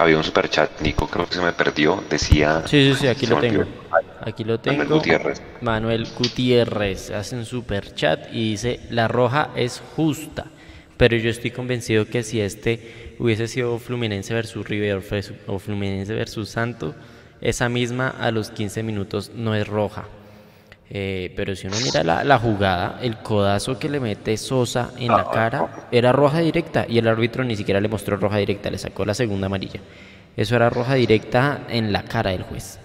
Había 0.00 0.16
un 0.16 0.24
superchat, 0.24 0.80
Nico, 0.80 1.06
creo 1.08 1.26
que 1.26 1.34
se 1.34 1.42
me 1.42 1.52
perdió. 1.52 2.02
Decía. 2.08 2.62
Sí, 2.66 2.90
sí, 2.90 3.00
sí, 3.00 3.06
aquí 3.06 3.26
lo 3.26 3.38
tengo. 3.38 3.64
Aquí 4.22 4.44
lo 4.44 4.58
tengo. 4.58 4.78
Manuel 4.78 4.98
Gutiérrez. 4.98 5.42
Manuel 5.60 6.08
Gutiérrez 6.18 7.10
hace 7.10 7.36
un 7.36 7.44
superchat 7.44 8.32
y 8.32 8.52
dice: 8.52 8.80
La 8.88 9.08
roja 9.08 9.50
es 9.54 9.82
justa. 9.94 10.46
Pero 10.96 11.18
yo 11.18 11.28
estoy 11.28 11.50
convencido 11.50 12.06
que 12.06 12.22
si 12.22 12.40
este 12.40 13.14
hubiese 13.18 13.46
sido 13.46 13.78
Fluminense 13.78 14.32
versus 14.32 14.66
River 14.66 15.02
o 15.46 15.58
Fluminense 15.58 16.14
versus 16.14 16.48
Santos, 16.48 16.94
esa 17.42 17.68
misma 17.68 18.08
a 18.08 18.30
los 18.30 18.50
15 18.50 18.82
minutos 18.82 19.32
no 19.34 19.54
es 19.54 19.68
roja. 19.68 20.06
Eh, 20.92 21.32
pero 21.36 21.54
si 21.54 21.68
uno 21.68 21.76
mira 21.84 22.02
la, 22.02 22.38
jugada, 22.40 22.98
el 23.00 23.18
codazo 23.18 23.78
que 23.78 23.88
le 23.88 24.00
mete 24.00 24.36
Sosa 24.36 24.90
en 24.98 25.06
la 25.06 25.30
cara 25.30 25.86
era 25.92 26.10
roja 26.10 26.40
directa 26.40 26.84
y 26.88 26.98
el 26.98 27.06
árbitro 27.06 27.44
ni 27.44 27.54
siquiera 27.54 27.80
le 27.80 27.88
mostró 27.88 28.16
roja 28.16 28.38
directa, 28.38 28.70
le 28.70 28.78
sacó 28.78 29.04
la 29.04 29.14
segunda 29.14 29.46
amarilla. 29.46 29.80
Eso 30.36 30.56
era 30.56 30.68
roja 30.68 30.94
directa 30.94 31.60
en 31.68 31.92
la 31.92 32.02
cara 32.02 32.30
del 32.30 32.42
juez. 32.42 32.80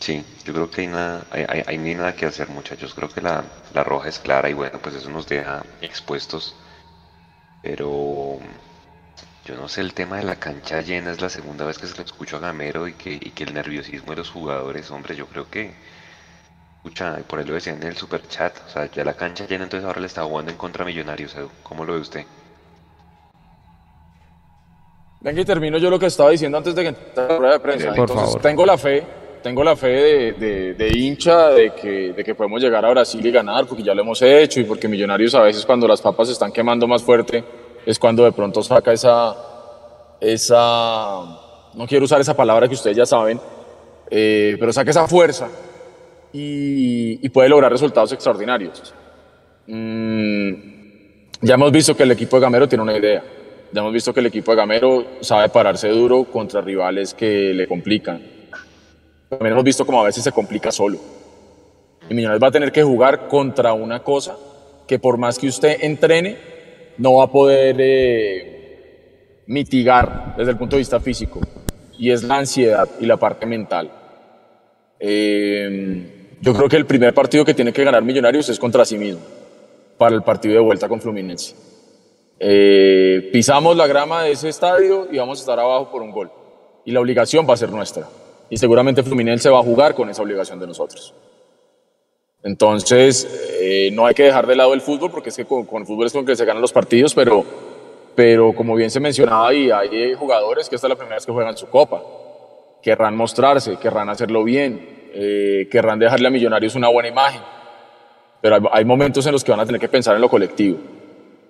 Sí, 0.00 0.24
yo 0.44 0.52
creo 0.52 0.70
que 0.70 0.80
hay 0.80 0.86
nada, 0.88 1.24
hay, 1.30 1.78
ni 1.78 1.94
nada 1.94 2.16
que 2.16 2.26
hacer 2.26 2.48
muchachos. 2.48 2.92
Creo 2.94 3.08
que 3.08 3.20
la, 3.20 3.44
la, 3.72 3.84
roja 3.84 4.08
es 4.08 4.18
clara 4.18 4.50
y 4.50 4.54
bueno, 4.54 4.80
pues 4.82 4.96
eso 4.96 5.10
nos 5.10 5.28
deja 5.28 5.62
expuestos. 5.80 6.56
Pero 7.62 8.38
yo 9.44 9.54
no 9.54 9.68
sé, 9.68 9.82
el 9.82 9.94
tema 9.94 10.16
de 10.16 10.24
la 10.24 10.36
cancha 10.36 10.80
llena 10.80 11.12
es 11.12 11.20
la 11.20 11.28
segunda 11.28 11.64
vez 11.66 11.78
que 11.78 11.86
se 11.86 11.96
lo 11.96 12.02
escucho 12.02 12.38
a 12.38 12.40
Gamero 12.40 12.88
y 12.88 12.94
que, 12.94 13.12
y 13.12 13.30
que 13.30 13.44
el 13.44 13.54
nerviosismo 13.54 14.10
de 14.10 14.16
los 14.16 14.30
jugadores, 14.30 14.90
hombre, 14.90 15.14
yo 15.14 15.26
creo 15.26 15.48
que 15.50 15.74
Escucha, 16.82 17.18
por 17.28 17.38
ahí 17.38 17.44
lo 17.44 17.52
decían 17.52 17.76
en 17.82 17.88
el 17.88 17.96
super 17.96 18.26
chat, 18.26 18.56
o 18.66 18.70
sea, 18.70 18.90
ya 18.90 19.04
la 19.04 19.12
cancha 19.12 19.46
llena, 19.46 19.64
entonces 19.64 19.86
ahora 19.86 20.00
le 20.00 20.06
está 20.06 20.24
jugando 20.24 20.50
en 20.50 20.56
contra 20.56 20.82
Millonarios, 20.82 21.36
Edu. 21.36 21.50
¿Cómo 21.62 21.84
lo 21.84 21.92
ve 21.92 22.00
usted? 22.00 22.24
Venga 25.20 25.42
y 25.42 25.44
termino 25.44 25.76
yo 25.76 25.90
lo 25.90 25.98
que 25.98 26.06
estaba 26.06 26.30
diciendo 26.30 26.56
antes 26.56 26.74
de 26.74 26.82
que 26.82 26.88
entrara 26.88 27.34
la 27.34 27.38
rueda 27.38 27.52
de 27.52 27.60
prensa. 27.60 27.88
Entonces, 27.94 28.40
tengo 28.40 28.64
la 28.64 28.78
fe, 28.78 29.04
tengo 29.42 29.62
la 29.62 29.76
fe 29.76 30.32
de, 30.32 30.90
hincha 30.94 31.50
de 31.50 31.74
que, 31.74 32.14
de 32.14 32.24
que 32.24 32.34
podemos 32.34 32.62
llegar 32.62 32.82
a 32.82 32.88
Brasil 32.88 33.26
y 33.26 33.30
ganar, 33.30 33.66
porque 33.66 33.82
ya 33.82 33.92
lo 33.92 34.00
hemos 34.00 34.22
hecho 34.22 34.58
y 34.58 34.64
porque 34.64 34.88
Millonarios 34.88 35.34
a 35.34 35.42
veces 35.42 35.66
cuando 35.66 35.86
las 35.86 36.00
papas 36.00 36.28
se 36.28 36.32
están 36.32 36.50
quemando 36.50 36.88
más 36.88 37.02
fuerte 37.02 37.44
es 37.84 37.98
cuando 37.98 38.24
de 38.24 38.32
pronto 38.32 38.62
saca 38.62 38.90
esa, 38.90 39.36
esa, 40.18 41.24
no 41.74 41.86
quiero 41.86 42.06
usar 42.06 42.22
esa 42.22 42.34
palabra 42.34 42.66
que 42.66 42.74
ustedes 42.74 42.96
ya 42.96 43.04
saben, 43.04 43.38
eh, 44.10 44.56
pero 44.58 44.72
saca 44.72 44.90
esa 44.90 45.06
fuerza 45.06 45.46
y, 46.32 47.28
puede 47.30 47.48
lograr 47.48 47.70
resultados 47.70 48.12
extraordinarios. 48.12 48.94
Mm, 49.66 50.52
ya 51.42 51.54
hemos 51.54 51.72
visto 51.72 51.96
que 51.96 52.02
el 52.02 52.12
equipo 52.12 52.36
de 52.36 52.42
Gamero 52.42 52.68
tiene 52.68 52.82
una 52.82 52.96
idea. 52.96 53.22
Ya 53.72 53.80
hemos 53.80 53.92
visto 53.92 54.12
que 54.12 54.20
el 54.20 54.26
equipo 54.26 54.50
de 54.50 54.56
Gamero 54.56 55.04
sabe 55.20 55.48
pararse 55.48 55.88
duro 55.88 56.24
contra 56.24 56.60
rivales 56.60 57.14
que 57.14 57.54
le 57.54 57.66
complican. 57.66 58.20
También 59.28 59.52
hemos 59.52 59.64
visto 59.64 59.86
como 59.86 60.00
a 60.02 60.06
veces 60.06 60.24
se 60.24 60.32
complica 60.32 60.72
solo. 60.72 60.98
Y 62.08 62.14
Millonarios 62.14 62.42
va 62.42 62.48
a 62.48 62.52
tener 62.52 62.72
que 62.72 62.82
jugar 62.82 63.28
contra 63.28 63.72
una 63.72 64.02
cosa 64.02 64.36
que 64.88 64.98
por 64.98 65.18
más 65.18 65.38
que 65.38 65.46
usted 65.46 65.78
entrene, 65.82 66.36
no 66.98 67.14
va 67.14 67.24
a 67.24 67.30
poder 67.30 67.76
eh, 67.78 69.42
mitigar 69.46 70.34
desde 70.36 70.50
el 70.50 70.56
punto 70.58 70.74
de 70.74 70.80
vista 70.80 70.98
físico. 70.98 71.40
Y 71.96 72.10
es 72.10 72.24
la 72.24 72.38
ansiedad 72.38 72.88
y 72.98 73.06
la 73.06 73.16
parte 73.16 73.46
mental. 73.46 73.88
Eh, 74.98 76.19
yo 76.40 76.54
creo 76.54 76.68
que 76.68 76.76
el 76.76 76.86
primer 76.86 77.12
partido 77.14 77.44
que 77.44 77.54
tiene 77.54 77.72
que 77.72 77.84
ganar 77.84 78.02
Millonarios 78.02 78.48
es 78.48 78.58
contra 78.58 78.84
sí 78.84 78.96
mismo, 78.96 79.20
para 79.98 80.14
el 80.14 80.22
partido 80.22 80.54
de 80.54 80.60
vuelta 80.60 80.88
con 80.88 81.00
Fluminense. 81.00 81.54
Eh, 82.38 83.28
pisamos 83.32 83.76
la 83.76 83.86
grama 83.86 84.22
de 84.22 84.32
ese 84.32 84.48
estadio 84.48 85.08
y 85.12 85.18
vamos 85.18 85.38
a 85.38 85.42
estar 85.42 85.60
abajo 85.60 85.90
por 85.90 86.00
un 86.00 86.10
gol. 86.10 86.30
Y 86.86 86.92
la 86.92 87.00
obligación 87.00 87.46
va 87.48 87.52
a 87.52 87.58
ser 87.58 87.70
nuestra. 87.70 88.08
Y 88.48 88.56
seguramente 88.56 89.02
Fluminense 89.02 89.50
va 89.50 89.58
a 89.58 89.62
jugar 89.62 89.94
con 89.94 90.08
esa 90.08 90.22
obligación 90.22 90.58
de 90.58 90.66
nosotros. 90.66 91.14
Entonces, 92.42 93.28
eh, 93.60 93.90
no 93.92 94.06
hay 94.06 94.14
que 94.14 94.22
dejar 94.22 94.46
de 94.46 94.56
lado 94.56 94.72
el 94.72 94.80
fútbol, 94.80 95.10
porque 95.10 95.28
es 95.28 95.36
que 95.36 95.44
con, 95.44 95.66
el 95.74 95.86
fútbol 95.86 96.06
es 96.06 96.12
con 96.12 96.24
que 96.24 96.34
se 96.34 96.46
ganan 96.46 96.62
los 96.62 96.72
partidos, 96.72 97.14
pero, 97.14 97.44
pero 98.14 98.54
como 98.54 98.74
bien 98.74 98.90
se 98.90 98.98
mencionaba, 98.98 99.48
ahí, 99.48 99.70
hay 99.70 100.14
jugadores 100.14 100.70
que 100.70 100.76
esta 100.76 100.86
es 100.86 100.88
la 100.88 100.96
primera 100.96 101.16
vez 101.16 101.26
que 101.26 101.32
juegan 101.32 101.56
su 101.58 101.66
copa. 101.66 102.02
Querrán 102.82 103.14
mostrarse, 103.14 103.76
querrán 103.76 104.08
hacerlo 104.08 104.42
bien, 104.42 104.99
eh, 105.12 105.68
querrán 105.70 105.98
dejarle 105.98 106.28
a 106.28 106.30
Millonarios 106.30 106.74
una 106.74 106.88
buena 106.88 107.08
imagen, 107.08 107.40
pero 108.40 108.58
hay, 108.72 108.84
momentos 108.84 109.26
en 109.26 109.32
los 109.32 109.44
que 109.44 109.50
van 109.50 109.60
a 109.60 109.66
tener 109.66 109.80
que 109.80 109.88
pensar 109.88 110.14
en 110.14 110.20
lo 110.20 110.28
colectivo. 110.28 110.78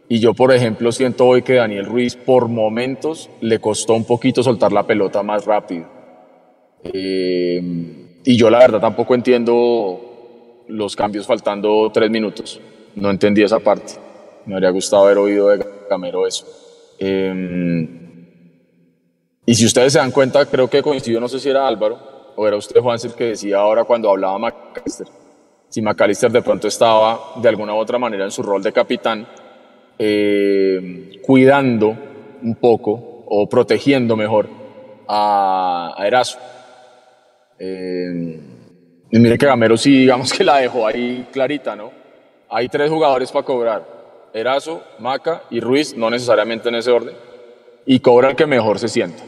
Y 0.09 0.19
yo, 0.19 0.35
por 0.35 0.53
ejemplo, 0.53 0.91
siento 0.91 1.27
hoy 1.27 1.43
que 1.43 1.55
Daniel 1.55 1.87
Ruiz 1.87 2.17
por 2.17 2.49
momentos 2.49 3.31
le 3.41 3.61
costó 3.61 3.95
un 3.95 4.05
poquito 4.05 4.43
soltar 4.43 4.73
la 4.73 4.85
pelota 4.85 5.23
más 5.23 5.45
rápido. 5.45 5.87
Eh, 6.83 7.63
y 8.25 8.37
yo 8.37 8.51
la 8.51 8.59
verdad 8.59 8.81
tampoco 8.81 9.15
entiendo 9.15 10.65
los 10.67 10.97
cambios 10.97 11.27
faltando 11.27 11.91
tres 11.93 12.11
minutos. 12.11 12.61
No 12.97 13.11
entendí 13.11 13.43
esa 13.43 13.61
parte. 13.61 13.93
Me 14.47 14.55
habría 14.55 14.71
gustado 14.71 15.05
haber 15.05 15.19
oído 15.19 15.49
de 15.49 15.65
Gamero 15.89 16.27
eso. 16.27 16.45
Eh, 16.99 17.87
y 19.47 19.55
si 19.55 19.67
ustedes 19.67 19.93
se 19.93 19.99
dan 19.99 20.11
cuenta, 20.11 20.47
creo 20.47 20.69
que 20.69 20.83
coincidió, 20.83 21.21
no 21.21 21.29
sé 21.29 21.41
si 21.41 21.49
era 21.49 21.67
Álvaro, 21.67 21.99
o 22.41 22.49
era 22.49 22.57
usted, 22.57 22.81
Juan, 22.81 22.99
el 23.05 23.13
que 23.13 23.25
decía 23.25 23.59
ahora 23.59 23.85
cuando 23.85 24.09
hablaba 24.09 24.39
McAllister, 24.39 25.07
si 25.69 25.83
McAllister 25.83 26.33
de 26.33 26.41
pronto 26.41 26.69
estaba 26.69 27.35
de 27.37 27.47
alguna 27.47 27.75
u 27.75 27.77
otra 27.77 27.99
manera 27.99 28.25
en 28.25 28.31
su 28.31 28.43
rol 28.43 28.63
de 28.63 28.73
capitán, 28.73 29.27
eh, 29.99 31.21
cuidando 31.23 31.95
un 32.43 32.55
poco 32.55 33.25
o 33.27 33.47
protegiendo 33.47 34.17
mejor 34.17 34.49
a, 35.07 35.93
a 35.95 36.07
Eraso. 36.07 36.39
Eh, 37.59 38.41
y 39.11 39.19
mire 39.19 39.37
que 39.37 39.45
Gamero 39.45 39.77
sí, 39.77 39.99
digamos 39.99 40.33
que 40.33 40.43
la 40.43 40.61
dejó 40.61 40.87
ahí 40.87 41.29
clarita, 41.31 41.77
¿no? 41.77 41.93
Hay 42.49 42.71
tres 42.71 42.91
jugadores 42.91 43.31
para 43.31 43.45
cobrar, 43.45 43.87
Eraso, 44.33 44.83
Maca 44.99 45.43
y 45.51 45.61
Ruiz, 45.61 45.95
no 45.95 46.09
necesariamente 46.09 46.71
en 46.71 46.77
ese 46.77 46.91
orden, 46.91 47.15
y 47.85 48.01
cobra 48.01 48.31
el 48.31 48.37
que 48.37 48.47
mejor 48.47 48.79
se 48.79 48.89
sienta. 48.89 49.23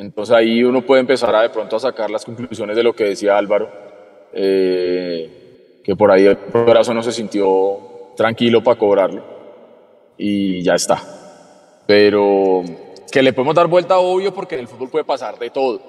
Entonces 0.00 0.34
ahí 0.34 0.64
uno 0.64 0.80
puede 0.80 1.02
empezar 1.02 1.34
a 1.34 1.42
de 1.42 1.50
pronto 1.50 1.76
a 1.76 1.80
sacar 1.80 2.10
las 2.10 2.24
conclusiones 2.24 2.74
de 2.74 2.82
lo 2.82 2.94
que 2.94 3.04
decía 3.04 3.36
Álvaro, 3.36 3.70
eh, 4.32 5.80
que 5.84 5.94
por 5.94 6.10
ahí 6.10 6.24
el 6.24 6.38
brazo 6.52 6.94
no 6.94 7.02
se 7.02 7.12
sintió 7.12 8.12
tranquilo 8.16 8.64
para 8.64 8.78
cobrarlo 8.78 9.22
y 10.16 10.62
ya 10.62 10.74
está. 10.74 11.02
Pero 11.86 12.62
que 13.12 13.22
le 13.22 13.34
podemos 13.34 13.54
dar 13.54 13.66
vuelta 13.66 13.98
obvio 13.98 14.32
porque 14.32 14.54
en 14.54 14.62
el 14.62 14.68
fútbol 14.68 14.88
puede 14.88 15.04
pasar 15.04 15.38
de 15.38 15.50
todo. 15.50 15.82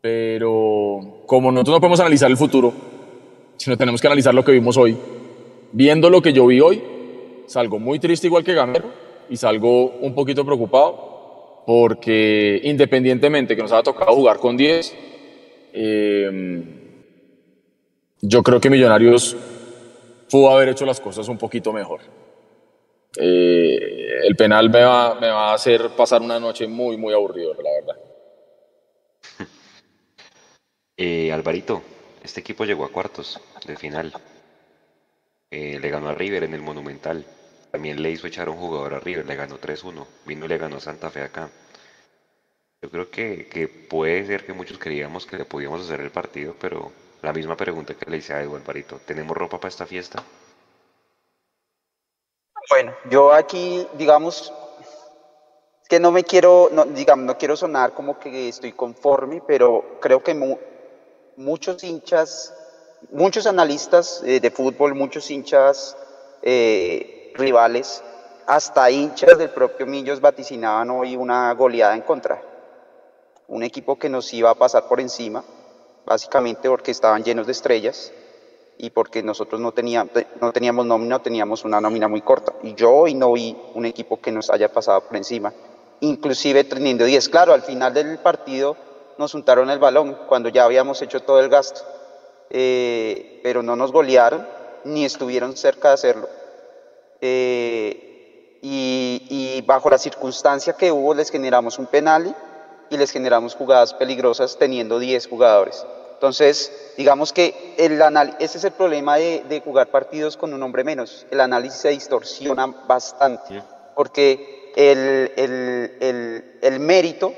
Pero 0.00 1.24
como 1.26 1.50
nosotros 1.50 1.74
no 1.74 1.80
podemos 1.80 1.98
analizar 1.98 2.30
el 2.30 2.36
futuro, 2.36 2.72
sino 3.56 3.76
tenemos 3.76 4.00
que 4.00 4.06
analizar 4.06 4.32
lo 4.32 4.44
que 4.44 4.52
vimos 4.52 4.76
hoy, 4.76 4.96
viendo 5.72 6.08
lo 6.08 6.22
que 6.22 6.32
yo 6.32 6.46
vi 6.46 6.60
hoy, 6.60 6.80
salgo 7.46 7.80
muy 7.80 7.98
triste 7.98 8.28
igual 8.28 8.44
que 8.44 8.54
Gamero 8.54 8.92
y 9.28 9.36
salgo 9.36 9.86
un 9.86 10.14
poquito 10.14 10.44
preocupado 10.44 11.09
porque 11.70 12.60
independientemente 12.64 13.54
que 13.54 13.62
nos 13.62 13.70
haya 13.70 13.84
tocado 13.84 14.12
jugar 14.16 14.40
con 14.40 14.56
10, 14.56 14.92
eh, 15.72 16.64
yo 18.22 18.42
creo 18.42 18.60
que 18.60 18.68
Millonarios 18.68 19.36
pudo 20.28 20.50
haber 20.50 20.70
hecho 20.70 20.84
las 20.84 21.00
cosas 21.00 21.28
un 21.28 21.38
poquito 21.38 21.72
mejor. 21.72 22.00
Eh, 23.16 24.18
el 24.24 24.34
penal 24.34 24.68
me 24.68 24.82
va, 24.82 25.14
me 25.20 25.28
va 25.28 25.52
a 25.52 25.54
hacer 25.54 25.90
pasar 25.90 26.22
una 26.22 26.40
noche 26.40 26.66
muy, 26.66 26.96
muy 26.96 27.14
aburrido, 27.14 27.54
la 27.54 27.70
verdad. 27.70 27.96
Eh, 30.96 31.32
Alvarito, 31.32 31.82
este 32.24 32.40
equipo 32.40 32.64
llegó 32.64 32.84
a 32.84 32.90
cuartos 32.90 33.40
de 33.64 33.76
final. 33.76 34.12
Eh, 35.52 35.78
le 35.80 35.88
ganó 35.88 36.08
a 36.08 36.14
River 36.16 36.42
en 36.42 36.52
el 36.52 36.62
Monumental. 36.62 37.24
También 37.70 38.02
le 38.02 38.10
hizo 38.10 38.26
echar 38.26 38.48
un 38.48 38.56
jugador 38.56 38.94
a 38.94 39.00
River, 39.00 39.26
le 39.26 39.36
ganó 39.36 39.58
3-1. 39.58 40.06
Vino 40.26 40.44
y 40.46 40.48
le 40.48 40.58
ganó 40.58 40.80
Santa 40.80 41.10
Fe 41.10 41.22
acá. 41.22 41.48
Yo 42.82 42.90
creo 42.90 43.10
que, 43.10 43.46
que, 43.48 43.68
puede 43.68 44.26
ser 44.26 44.44
que 44.44 44.52
muchos 44.52 44.78
creíamos 44.78 45.26
que 45.26 45.36
le 45.36 45.44
podíamos 45.44 45.82
hacer 45.82 46.00
el 46.00 46.10
partido, 46.10 46.56
pero 46.58 46.90
la 47.22 47.32
misma 47.32 47.56
pregunta 47.56 47.94
que 47.94 48.10
le 48.10 48.16
hice 48.16 48.32
a 48.32 48.42
Edu 48.42 48.56
Alvarito, 48.56 49.00
¿tenemos 49.04 49.36
ropa 49.36 49.58
para 49.58 49.68
esta 49.68 49.84
fiesta? 49.84 50.22
Bueno, 52.70 52.94
yo 53.10 53.32
aquí, 53.32 53.86
digamos, 53.94 54.52
que 55.88 56.00
no 56.00 56.10
me 56.10 56.24
quiero, 56.24 56.70
no, 56.72 56.84
digamos, 56.86 57.26
no 57.26 57.36
quiero 57.36 57.56
sonar 57.56 57.92
como 57.92 58.18
que 58.18 58.48
estoy 58.48 58.72
conforme, 58.72 59.42
pero 59.46 59.98
creo 60.00 60.22
que 60.22 60.34
muchos 61.36 61.84
hinchas, 61.84 62.54
muchos 63.10 63.46
analistas 63.46 64.22
eh, 64.24 64.40
de 64.40 64.50
fútbol, 64.50 64.94
muchos 64.94 65.30
hinchas 65.30 65.96
eh, 66.42 67.19
rivales, 67.34 68.02
hasta 68.46 68.90
hinchas 68.90 69.38
del 69.38 69.50
propio 69.50 69.86
Millos 69.86 70.20
vaticinaban 70.20 70.90
hoy 70.90 71.16
una 71.16 71.52
goleada 71.54 71.94
en 71.94 72.02
contra. 72.02 72.42
Un 73.48 73.62
equipo 73.62 73.98
que 73.98 74.08
nos 74.08 74.32
iba 74.32 74.50
a 74.50 74.54
pasar 74.54 74.88
por 74.88 75.00
encima, 75.00 75.44
básicamente 76.04 76.68
porque 76.68 76.90
estaban 76.90 77.22
llenos 77.22 77.46
de 77.46 77.52
estrellas 77.52 78.12
y 78.78 78.90
porque 78.90 79.22
nosotros 79.22 79.60
no 79.60 79.72
teníamos, 79.72 80.12
no 80.40 80.52
teníamos 80.52 81.22
teníamos 81.22 81.64
una 81.64 81.80
nómina 81.80 82.08
muy 82.08 82.22
corta. 82.22 82.54
Y 82.62 82.74
yo 82.74 82.90
hoy 82.92 83.14
no 83.14 83.32
vi 83.32 83.56
un 83.74 83.86
equipo 83.86 84.20
que 84.20 84.32
nos 84.32 84.50
haya 84.50 84.72
pasado 84.72 85.02
por 85.02 85.16
encima, 85.16 85.52
inclusive 86.00 86.64
teniendo 86.64 87.04
10. 87.04 87.28
Claro, 87.28 87.52
al 87.52 87.62
final 87.62 87.92
del 87.92 88.18
partido 88.18 88.76
nos 89.18 89.34
untaron 89.34 89.68
el 89.70 89.78
balón 89.78 90.16
cuando 90.28 90.48
ya 90.48 90.64
habíamos 90.64 91.02
hecho 91.02 91.20
todo 91.20 91.40
el 91.40 91.48
gasto. 91.48 91.82
Eh, 92.48 93.40
pero 93.44 93.62
no 93.62 93.76
nos 93.76 93.92
golearon 93.92 94.44
ni 94.84 95.04
estuvieron 95.04 95.56
cerca 95.56 95.88
de 95.88 95.94
hacerlo. 95.94 96.39
Eh, 97.20 98.58
y, 98.62 99.62
bajo 99.66 99.90
la 99.90 99.98
circunstancia 99.98 100.72
que 100.72 100.90
hubo 100.90 101.14
les 101.14 101.30
generamos 101.30 101.78
un 101.78 101.86
penal 101.86 102.34
y 102.88 102.96
les 102.96 103.10
generamos 103.10 103.54
jugadas 103.54 103.94
peligrosas 103.94 104.56
teniendo 104.58 104.98
10 104.98 105.28
jugadores. 105.28 105.86
Entonces, 106.14 106.72
digamos 106.96 107.32
que 107.32 107.74
el 107.78 108.00
ese 108.40 108.58
es 108.58 108.64
el 108.64 108.72
problema 108.72 109.16
de, 109.16 109.62
jugar 109.64 109.88
partidos 109.88 110.36
con 110.36 110.52
un 110.52 110.62
hombre 110.62 110.82
menos. 110.82 111.26
El 111.30 111.40
análisis 111.40 111.80
se 111.80 111.88
distorsiona 111.90 112.66
bastante 112.66 113.62
porque 113.94 114.72
el, 114.76 115.32
el, 115.36 116.44
el, 116.60 116.80
mérito 116.80 117.32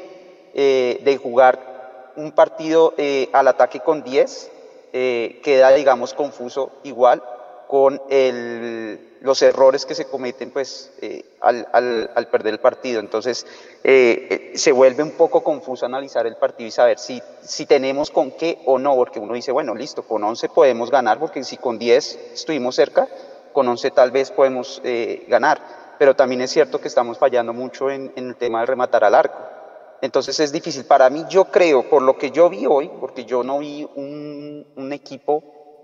eh, 0.55 1.01
de 1.05 1.17
jugar 1.17 2.13
un 2.17 2.33
partido 2.33 2.95
eh, 2.97 3.29
al 3.33 3.49
ataque 3.49 3.81
con 3.81 4.03
10 4.03 4.51
eh, 4.93 5.41
queda, 5.43 5.71
digamos, 5.73 6.13
confuso 6.13 6.71
igual 6.83 7.23
con 7.73 8.03
los 9.23 9.41
errores 9.41 9.87
que 9.87 9.95
se 9.95 10.05
cometen 10.05 10.51
pues, 10.51 10.93
eh, 11.01 11.25
al, 11.41 12.29
perder 12.31 12.53
el 12.53 12.61
partido. 12.61 13.01
Entonces, 13.01 13.47
se 13.83 14.73
vuelve 14.73 15.03
un 15.03 15.13
poco 15.13 15.43
confuso 15.43 15.87
analizar 15.87 16.27
el 16.27 16.37
partido 16.37 16.69
y 16.69 16.71
saber 16.71 16.99
si, 16.99 17.23
si 17.41 17.65
tenemos 17.65 18.11
con 18.11 18.33
qué 18.33 18.59
o 18.67 18.79
no, 18.79 18.95
porque 18.95 19.21
uno 19.21 19.33
dice, 19.33 19.53
bueno, 19.53 19.75
listo, 19.75 20.03
con 20.03 20.23
11 20.23 20.51
podemos 20.51 20.91
ganar, 20.91 21.19
porque 21.19 21.43
si 21.45 21.57
con 21.57 21.79
10 21.79 22.33
estuvimos 22.35 22.75
cerca, 22.75 23.09
con 23.55 23.67
11 23.67 23.91
tal 23.93 24.11
vez 24.11 24.31
podemos 24.31 24.83
ganar. 25.27 25.97
Pero 25.99 26.15
también 26.15 26.43
es 26.43 26.51
cierto 26.51 26.79
que 26.79 26.89
estamos 26.89 27.17
fallando 27.17 27.55
mucho 27.55 27.91
en, 27.91 28.13
en 28.17 28.29
el 28.29 28.37
tema 28.37 28.61
de 28.61 28.67
rematar 28.67 29.03
al 29.03 29.15
arco. 29.15 29.39
Entonces 30.03 30.39
es 30.41 30.53
difícil. 30.53 30.85
Para 30.85 31.09
mí, 31.09 31.25
yo 31.31 31.47
creo, 31.47 31.89
por 31.89 32.03
lo 32.03 32.19
que 32.19 32.33
yo 32.33 32.51
vi 32.51 32.67
hoy, 32.67 32.91
porque 33.01 33.25
yo 33.25 33.43
no 33.45 33.61
vi 33.61 33.89
un, 33.95 34.93
equipo, 34.93 35.43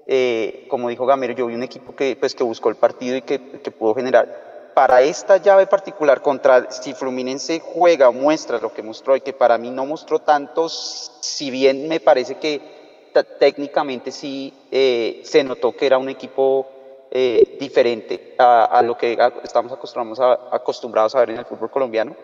eh, 0.08 0.66
como 0.68 0.88
dijo 0.88 1.06
Gamero, 1.06 1.34
yo 1.34 1.46
vi 1.46 1.54
un 1.54 1.62
equipo 1.62 1.94
que, 1.94 2.16
pues, 2.16 2.34
que 2.34 2.42
buscó 2.42 2.68
el 2.70 2.76
partido 2.76 3.16
y 3.16 3.22
que, 3.22 3.38
pudo 3.38 3.94
generar. 3.94 4.72
Para 4.74 5.02
esta 5.02 5.36
llave 5.36 5.66
particular, 5.66 6.22
contra 6.22 6.70
si 6.70 6.94
Fluminense 6.94 7.60
juega 7.60 8.08
o 8.08 8.12
muestra 8.12 8.58
lo 8.58 8.72
que 8.72 8.82
mostró 8.82 9.14
y 9.16 9.20
que 9.20 9.32
para 9.32 9.58
mí 9.58 9.70
no 9.70 9.86
mostró 9.86 10.20
tantos, 10.20 11.12
si 11.20 11.50
bien 11.50 11.88
me 11.88 12.00
parece 12.00 12.36
que 12.36 12.78
técnicamente 13.38 14.12
sí 14.12 14.52
eh, 14.70 15.20
se 15.24 15.42
notó 15.44 15.76
que 15.76 15.86
era 15.86 15.98
un 15.98 16.08
equipo 16.08 16.68
eh, 17.10 17.56
diferente 17.58 18.34
a, 18.38 18.80
lo 18.82 18.96
que 18.96 19.18
estamos 19.42 19.72
acostumbrados 19.72 20.20
a, 20.20 20.54
acostumbrados 20.54 21.14
a 21.14 21.20
ver 21.20 21.30
en 21.30 21.38
el 21.38 21.44
fútbol 21.46 21.70
colombiano 21.70 22.14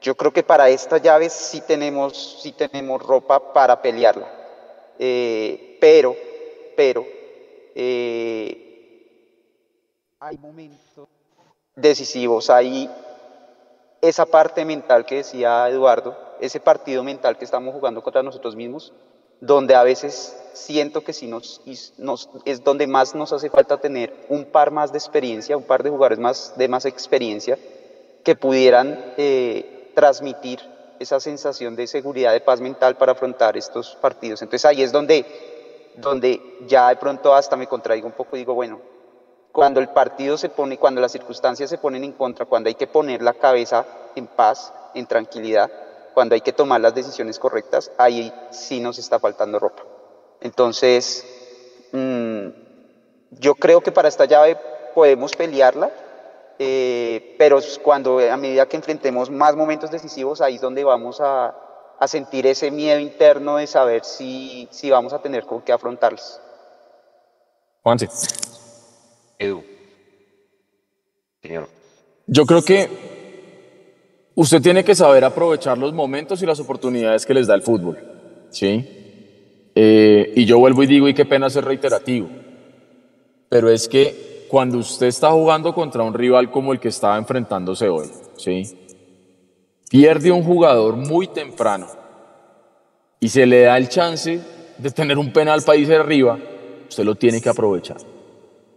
yo 0.00 0.16
creo 0.16 0.32
que 0.32 0.42
para 0.42 0.68
esta 0.68 0.98
llave 0.98 1.28
sí 1.28 1.60
tenemos, 1.60 2.40
sí 2.40 2.52
tenemos 2.52 3.02
ropa 3.02 3.52
para 3.52 3.80
pelearla. 3.82 4.28
Eh, 4.98 5.76
pero, 5.80 6.16
pero, 6.76 7.04
hay 10.20 10.38
momentos 10.38 11.08
decisivos, 11.76 12.50
hay 12.50 12.90
esa 14.00 14.26
parte 14.26 14.64
mental 14.64 15.04
que 15.06 15.16
decía 15.16 15.68
Eduardo, 15.68 16.16
ese 16.40 16.60
partido 16.60 17.02
mental 17.04 17.36
que 17.36 17.44
estamos 17.44 17.74
jugando 17.74 18.02
contra 18.02 18.22
nosotros 18.22 18.56
mismos, 18.56 18.92
donde 19.40 19.74
a 19.74 19.82
veces 19.82 20.36
siento 20.52 21.02
que 21.02 21.12
sí 21.12 21.26
nos, 21.26 21.60
nos, 21.98 22.28
es 22.44 22.64
donde 22.64 22.86
más 22.86 23.14
nos 23.14 23.32
hace 23.32 23.50
falta 23.50 23.80
tener 23.80 24.12
un 24.28 24.44
par 24.46 24.70
más 24.70 24.92
de 24.92 24.98
experiencia, 24.98 25.56
un 25.56 25.64
par 25.64 25.82
de 25.82 25.90
jugadores 25.90 26.18
más 26.18 26.54
de 26.56 26.68
más 26.68 26.84
experiencia 26.84 27.58
que 28.24 28.34
pudieran 28.34 29.14
eh, 29.16 29.90
transmitir 29.94 30.60
esa 30.98 31.20
sensación 31.20 31.76
de 31.76 31.86
seguridad, 31.86 32.32
de 32.32 32.40
paz 32.40 32.60
mental 32.60 32.96
para 32.96 33.12
afrontar 33.12 33.56
estos 33.56 33.96
partidos. 34.00 34.42
Entonces 34.42 34.64
ahí 34.64 34.82
es 34.82 34.92
donde, 34.92 35.24
donde 36.00 36.40
ya 36.66 36.88
de 36.88 36.96
pronto 36.96 37.34
hasta 37.34 37.56
me 37.56 37.66
contraigo 37.66 38.06
un 38.06 38.12
poco 38.12 38.36
y 38.36 38.40
digo, 38.40 38.54
bueno, 38.54 38.80
cuando 39.52 39.80
el 39.80 39.88
partido 39.88 40.36
se 40.38 40.48
pone, 40.48 40.78
cuando 40.78 41.00
las 41.00 41.12
circunstancias 41.12 41.68
se 41.68 41.78
ponen 41.78 42.04
en 42.04 42.12
contra, 42.12 42.46
cuando 42.46 42.68
hay 42.68 42.74
que 42.74 42.86
poner 42.86 43.22
la 43.22 43.34
cabeza 43.34 43.84
en 44.14 44.26
paz, 44.26 44.72
en 44.94 45.06
tranquilidad, 45.06 45.70
cuando 46.14 46.34
hay 46.34 46.40
que 46.40 46.52
tomar 46.52 46.80
las 46.80 46.94
decisiones 46.94 47.38
correctas, 47.38 47.90
ahí 47.98 48.32
sí 48.50 48.80
nos 48.80 48.98
está 48.98 49.18
faltando 49.18 49.58
ropa. 49.58 49.82
Entonces, 50.40 51.26
mm, 51.92 52.48
yo 53.32 53.54
creo 53.54 53.80
que 53.80 53.92
para 53.92 54.08
esta 54.08 54.26
llave 54.26 54.56
podemos 54.94 55.32
pelearla, 55.32 55.90
eh, 56.58 57.34
pero 57.38 57.60
cuando 57.82 58.18
a 58.18 58.36
medida 58.36 58.66
que 58.66 58.76
enfrentemos 58.76 59.30
más 59.30 59.56
momentos 59.56 59.90
decisivos, 59.90 60.40
ahí 60.40 60.56
es 60.56 60.60
donde 60.60 60.84
vamos 60.84 61.20
a, 61.20 61.54
a 61.98 62.06
sentir 62.06 62.46
ese 62.46 62.70
miedo 62.70 63.00
interno 63.00 63.56
de 63.56 63.66
saber 63.66 64.04
si, 64.04 64.68
si 64.70 64.90
vamos 64.90 65.12
a 65.12 65.20
tener 65.20 65.44
con 65.44 65.62
qué 65.62 65.72
afrontarlos. 65.72 66.40
Juanse. 67.82 68.08
Edu. 69.38 69.64
Señor. 71.42 71.68
Yo 72.26 72.44
creo 72.46 72.62
que 72.62 72.88
usted 74.34 74.60
tiene 74.60 74.84
que 74.84 74.94
saber 74.94 75.24
aprovechar 75.24 75.78
los 75.78 75.92
momentos 75.92 76.42
y 76.42 76.46
las 76.46 76.60
oportunidades 76.60 77.24
que 77.24 77.34
les 77.34 77.46
da 77.46 77.54
el 77.54 77.62
fútbol. 77.62 77.98
¿Sí? 78.50 78.98
Eh, 79.74 80.32
y 80.34 80.44
yo 80.44 80.58
vuelvo 80.58 80.82
y 80.82 80.86
digo, 80.86 81.08
y 81.08 81.14
qué 81.14 81.24
pena 81.24 81.48
ser 81.48 81.64
reiterativo, 81.64 82.28
pero 83.48 83.70
es 83.70 83.88
que 83.88 84.46
cuando 84.48 84.78
usted 84.78 85.06
está 85.06 85.30
jugando 85.30 85.72
contra 85.72 86.02
un 86.02 86.14
rival 86.14 86.50
como 86.50 86.72
el 86.72 86.80
que 86.80 86.88
estaba 86.88 87.16
enfrentándose 87.16 87.88
hoy, 87.88 88.10
¿sí? 88.36 88.87
Pierde 89.88 90.30
un 90.30 90.42
jugador 90.42 90.96
muy 90.96 91.26
temprano 91.28 91.86
y 93.20 93.28
se 93.28 93.46
le 93.46 93.62
da 93.62 93.76
el 93.76 93.88
chance 93.88 94.40
de 94.78 94.90
tener 94.90 95.18
un 95.18 95.32
penal 95.32 95.62
para 95.62 95.78
irse 95.78 95.96
arriba, 95.96 96.38
usted 96.88 97.04
lo 97.04 97.14
tiene 97.14 97.40
que 97.40 97.48
aprovechar. 97.48 97.96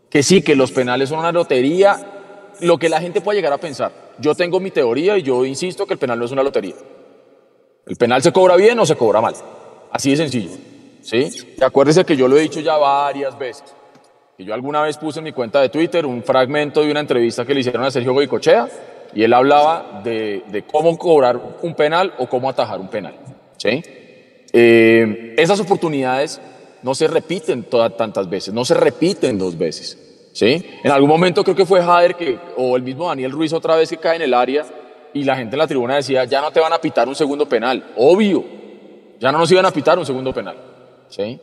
Que 0.10 0.24
sí, 0.24 0.42
que 0.42 0.56
los 0.56 0.72
penales 0.72 1.10
son 1.10 1.20
una 1.20 1.32
lotería, 1.32 2.52
lo 2.62 2.78
que 2.78 2.90
la 2.90 3.00
gente 3.00 3.22
puede 3.22 3.38
llegar 3.38 3.54
a 3.54 3.58
pensar. 3.58 3.92
Yo 4.20 4.36
tengo 4.36 4.60
mi 4.60 4.72
teoría 4.72 5.18
y 5.18 5.24
yo 5.24 5.46
insisto 5.46 5.86
que 5.86 5.94
el 5.94 6.00
penal 6.00 6.20
no 6.20 6.26
es 6.26 6.32
una 6.32 6.44
lotería. 6.44 6.76
El 7.86 7.96
penal 7.96 8.22
se 8.22 8.32
cobra 8.32 8.56
bien 8.56 8.78
o 8.80 8.86
se 8.86 8.96
cobra 8.96 9.22
mal. 9.22 9.36
Así 9.92 10.12
de 10.12 10.18
sencillo. 10.18 10.52
¿Sí? 11.02 11.30
Y 11.58 11.64
acuérdese 11.64 12.06
que 12.06 12.16
yo 12.16 12.28
lo 12.28 12.38
he 12.38 12.42
dicho 12.42 12.60
ya 12.60 12.78
varias 12.78 13.38
veces 13.38 13.74
yo 14.46 14.54
alguna 14.54 14.82
vez 14.82 14.98
puse 14.98 15.20
en 15.20 15.26
mi 15.26 15.32
cuenta 15.32 15.62
de 15.62 15.70
Twitter 15.70 16.06
un 16.06 16.24
fragmento 16.24 16.82
de 16.82 16.92
una 16.92 17.00
entrevista 17.00 17.46
que 17.46 17.54
le 17.54 17.62
hicieron 17.62 17.84
a 17.84 17.92
Sergio 17.92 18.14
Goicochea 18.14 18.68
y 19.14 19.24
él 19.24 19.34
hablaba 19.34 20.02
de, 20.04 20.64
cómo 20.72 20.98
cobrar 20.98 21.40
un 21.62 21.74
penal 21.76 22.14
o 22.18 22.28
cómo 22.28 22.50
atajar 22.50 22.80
un 22.80 22.88
penal. 22.88 23.16
¿sí? 23.58 23.84
Eh, 24.54 25.36
esas 25.38 25.60
oportunidades 25.60 26.42
no 26.84 26.96
se 26.96 27.08
repiten 27.08 27.64
todas 27.64 27.96
tantas 27.96 28.30
veces, 28.30 28.54
no 28.54 28.66
se 28.66 28.74
repiten 28.74 29.38
dos 29.38 29.58
veces. 29.58 30.30
¿sí? 30.34 30.64
En 30.84 30.92
algún 30.92 31.10
momento 31.10 31.44
creo 31.44 31.56
que 31.56 31.66
fue 31.66 31.82
Jader 31.82 32.16
que, 32.16 32.38
o 32.58 32.76
el 32.76 32.84
mismo 32.84 33.08
Daniel 33.08 33.32
Ruiz 33.32 33.54
otra 33.54 33.76
vez 33.76 33.90
que 33.90 33.98
cae 33.98 34.16
en 34.16 34.24
el 34.24 34.34
área 34.34 34.66
y 35.14 35.24
la 35.24 35.36
gente 35.36 35.56
en 35.56 35.60
la 35.60 35.68
tribuna 35.68 35.96
decía, 35.96 36.26
ya 36.26 36.42
no 36.42 36.52
te 36.52 36.60
van 36.60 36.74
a 36.74 36.80
pitar 36.80 37.08
un 37.08 37.16
segundo 37.16 37.48
penal. 37.48 37.92
Obvio, 37.98 38.44
ya 39.20 39.32
no 39.32 39.38
nos 39.38 39.52
iban 39.52 39.66
a 39.66 39.72
pitar 39.72 40.00
un 40.00 40.06
segundo 40.06 40.34
penal. 40.34 40.58
¿sí? 41.10 41.40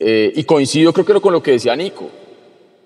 Eh, 0.00 0.32
y 0.34 0.44
coincido 0.44 0.92
creo 0.92 1.06
que 1.06 1.20
con 1.20 1.32
lo 1.32 1.42
que 1.42 1.52
decía 1.52 1.76
Nico. 1.76 2.10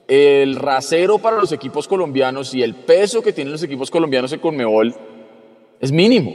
El 0.09 0.57
rasero 0.57 1.19
para 1.19 1.37
los 1.37 1.53
equipos 1.53 1.87
colombianos 1.87 2.55
y 2.55 2.63
el 2.63 2.75
peso 2.75 3.23
que 3.23 3.35
tienen 3.35 3.53
los 3.53 3.63
equipos 3.63 3.91
colombianos 3.91 4.33
en 4.33 4.41
Conmebol 4.41 4.95
es 5.79 5.93
mínimo. 5.93 6.35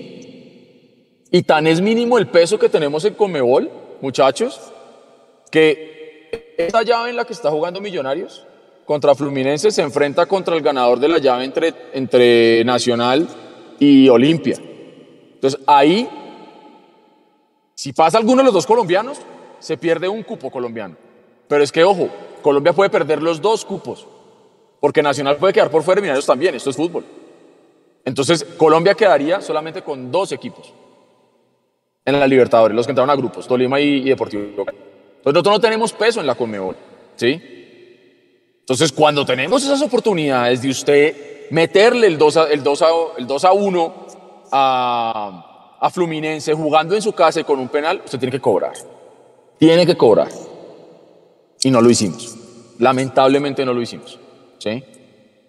Y 1.32 1.42
tan 1.42 1.66
es 1.66 1.82
mínimo 1.82 2.20
el 2.20 2.28
peso 2.28 2.60
que 2.60 2.70
tenemos 2.70 3.04
en 3.04 3.16
Conmebol, 3.16 3.72
muchachos, 4.00 4.72
que 5.50 6.30
esta 6.56 6.84
llave 6.84 7.10
en 7.10 7.16
la 7.16 7.26
que 7.26 7.34
está 7.34 7.50
jugando 7.50 7.82
Millonarios 7.82 8.46
contra 8.86 9.16
Fluminense 9.16 9.72
se 9.72 9.82
enfrenta 9.82 10.28
contra 10.28 10.56
el 10.56 10.62
ganador 10.62 11.00
de 11.00 11.08
la 11.08 11.18
llave 11.18 11.44
entre, 11.44 11.74
entre 11.94 12.64
Nacional 12.66 13.28
y 13.80 14.08
Olimpia. 14.08 14.58
Entonces 15.34 15.60
ahí, 15.66 16.08
si 17.74 17.92
pasa 17.92 18.20
alguno 18.20 18.44
de 18.44 18.46
los 18.46 18.54
dos 18.54 18.68
colombianos, 18.68 19.20
se 19.58 19.78
pierde 19.78 20.08
un 20.08 20.22
cupo 20.22 20.52
colombiano. 20.52 20.96
Pero 21.48 21.64
es 21.64 21.72
que, 21.72 21.84
ojo, 21.84 22.10
Colombia 22.44 22.74
puede 22.74 22.92
perder 22.92 23.24
los 23.24 23.42
dos 23.42 23.66
cupos, 23.66 24.06
porque 24.80 25.02
Nacional 25.02 25.38
puede 25.38 25.54
quedar 25.54 25.72
por 25.72 25.82
fuera 25.82 26.00
y 26.00 26.04
Millonarios 26.04 26.28
también, 26.28 26.54
esto 26.54 26.70
es 26.70 26.76
fútbol. 26.76 27.04
Entonces, 28.06 28.44
Colombia 28.58 28.94
quedaría 28.94 29.42
solamente 29.42 29.82
con 29.82 30.12
dos 30.12 30.32
equipos 30.32 30.72
en 32.06 32.20
la 32.20 32.28
Libertadores, 32.28 32.76
los 32.76 32.86
que 32.86 32.92
entraron 32.92 33.10
a 33.10 33.16
grupos, 33.16 33.48
Tolima 33.48 33.80
y, 33.80 34.04
Deportivo 34.04 34.44
Entonces, 34.44 34.76
nosotros 35.26 35.54
no 35.56 35.60
tenemos 35.60 35.94
peso 35.94 36.20
en 36.20 36.28
la 36.28 36.36
Conmebol, 36.36 36.76
¿sí? 37.16 37.42
Entonces, 38.60 38.92
cuando 38.92 39.26
tenemos 39.26 39.64
esas 39.64 39.82
oportunidades 39.82 40.62
de 40.62 40.70
usted 40.70 41.50
meterle 41.50 42.08
el 42.08 42.18
2 42.18 42.38
a, 42.38 42.44
el 42.52 42.64
2 42.64 42.82
a, 42.82 42.88
el 43.18 43.28
2 43.28 43.46
a 43.46 43.52
1 43.54 43.94
a, 44.52 45.78
a 45.80 45.90
Fluminense 45.90 46.54
jugando 46.54 46.96
en 46.96 47.02
su 47.02 47.14
casa 47.14 47.40
y 47.40 47.44
con 47.44 47.60
un 47.60 47.70
penal, 47.70 48.02
usted 48.04 48.20
tiene 48.20 48.32
que 48.32 48.42
cobrar. 48.42 48.74
Tiene 49.58 49.86
que 49.86 49.96
cobrar. 49.96 50.30
Y 51.64 51.72
no 51.72 51.82
lo 51.82 51.90
hicimos. 51.90 52.36
Lamentablemente 52.80 53.66
no 53.66 53.74
lo 53.74 53.82
hicimos. 53.82 54.20
¿sí? 54.58 54.84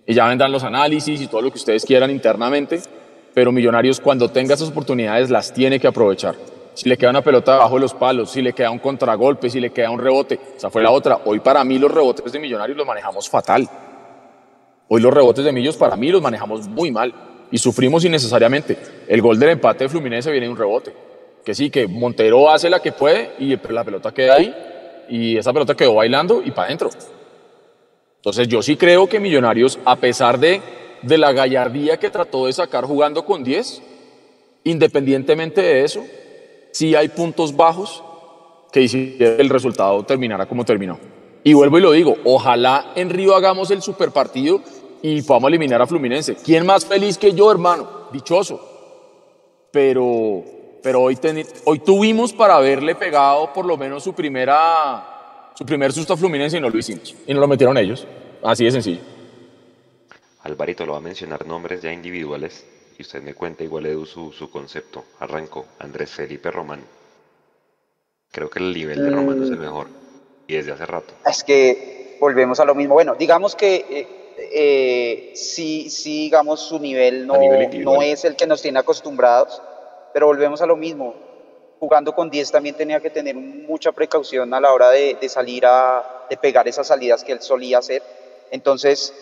Y 0.07 0.15
ya 0.15 0.29
vendrán 0.29 0.53
los 0.53 0.63
análisis 0.63 1.21
y 1.21 1.27
todo 1.27 1.43
lo 1.43 1.51
que 1.51 1.59
ustedes 1.59 1.85
quieran 1.85 2.11
internamente, 2.11 2.81
pero 3.35 3.51
Millonarios 3.51 4.01
cuando 4.01 4.29
tenga 4.31 4.55
esas 4.55 4.69
oportunidades 4.69 5.31
las 5.31 5.53
tiene 5.53 5.81
que 5.81 5.89
aprovechar. 5.89 6.37
Si 6.75 6.89
le 6.89 6.97
queda 6.97 7.11
una 7.11 7.23
pelota 7.23 7.55
debajo 7.55 7.75
de 7.75 7.81
los 7.81 7.95
palos, 7.95 8.31
si 8.31 8.43
le 8.43 8.53
queda 8.53 8.71
un 8.71 8.79
contragolpe, 8.79 9.51
si 9.51 9.61
le 9.61 9.71
queda 9.71 9.91
un 9.91 9.99
rebote, 9.99 10.39
esa 10.57 10.71
fue 10.71 10.83
la 10.83 10.91
otra. 10.91 11.21
Hoy 11.25 11.41
para 11.41 11.65
mí 11.65 11.79
los 11.79 11.91
rebotes 11.91 12.33
de 12.33 12.39
Millonarios 12.39 12.77
los 12.77 12.87
manejamos 12.87 13.29
fatal. 13.29 13.69
Hoy 14.89 15.01
los 15.01 15.13
rebotes 15.13 15.45
de 15.45 15.53
Millos 15.53 15.77
para 15.77 15.97
mí 15.97 16.11
los 16.11 16.21
manejamos 16.23 16.69
muy 16.69 16.93
mal 16.93 17.13
y 17.51 17.59
sufrimos 17.59 18.05
innecesariamente. 18.05 18.77
El 19.09 19.23
gol 19.23 19.39
del 19.39 19.51
empate 19.51 19.85
de 19.85 19.89
Fluminense 19.89 20.31
viene 20.31 20.47
de 20.47 20.53
un 20.53 20.59
rebote. 20.59 20.95
Que 21.45 21.55
sí, 21.55 21.71
que 21.71 21.87
Montero 21.87 22.51
hace 22.51 22.71
la 22.71 22.81
que 22.81 22.93
puede 22.93 23.33
y 23.39 23.57
la 23.71 23.85
pelota 23.85 24.13
queda 24.13 24.35
ahí 24.35 24.55
y 25.09 25.37
esa 25.37 25.53
pelota 25.53 25.75
quedó 25.75 25.95
bailando 25.95 26.43
y 26.45 26.51
para 26.51 26.69
adentro. 26.69 26.91
Entonces 28.17 28.49
yo 28.49 28.63
sí 28.63 28.77
creo 28.77 29.07
que 29.09 29.21
Millonarios, 29.21 29.79
a 29.85 29.97
pesar 29.97 30.39
de, 30.39 30.61
de 31.03 31.19
la 31.19 31.33
gallardía 31.33 31.99
que 31.99 32.11
trató 32.11 32.47
de 32.47 32.53
sacar 32.53 32.85
jugando 32.85 33.25
con 33.25 33.45
10, 33.45 33.83
independientemente 34.65 35.61
de 35.61 35.85
eso, 35.85 36.05
sí 36.73 36.95
hay 36.95 37.09
puntos 37.09 37.55
bajos 37.55 38.03
que 38.73 38.83
hicieron 38.83 39.41
el 39.41 39.49
resultado 39.49 40.03
terminara 40.05 40.47
como 40.47 40.65
terminó. 40.65 40.99
Y 41.45 41.53
vuelvo 41.53 41.79
y 41.79 41.83
lo 41.83 41.93
digo, 41.93 42.17
ojalá 42.25 42.93
en 42.97 43.11
Río 43.11 43.37
hagamos 43.37 43.71
el 43.71 43.83
super 43.83 44.11
partido 44.11 44.63
y 45.03 45.21
podamos 45.21 45.49
eliminar 45.49 45.83
a 45.83 45.87
Fluminense. 45.87 46.37
¿Quién 46.37 46.65
más 46.65 46.87
feliz 46.87 47.19
que 47.19 47.35
yo, 47.35 47.53
hermano? 47.53 48.09
Dichoso. 48.11 48.59
Pero, 49.71 50.43
pero 50.85 51.01
hoy, 51.01 51.19
hoy 51.65 51.79
tuvimos 51.79 52.35
para 52.35 52.57
haberle 52.57 52.95
pegado 52.95 53.51
por 53.55 53.65
lo 53.65 53.79
menos 53.79 54.05
su, 54.05 54.13
primera, 54.13 55.51
su 55.55 55.65
primer 55.65 55.91
susto 55.95 56.13
a 56.13 56.17
Fluminense 56.19 56.59
y 56.59 56.61
no 56.61 56.69
lo 56.69 56.77
hicimos. 56.77 57.15
Y 57.27 57.33
no 57.33 57.41
lo 57.41 57.49
metieron 57.49 57.79
ellos. 57.79 58.07
Así 58.43 58.67
de 58.67 58.71
sencillo. 58.71 59.01
Alvarito 60.43 60.85
lo 60.85 60.93
va 60.93 60.99
a 60.99 61.01
mencionar 61.01 61.47
nombres 61.47 61.81
ya 61.81 61.91
individuales 61.91 62.67
y 62.99 63.03
usted 63.03 63.23
me 63.23 63.33
cuenta 63.33 63.65
igual 63.65 63.87
Edu 63.87 64.05
su, 64.05 64.31
su 64.31 64.51
concepto. 64.51 65.05
Arrancó 65.21 65.65
Andrés 65.79 66.11
Felipe 66.11 66.51
Román. 66.51 66.85
Creo 68.31 68.51
que 68.51 68.59
el 68.59 68.75
nivel 68.75 69.03
de 69.03 69.09
Román 69.09 69.43
es 69.43 69.49
el 69.49 69.57
mejor 69.57 69.87
y 70.47 70.57
desde 70.57 70.73
hace 70.73 70.85
rato. 70.85 71.15
Es 71.25 71.43
que 71.43 72.19
volvemos 72.21 72.61
a 72.61 72.67
lo 72.67 72.75
mismo. 72.75 72.93
Bueno, 72.93 73.15
digamos 73.15 73.55
que 73.57 73.87
eh, 73.89 74.07
eh, 74.37 75.33
sí, 75.35 75.89
sí, 75.89 76.25
digamos, 76.25 76.61
su 76.61 76.79
nivel 76.79 77.27
no, 77.27 77.37
no 77.81 78.03
es 78.03 78.27
el 78.27 78.37
que 78.37 78.47
nos 78.47 78.61
tiene 78.61 78.81
acostumbrados, 78.81 79.63
pero 80.15 80.27
volvemos 80.27 80.63
a 80.63 80.67
lo 80.67 80.77
mismo. 80.77 81.15
Jugando 81.81 82.15
con 82.15 82.31
10 82.31 82.53
también 82.53 82.77
tenía 82.77 83.01
que 83.01 83.11
tener 83.11 83.35
mucha 83.35 83.93
precaución 83.93 84.55
a 84.55 84.61
la 84.61 84.73
hora 84.73 84.91
de, 84.91 85.19
de 85.21 85.29
salir 85.29 85.67
a, 85.67 86.25
de 86.31 86.37
pegar 86.39 86.67
esas 86.67 86.87
salidas 86.87 87.25
que 87.25 87.33
él 87.33 87.43
solía 87.43 87.79
hacer. 87.79 88.03
Entonces, 88.51 89.13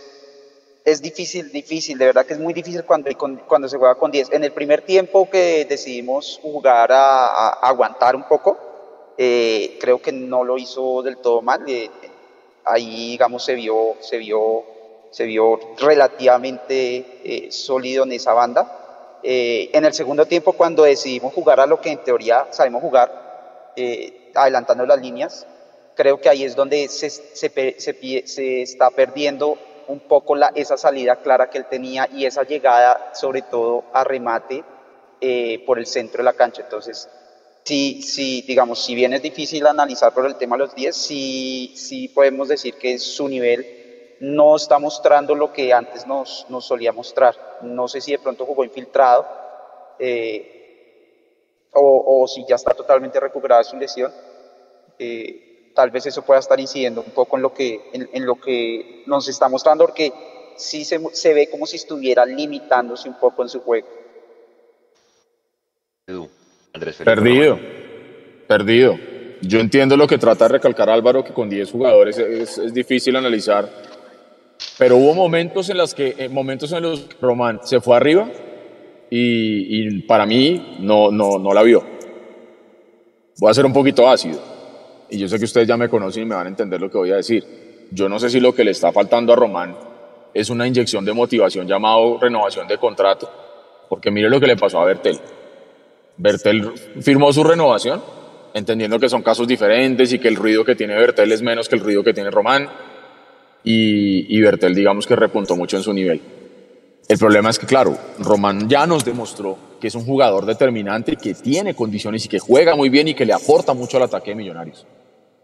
es 0.84 1.00
difícil, 1.00 1.50
difícil, 1.50 1.96
de 1.96 2.06
verdad 2.06 2.26
que 2.26 2.34
es 2.34 2.38
muy 2.38 2.52
difícil 2.52 2.84
cuando, 2.84 3.10
cuando 3.48 3.68
se 3.68 3.78
juega 3.78 3.94
con 3.94 4.10
10. 4.10 4.32
En 4.32 4.44
el 4.44 4.52
primer 4.52 4.82
tiempo 4.82 5.30
que 5.30 5.64
decidimos 5.64 6.38
jugar 6.42 6.92
a, 6.92 7.48
aguantar 7.48 8.14
un 8.14 8.24
poco, 8.24 8.58
eh, 9.16 9.78
creo 9.80 10.02
que 10.02 10.12
no 10.12 10.44
lo 10.44 10.58
hizo 10.58 11.02
del 11.02 11.16
todo 11.16 11.40
mal. 11.40 11.64
Eh, 11.66 11.90
ahí, 12.64 13.12
digamos, 13.12 13.44
se 13.44 13.54
vio, 13.54 13.96
se 14.00 14.18
vio, 14.18 14.64
se 15.10 15.24
vio 15.24 15.58
relativamente 15.78 17.20
eh, 17.24 17.50
sólido 17.50 18.04
en 18.04 18.12
esa 18.12 18.34
banda. 18.34 18.81
En 19.22 19.84
el 19.84 19.92
segundo 19.92 20.26
tiempo, 20.26 20.52
cuando 20.52 20.82
decidimos 20.82 21.32
jugar 21.32 21.60
a 21.60 21.66
lo 21.66 21.80
que 21.80 21.90
en 21.90 22.02
teoría 22.02 22.46
sabemos 22.50 22.82
jugar, 22.82 23.72
adelantando 24.34 24.84
las 24.86 25.00
líneas, 25.00 25.46
creo 25.94 26.20
que 26.20 26.28
ahí 26.28 26.44
es 26.44 26.56
donde 26.56 26.88
se, 26.88 28.62
está 28.62 28.90
perdiendo 28.90 29.58
un 29.88 30.00
poco 30.00 30.36
esa 30.54 30.76
salida 30.76 31.16
clara 31.16 31.50
que 31.50 31.58
él 31.58 31.66
tenía 31.68 32.08
y 32.12 32.24
esa 32.24 32.44
llegada, 32.44 33.10
sobre 33.14 33.42
todo 33.42 33.84
a 33.92 34.04
remate 34.04 34.64
eh, 35.20 35.62
por 35.66 35.78
el 35.78 35.86
centro 35.86 36.18
de 36.18 36.24
la 36.24 36.32
cancha. 36.32 36.62
Entonces, 36.62 37.08
sí, 37.64 38.02
sí, 38.02 38.42
digamos, 38.46 38.82
si 38.84 38.94
bien 38.94 39.12
es 39.12 39.22
difícil 39.22 39.66
analizar 39.66 40.12
por 40.12 40.26
el 40.26 40.36
tema 40.36 40.56
de 40.56 40.64
los 40.64 40.74
10, 40.74 40.96
sí, 40.96 41.72
sí 41.76 42.08
podemos 42.08 42.48
decir 42.48 42.74
que 42.74 42.98
su 42.98 43.28
nivel 43.28 43.81
no 44.22 44.54
está 44.54 44.78
mostrando 44.78 45.34
lo 45.34 45.52
que 45.52 45.72
antes 45.72 46.06
nos, 46.06 46.46
nos 46.48 46.64
solía 46.64 46.92
mostrar. 46.92 47.34
No 47.62 47.88
sé 47.88 48.00
si 48.00 48.12
de 48.12 48.20
pronto 48.20 48.46
jugó 48.46 48.62
infiltrado 48.62 49.26
eh, 49.98 51.66
o, 51.72 52.20
o, 52.22 52.28
si 52.28 52.44
ya 52.46 52.54
está 52.54 52.72
totalmente 52.72 53.18
recuperada 53.18 53.64
su 53.64 53.76
lesión. 53.76 54.12
Eh, 54.96 55.72
tal 55.74 55.90
vez 55.90 56.06
eso 56.06 56.22
pueda 56.22 56.38
estar 56.38 56.60
incidiendo 56.60 57.02
un 57.04 57.10
poco 57.10 57.36
en 57.36 57.42
lo 57.42 57.52
que, 57.52 57.90
en, 57.92 58.24
lo 58.24 58.36
que 58.36 59.02
nos 59.06 59.26
está 59.26 59.48
mostrando, 59.48 59.86
porque 59.86 60.12
sí 60.56 60.84
se, 60.84 61.00
se, 61.14 61.34
ve 61.34 61.50
como 61.50 61.66
si 61.66 61.74
estuviera 61.74 62.24
limitándose 62.24 63.08
un 63.08 63.18
poco 63.18 63.42
en 63.42 63.48
su 63.48 63.60
juego. 63.60 63.88
perdido, 67.04 67.58
perdido. 68.46 68.96
Yo 69.40 69.58
entiendo 69.58 69.96
lo 69.96 70.06
que 70.06 70.18
trata 70.18 70.44
de 70.44 70.52
recalcar 70.52 70.88
Álvaro, 70.88 71.24
que 71.24 71.32
con 71.32 71.50
10 71.50 71.72
jugadores 71.72 72.16
es, 72.18 72.58
es 72.58 72.72
difícil 72.72 73.16
analizar, 73.16 73.68
pero 74.78 74.96
hubo 74.96 75.14
momentos 75.14 75.68
en 75.70 75.78
los 75.78 75.94
que, 75.94 76.14
eh, 76.18 76.28
momentos 76.28 76.72
en 76.72 76.82
los 76.82 77.00
que 77.00 77.16
Román 77.20 77.60
se 77.64 77.80
fue 77.80 77.96
arriba 77.96 78.28
y, 79.10 79.86
y 79.86 80.02
para 80.02 80.26
mí 80.26 80.78
no, 80.80 81.10
no, 81.10 81.38
no 81.38 81.52
la 81.52 81.62
vio. 81.62 81.84
Voy 83.38 83.50
a 83.50 83.54
ser 83.54 83.66
un 83.66 83.72
poquito 83.72 84.08
ácido 84.08 84.40
y 85.10 85.18
yo 85.18 85.28
sé 85.28 85.38
que 85.38 85.44
ustedes 85.44 85.68
ya 85.68 85.76
me 85.76 85.88
conocen 85.88 86.22
y 86.22 86.26
me 86.26 86.34
van 86.34 86.46
a 86.46 86.48
entender 86.48 86.80
lo 86.80 86.90
que 86.90 86.96
voy 86.96 87.12
a 87.12 87.16
decir. 87.16 87.44
Yo 87.90 88.08
no 88.08 88.18
sé 88.18 88.30
si 88.30 88.40
lo 88.40 88.54
que 88.54 88.64
le 88.64 88.70
está 88.70 88.92
faltando 88.92 89.34
a 89.34 89.36
Román 89.36 89.76
es 90.32 90.48
una 90.48 90.66
inyección 90.66 91.04
de 91.04 91.12
motivación 91.12 91.68
llamado 91.68 92.18
renovación 92.18 92.66
de 92.66 92.78
contrato, 92.78 93.30
porque 93.90 94.10
mire 94.10 94.30
lo 94.30 94.40
que 94.40 94.46
le 94.46 94.56
pasó 94.56 94.80
a 94.80 94.86
Bertel. 94.86 95.18
Bertel 96.16 96.72
firmó 97.00 97.32
su 97.32 97.44
renovación, 97.44 98.02
entendiendo 98.54 98.98
que 98.98 99.08
son 99.08 99.22
casos 99.22 99.46
diferentes 99.46 100.12
y 100.12 100.18
que 100.18 100.28
el 100.28 100.36
ruido 100.36 100.64
que 100.64 100.74
tiene 100.74 100.94
Bertel 100.94 101.30
es 101.32 101.42
menos 101.42 101.68
que 101.68 101.76
el 101.76 101.82
ruido 101.82 102.02
que 102.02 102.14
tiene 102.14 102.30
Román, 102.30 102.68
y, 103.64 104.36
y 104.36 104.40
Bertel 104.40 104.74
digamos 104.74 105.06
que 105.06 105.16
repuntó 105.16 105.56
mucho 105.56 105.76
en 105.76 105.82
su 105.82 105.92
nivel. 105.92 106.20
El 107.08 107.18
problema 107.18 107.50
es 107.50 107.58
que, 107.58 107.66
claro, 107.66 107.96
Román 108.20 108.68
ya 108.68 108.86
nos 108.86 109.04
demostró 109.04 109.58
que 109.80 109.88
es 109.88 109.94
un 109.94 110.04
jugador 110.04 110.46
determinante, 110.46 111.16
que 111.16 111.34
tiene 111.34 111.74
condiciones 111.74 112.24
y 112.24 112.28
que 112.28 112.38
juega 112.38 112.76
muy 112.76 112.88
bien 112.88 113.08
y 113.08 113.14
que 113.14 113.26
le 113.26 113.32
aporta 113.32 113.74
mucho 113.74 113.96
al 113.96 114.04
ataque 114.04 114.30
de 114.30 114.36
Millonarios. 114.36 114.86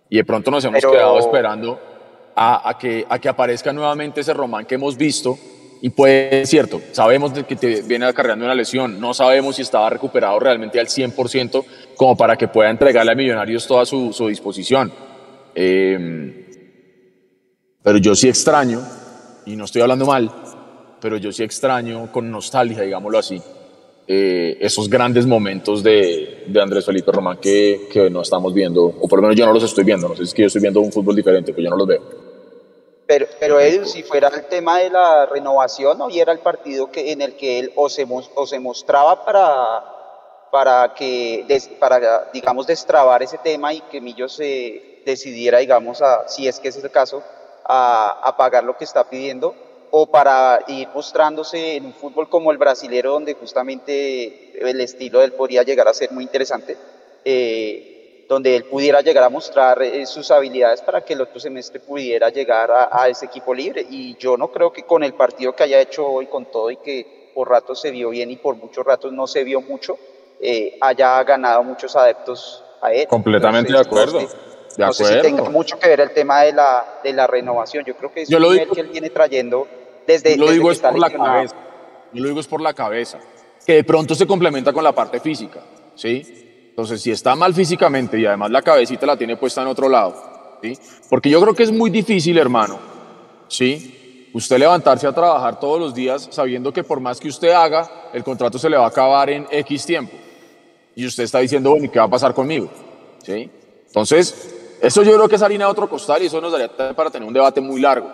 Y 0.08 0.16
de 0.16 0.24
pronto 0.24 0.50
nos 0.50 0.64
hemos 0.64 0.80
quedado 0.80 1.18
esperando 1.18 1.78
a, 2.36 2.76
que, 2.80 3.04
a 3.08 3.18
que 3.18 3.28
aparezca 3.28 3.72
nuevamente 3.72 4.20
ese 4.20 4.32
Román 4.32 4.64
que 4.64 4.76
hemos 4.76 4.96
visto. 4.96 5.36
Y 5.82 5.90
puede 5.90 6.30
ser 6.30 6.46
cierto, 6.46 6.80
sabemos 6.92 7.32
que 7.32 7.54
te 7.54 7.82
viene 7.82 8.06
acarreando 8.06 8.44
una 8.44 8.54
lesión, 8.54 8.98
no 8.98 9.14
sabemos 9.14 9.56
si 9.56 9.62
estaba 9.62 9.88
recuperado 9.90 10.40
realmente 10.40 10.80
al 10.80 10.86
100% 10.86 11.64
como 11.96 12.16
para 12.16 12.36
que 12.36 12.48
pueda 12.48 12.70
entregarle 12.70 13.12
a 13.12 13.14
Millonarios 13.14 13.66
toda 13.66 13.84
su, 13.86 14.12
su 14.12 14.26
disposición. 14.26 14.92
Eh, 15.54 16.47
pero 17.82 17.98
yo 17.98 18.14
sí 18.14 18.28
extraño, 18.28 18.80
y 19.46 19.56
no 19.56 19.64
estoy 19.64 19.82
hablando 19.82 20.06
mal, 20.06 20.30
pero 21.00 21.16
yo 21.16 21.32
sí 21.32 21.42
extraño 21.42 22.10
con 22.12 22.30
nostalgia, 22.30 22.82
digámoslo 22.82 23.18
así, 23.18 23.40
eh, 24.06 24.56
esos 24.60 24.88
grandes 24.88 25.26
momentos 25.26 25.82
de, 25.82 26.44
de, 26.46 26.62
Andrés 26.62 26.86
Felipe 26.86 27.12
Román 27.12 27.38
que, 27.38 27.88
que, 27.92 28.08
no 28.08 28.22
estamos 28.22 28.54
viendo, 28.54 28.84
o 28.84 29.06
por 29.06 29.18
lo 29.18 29.22
menos 29.22 29.36
yo 29.36 29.44
no 29.44 29.52
los 29.52 29.62
estoy 29.62 29.84
viendo, 29.84 30.08
no 30.08 30.16
sé 30.16 30.22
si 30.22 30.28
es 30.28 30.34
que 30.34 30.42
yo 30.42 30.46
estoy 30.46 30.62
viendo 30.62 30.80
un 30.80 30.90
fútbol 30.90 31.14
diferente, 31.14 31.52
pero 31.52 31.64
yo 31.64 31.70
no 31.70 31.76
los 31.76 31.86
veo. 31.86 32.02
Pero, 33.06 33.26
pero 33.40 33.58
Edu, 33.60 33.86
si 33.86 34.02
fuera 34.02 34.28
el 34.28 34.44
tema 34.48 34.80
de 34.80 34.90
la 34.90 35.26
renovación, 35.26 36.00
hoy 36.02 36.20
era 36.20 36.32
el 36.32 36.40
partido 36.40 36.90
que, 36.90 37.12
en 37.12 37.22
el 37.22 37.36
que 37.36 37.58
él 37.58 37.72
o 37.74 37.88
se, 37.88 38.06
o 38.34 38.46
se 38.46 38.58
mostraba 38.60 39.24
para, 39.24 39.84
para, 40.50 40.94
que, 40.94 41.46
para, 41.78 42.30
digamos, 42.32 42.66
destrabar 42.66 43.22
ese 43.22 43.38
tema 43.38 43.72
y 43.72 43.80
que 43.82 44.00
Millo 44.00 44.28
se 44.28 45.02
decidiera, 45.06 45.58
digamos, 45.58 46.02
a, 46.02 46.28
si 46.28 46.48
es 46.48 46.60
que 46.60 46.68
ese 46.68 46.80
es 46.80 46.84
el 46.84 46.90
caso, 46.90 47.22
a, 47.68 48.20
a 48.24 48.36
pagar 48.36 48.64
lo 48.64 48.76
que 48.76 48.84
está 48.84 49.08
pidiendo, 49.08 49.54
o 49.90 50.06
para 50.06 50.60
ir 50.68 50.88
mostrándose 50.94 51.76
en 51.76 51.86
un 51.86 51.94
fútbol 51.94 52.28
como 52.28 52.50
el 52.50 52.58
brasilero, 52.58 53.12
donde 53.12 53.34
justamente 53.34 54.68
el 54.68 54.80
estilo 54.80 55.20
de 55.20 55.26
él 55.26 55.32
podría 55.32 55.62
llegar 55.62 55.88
a 55.88 55.94
ser 55.94 56.12
muy 56.12 56.24
interesante, 56.24 56.76
eh, 57.24 58.24
donde 58.28 58.54
él 58.54 58.64
pudiera 58.64 59.00
llegar 59.00 59.24
a 59.24 59.30
mostrar 59.30 59.82
eh, 59.82 60.04
sus 60.04 60.30
habilidades 60.30 60.82
para 60.82 61.00
que 61.00 61.14
el 61.14 61.22
otro 61.22 61.40
semestre 61.40 61.80
pudiera 61.80 62.28
llegar 62.28 62.70
a, 62.70 63.08
ese 63.08 63.26
equipo 63.26 63.54
libre. 63.54 63.86
Y 63.88 64.16
yo 64.18 64.36
no 64.36 64.52
creo 64.52 64.72
que 64.72 64.82
con 64.82 65.02
el 65.02 65.14
partido 65.14 65.54
que 65.56 65.62
haya 65.62 65.80
hecho 65.80 66.06
hoy, 66.06 66.26
con 66.26 66.46
todo 66.46 66.70
y 66.70 66.76
que 66.76 67.30
por 67.34 67.48
ratos 67.48 67.80
se 67.80 67.90
vio 67.90 68.10
bien 68.10 68.30
y 68.30 68.36
por 68.36 68.56
muchos 68.56 68.84
ratos 68.84 69.12
no 69.12 69.26
se 69.26 69.44
vio 69.44 69.62
mucho, 69.62 69.96
eh, 70.40 70.76
haya 70.80 71.22
ganado 71.24 71.62
muchos 71.62 71.96
adeptos 71.96 72.62
a 72.82 72.92
él. 72.92 73.08
Completamente 73.08 73.72
de 73.72 73.78
acuerdo. 73.78 74.20
No 74.76 74.92
sé 74.92 75.04
si 75.04 75.20
tenga 75.20 75.44
mucho 75.44 75.78
que 75.78 75.88
ver 75.88 76.00
el 76.00 76.10
tema 76.12 76.42
de 76.42 76.52
la, 76.52 77.00
de 77.02 77.12
la 77.12 77.26
renovación. 77.26 77.84
Yo 77.84 77.96
creo 77.96 78.12
que 78.12 78.22
es 78.22 78.30
un 78.30 78.74
que 78.74 78.80
él 78.80 78.88
viene 78.88 79.10
trayendo 79.10 79.66
desde, 80.06 80.36
Yo 80.36 80.44
lo 80.46 80.52
digo 80.52 80.70
es 80.70 80.78
por 80.78 80.98
la 80.98 81.10
cabeza. 81.10 81.56
Yo 82.12 82.22
lo 82.22 82.28
digo 82.28 82.40
es 82.40 82.46
por 82.46 82.60
la 82.60 82.74
cabeza. 82.74 83.18
Que 83.66 83.74
de 83.74 83.84
pronto 83.84 84.14
se 84.14 84.26
complementa 84.26 84.72
con 84.72 84.84
la 84.84 84.92
parte 84.92 85.20
física. 85.20 85.60
¿Sí? 85.94 86.68
Entonces, 86.78 87.02
si 87.02 87.10
está 87.10 87.34
mal 87.34 87.52
físicamente 87.54 88.18
y 88.20 88.24
además 88.24 88.52
la 88.52 88.62
cabecita 88.62 89.04
la 89.04 89.16
tiene 89.16 89.36
puesta 89.36 89.62
en 89.62 89.66
otro 89.66 89.88
lado, 89.88 90.58
¿sí? 90.62 90.78
Porque 91.10 91.28
yo 91.28 91.40
creo 91.40 91.52
que 91.52 91.64
es 91.64 91.72
muy 91.72 91.90
difícil, 91.90 92.38
hermano, 92.38 92.78
¿sí? 93.48 94.28
Usted 94.32 94.58
levantarse 94.58 95.08
a 95.08 95.12
trabajar 95.12 95.58
todos 95.58 95.80
los 95.80 95.92
días 95.92 96.28
sabiendo 96.30 96.72
que 96.72 96.84
por 96.84 97.00
más 97.00 97.18
que 97.18 97.26
usted 97.26 97.50
haga, 97.50 98.10
el 98.12 98.22
contrato 98.22 98.60
se 98.60 98.70
le 98.70 98.76
va 98.76 98.84
a 98.84 98.88
acabar 98.88 99.28
en 99.28 99.48
X 99.50 99.86
tiempo. 99.86 100.16
Y 100.94 101.04
usted 101.04 101.24
está 101.24 101.40
diciendo, 101.40 101.70
bueno, 101.70 101.86
¿y 101.86 101.88
qué 101.88 101.98
va 101.98 102.04
a 102.04 102.10
pasar 102.10 102.32
conmigo? 102.32 102.68
¿Sí? 103.24 103.50
Entonces, 103.88 104.57
eso 104.80 105.02
yo 105.02 105.14
creo 105.14 105.28
que 105.28 105.36
es 105.36 105.42
harina 105.42 105.64
de 105.66 105.70
otro 105.70 105.88
costal 105.88 106.22
y 106.22 106.26
eso 106.26 106.40
nos 106.40 106.52
daría 106.52 106.68
para 106.94 107.10
tener 107.10 107.26
un 107.26 107.34
debate 107.34 107.60
muy 107.60 107.80
largo. 107.80 108.10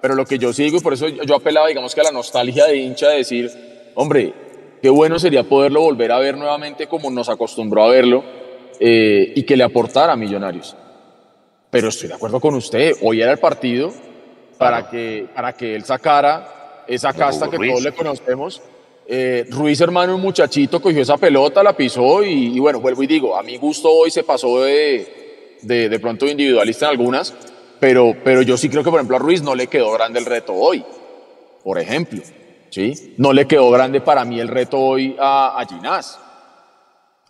Pero 0.00 0.14
lo 0.14 0.24
que 0.24 0.38
yo 0.38 0.52
sigo, 0.52 0.78
y 0.78 0.80
por 0.80 0.92
eso 0.92 1.08
yo 1.08 1.34
apelaba, 1.34 1.68
digamos 1.68 1.94
que 1.94 2.00
a 2.00 2.04
la 2.04 2.12
nostalgia 2.12 2.66
de 2.66 2.76
hincha 2.76 3.08
de 3.08 3.16
decir, 3.18 3.50
hombre, 3.94 4.32
qué 4.80 4.88
bueno 4.88 5.18
sería 5.18 5.42
poderlo 5.42 5.80
volver 5.80 6.12
a 6.12 6.18
ver 6.18 6.36
nuevamente 6.36 6.86
como 6.86 7.10
nos 7.10 7.28
acostumbró 7.28 7.84
a 7.84 7.88
verlo 7.88 8.22
eh, 8.78 9.32
y 9.34 9.42
que 9.42 9.56
le 9.56 9.64
aportara 9.64 10.12
a 10.12 10.16
Millonarios. 10.16 10.76
Pero 11.70 11.88
estoy 11.88 12.08
de 12.08 12.14
acuerdo 12.14 12.40
con 12.40 12.54
usted, 12.54 12.94
hoy 13.02 13.20
era 13.20 13.32
el 13.32 13.38
partido 13.38 13.92
para 14.58 14.88
que, 14.88 15.26
para 15.34 15.52
que 15.54 15.74
él 15.74 15.84
sacara 15.84 16.84
esa 16.86 17.12
casta 17.12 17.50
que 17.50 17.56
todos 17.58 17.82
le 17.82 17.92
conocemos. 17.92 18.62
Eh, 19.08 19.46
Ruiz, 19.50 19.80
hermano, 19.80 20.16
un 20.16 20.20
muchachito, 20.20 20.80
cogió 20.80 21.02
esa 21.02 21.16
pelota, 21.16 21.62
la 21.62 21.76
pisó 21.76 22.24
y, 22.24 22.58
bueno, 22.58 22.80
vuelvo 22.80 23.02
y 23.02 23.06
digo, 23.06 23.36
a 23.36 23.42
mi 23.42 23.56
gusto 23.56 23.90
hoy 23.90 24.10
se 24.10 24.24
pasó 24.24 24.60
de, 24.60 25.25
de, 25.66 25.88
de 25.88 26.00
pronto 26.00 26.26
individualista 26.26 26.86
en 26.86 26.90
algunas, 26.92 27.34
pero, 27.80 28.16
pero 28.24 28.42
yo 28.42 28.56
sí 28.56 28.68
creo 28.68 28.82
que, 28.82 28.90
por 28.90 29.00
ejemplo, 29.00 29.16
a 29.16 29.20
Ruiz 29.20 29.42
no 29.42 29.54
le 29.54 29.66
quedó 29.66 29.92
grande 29.92 30.18
el 30.18 30.26
reto 30.26 30.54
hoy, 30.54 30.84
por 31.62 31.78
ejemplo. 31.78 32.22
¿sí? 32.70 33.14
No 33.18 33.32
le 33.32 33.46
quedó 33.46 33.70
grande 33.70 34.00
para 34.00 34.24
mí 34.24 34.40
el 34.40 34.48
reto 34.48 34.78
hoy 34.78 35.16
a, 35.18 35.60
a 35.60 35.66
Ginás. 35.66 36.18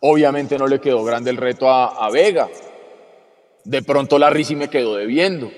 Obviamente 0.01 0.59
no 0.59 0.67
le 0.67 0.81
quedó 0.81 1.03
grande 1.05 1.31
el 1.31 1.37
reto 1.37 1.69
a, 1.69 2.11
Vega. 2.11 2.49
De 3.65 3.83
pronto 3.83 4.19
la 4.19 4.31
Risi 4.31 4.55
me 4.55 4.69
quedó 4.69 4.97
debiendo. 4.97 5.51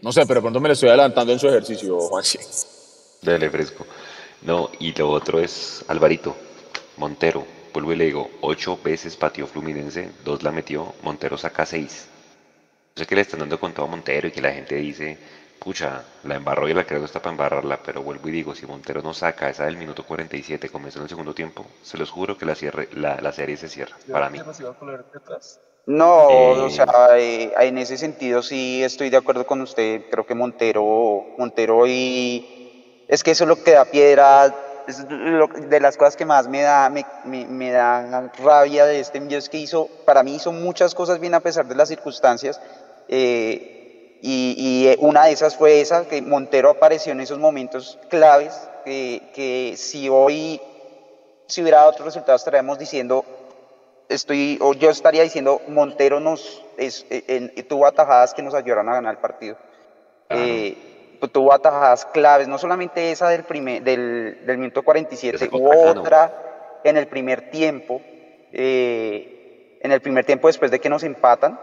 No 0.00 0.12
sé, 0.12 0.22
pero 0.26 0.36
de 0.36 0.42
pronto 0.42 0.60
me 0.60 0.68
le 0.68 0.74
estoy 0.74 0.90
adelantando 0.90 1.32
en 1.32 1.38
su 1.38 1.48
ejercicio, 1.48 1.98
Juanchi. 1.98 2.38
Dale, 3.22 3.50
fresco. 3.50 3.86
No, 4.42 4.70
y 4.78 4.92
lo 4.92 5.10
otro 5.10 5.40
es 5.40 5.84
Alvarito, 5.88 6.36
Montero. 6.98 7.44
Vuelvo 7.74 7.92
y 7.92 7.96
le 7.96 8.04
digo, 8.04 8.30
ocho 8.40 8.78
veces 8.84 9.16
pateó 9.16 9.48
Fluminense, 9.48 10.08
dos 10.24 10.44
la 10.44 10.52
metió, 10.52 10.94
Montero 11.02 11.36
saca 11.36 11.66
seis. 11.66 12.06
No 12.94 13.00
sé 13.00 13.06
que 13.06 13.16
le 13.16 13.22
están 13.22 13.40
dando 13.40 13.58
con 13.58 13.72
todo 13.72 13.86
a 13.86 13.88
Montero 13.88 14.28
y 14.28 14.30
que 14.30 14.40
la 14.40 14.52
gente 14.52 14.76
dice, 14.76 15.18
pucha, 15.58 16.04
la 16.22 16.36
embarró 16.36 16.68
y 16.68 16.74
la 16.74 16.84
creo 16.84 17.04
está 17.04 17.18
para 17.18 17.32
embarrarla, 17.32 17.80
pero 17.84 18.00
vuelvo 18.00 18.28
y 18.28 18.30
digo, 18.30 18.54
si 18.54 18.64
Montero 18.64 19.02
no 19.02 19.12
saca 19.12 19.50
esa 19.50 19.64
del 19.64 19.76
minuto 19.76 20.04
47, 20.04 20.68
comenzó 20.68 21.00
en 21.00 21.02
el 21.02 21.08
segundo 21.08 21.34
tiempo, 21.34 21.66
se 21.82 21.98
los 21.98 22.12
juro 22.12 22.38
que 22.38 22.46
la, 22.46 22.54
cierre, 22.54 22.88
la, 22.92 23.32
serie 23.32 23.56
se 23.56 23.68
cierra, 23.68 23.96
para 24.08 24.30
mí. 24.30 24.38
No, 25.86 26.30
eh, 26.30 26.60
o 26.60 26.70
sea, 26.70 26.86
eh, 27.18 27.52
en 27.58 27.76
ese 27.78 27.96
sentido 27.98 28.44
sí 28.44 28.84
estoy 28.84 29.10
de 29.10 29.16
acuerdo 29.16 29.48
con 29.48 29.60
usted, 29.60 30.02
creo 30.12 30.24
que 30.24 30.36
Montero, 30.36 31.24
Montero 31.38 31.88
y... 31.88 33.04
Es 33.08 33.22
que 33.22 33.32
eso 33.32 33.44
es 33.44 33.48
lo 33.48 33.62
que 33.62 33.72
da 33.72 33.84
piedra, 33.84 34.54
es 34.86 35.08
de 35.08 35.80
las 35.80 35.96
cosas 35.96 36.16
que 36.16 36.24
más 36.24 36.48
me 36.48 36.62
da, 36.62 36.90
me, 36.90 37.04
me, 37.24 37.70
da 37.70 38.30
rabia 38.38 38.86
de 38.86 39.00
este 39.00 39.18
envío 39.18 39.38
es 39.38 39.48
que 39.48 39.58
hizo, 39.58 39.88
para 40.04 40.22
mí 40.22 40.34
hizo 40.34 40.52
muchas 40.52 40.94
cosas 40.94 41.20
bien 41.20 41.34
a 41.34 41.40
pesar 41.40 41.66
de 41.66 41.74
las 41.74 41.88
circunstancias, 41.88 42.60
eh, 43.08 44.18
y, 44.26 44.86
eh, 44.88 44.96
una 45.00 45.26
de 45.26 45.32
esas 45.32 45.56
fue 45.56 45.80
esa, 45.80 46.06
que 46.06 46.22
Montero 46.22 46.70
apareció 46.70 47.12
en 47.12 47.20
esos 47.20 47.38
momentos 47.38 47.98
claves, 48.08 48.68
que, 48.84 49.74
si 49.76 50.08
hoy 50.08 50.60
si 51.46 51.60
hubiera 51.60 51.78
dado 51.78 51.90
otros 51.90 52.06
resultados 52.06 52.40
estaríamos 52.40 52.78
diciendo, 52.78 53.24
estoy, 54.08 54.58
o 54.62 54.72
yo 54.74 54.90
estaría 54.90 55.22
diciendo, 55.22 55.60
Montero 55.68 56.20
nos 56.20 56.62
eh, 56.78 57.66
tuvo 57.68 57.86
atajadas 57.86 58.34
que 58.34 58.42
nos 58.42 58.54
ayudaron 58.54 58.88
a 58.88 58.94
ganar 58.94 59.14
el 59.14 59.20
partido. 59.20 59.56
Eh, 60.30 60.93
tuvo 61.28 61.52
atajadas 61.52 62.06
claves, 62.06 62.48
no 62.48 62.58
solamente 62.58 63.12
esa 63.12 63.28
del, 63.28 63.44
primer, 63.44 63.82
del, 63.82 64.44
del 64.46 64.58
minuto 64.58 64.82
47, 64.82 65.48
hubo 65.52 65.90
otra 65.90 66.80
en 66.84 66.96
el 66.96 67.06
primer 67.06 67.50
tiempo, 67.50 68.00
en 68.52 69.92
el 69.92 70.00
primer 70.00 70.24
tiempo 70.24 70.48
después 70.48 70.70
de 70.70 70.80
que 70.80 70.88
nos 70.88 71.02
empatan, 71.02 71.58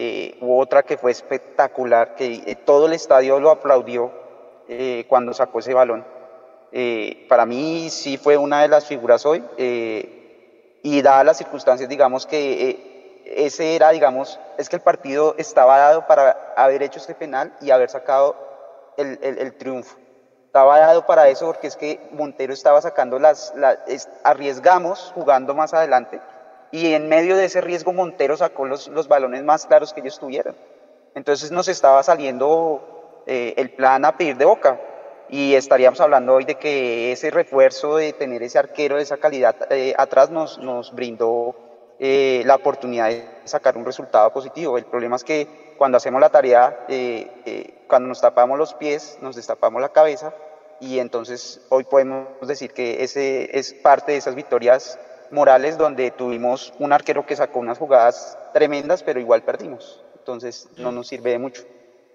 eh, 0.00 0.38
hubo 0.40 0.58
otra 0.58 0.84
que 0.84 0.96
fue 0.96 1.10
espectacular, 1.10 2.14
que 2.14 2.42
eh, 2.46 2.54
todo 2.54 2.86
el 2.86 2.92
estadio 2.92 3.40
lo 3.40 3.50
aplaudió 3.50 4.12
eh, 4.68 5.04
cuando 5.08 5.34
sacó 5.34 5.58
ese 5.58 5.74
balón. 5.74 6.04
para 7.28 7.44
mí 7.44 7.90
sí 7.90 8.16
fue 8.16 8.36
una 8.36 8.62
de 8.62 8.68
las 8.68 8.86
figuras 8.86 9.26
hoy 9.26 9.42
y 10.84 11.02
dadas 11.02 11.26
las 11.26 11.38
circunstancias, 11.38 11.88
digamos 11.88 12.26
que 12.26 13.24
ese 13.24 13.74
era, 13.74 13.90
digamos, 13.90 14.38
es 14.56 14.68
que 14.68 14.76
el 14.76 14.82
partido 14.82 15.34
estaba 15.36 15.78
dado 15.78 16.06
para 16.06 16.52
haber 16.56 16.84
hecho 16.84 17.00
este 17.00 17.16
penal 17.16 17.52
y 17.60 17.72
haber 17.72 17.90
sacado 17.90 18.36
el, 18.98 19.18
el, 19.22 19.52
triunfo. 19.54 19.96
Estaba 20.46 20.78
dado 20.78 21.06
para 21.06 21.28
eso 21.28 21.46
porque 21.46 21.66
es 21.68 21.76
que 21.76 22.00
Montero 22.12 22.52
estaba 22.52 22.80
sacando 22.80 23.18
las, 23.18 23.54
las 23.56 24.08
arriesgamos 24.24 25.12
jugando 25.14 25.54
más 25.54 25.72
adelante 25.72 26.20
y 26.70 26.92
en 26.92 27.08
medio 27.08 27.36
de 27.36 27.46
ese 27.46 27.60
riesgo 27.60 27.92
Montero 27.92 28.36
sacó 28.36 28.66
los, 28.66 28.88
los 28.88 29.08
balones 29.08 29.42
más 29.44 29.66
claros 29.66 29.92
que 29.92 30.00
ellos 30.00 30.18
tuvieron. 30.18 30.56
Entonces 31.14 31.50
nos 31.50 31.68
estaba 31.68 32.02
saliendo 32.02 33.22
eh, 33.26 33.54
el 33.56 33.70
plan 33.70 34.04
a 34.04 34.16
pedir 34.16 34.36
de 34.36 34.44
boca 34.44 34.80
y 35.28 35.54
estaríamos 35.54 36.00
hablando 36.00 36.34
hoy 36.34 36.44
de 36.44 36.56
que 36.56 37.12
ese 37.12 37.30
refuerzo 37.30 37.96
de 37.96 38.12
tener 38.12 38.42
ese 38.42 38.58
arquero 38.58 38.96
de 38.96 39.02
esa 39.02 39.18
calidad 39.18 39.54
eh, 39.70 39.94
atrás 39.96 40.30
nos, 40.30 40.58
nos 40.58 40.94
brindó 40.94 41.54
eh, 41.98 42.42
la 42.46 42.54
oportunidad 42.54 43.08
de 43.08 43.24
sacar 43.44 43.76
un 43.76 43.84
resultado 43.84 44.32
positivo. 44.32 44.78
El 44.78 44.84
problema 44.84 45.16
es 45.16 45.24
que 45.24 45.67
cuando 45.78 45.96
hacemos 45.96 46.20
la 46.20 46.28
tarea, 46.28 46.86
cuando 47.86 48.08
nos 48.08 48.20
tapamos 48.20 48.58
los 48.58 48.74
pies, 48.74 49.18
nos 49.22 49.36
destapamos 49.36 49.80
la 49.80 49.88
cabeza 49.88 50.34
y 50.80 50.98
entonces 50.98 51.60
hoy 51.70 51.84
podemos 51.84 52.26
decir 52.42 52.72
que 52.72 53.02
ese 53.02 53.56
es 53.58 53.72
parte 53.72 54.12
de 54.12 54.18
esas 54.18 54.34
victorias 54.34 54.98
Morales, 55.30 55.76
donde 55.76 56.10
tuvimos 56.10 56.72
un 56.78 56.92
arquero 56.92 57.26
que 57.26 57.36
sacó 57.36 57.58
unas 57.58 57.78
jugadas 57.78 58.38
tremendas, 58.54 59.02
pero 59.02 59.20
igual 59.20 59.42
perdimos. 59.42 60.02
Entonces 60.18 60.68
no 60.78 60.90
nos 60.90 61.06
sirve 61.06 61.32
de 61.32 61.38
mucho. 61.38 61.62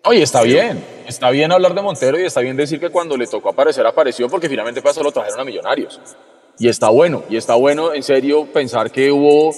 Oye, 0.05 0.23
está 0.23 0.41
bien, 0.41 0.83
está 1.07 1.29
bien 1.29 1.51
hablar 1.51 1.73
de 1.73 1.81
Montero 1.81 2.19
y 2.19 2.25
está 2.25 2.41
bien 2.41 2.57
decir 2.57 2.79
que 2.79 2.89
cuando 2.89 3.15
le 3.15 3.27
tocó 3.27 3.49
aparecer, 3.49 3.85
apareció, 3.85 4.27
porque 4.29 4.49
finalmente 4.49 4.81
pasó, 4.81 5.03
lo 5.03 5.11
trajeron 5.11 5.39
a 5.39 5.43
Millonarios. 5.43 6.01
Y 6.57 6.67
está 6.67 6.89
bueno, 6.89 7.23
y 7.29 7.37
está 7.37 7.55
bueno, 7.55 7.93
en 7.93 8.03
serio, 8.03 8.45
pensar 8.51 8.91
que 8.91 9.11
hubo 9.11 9.51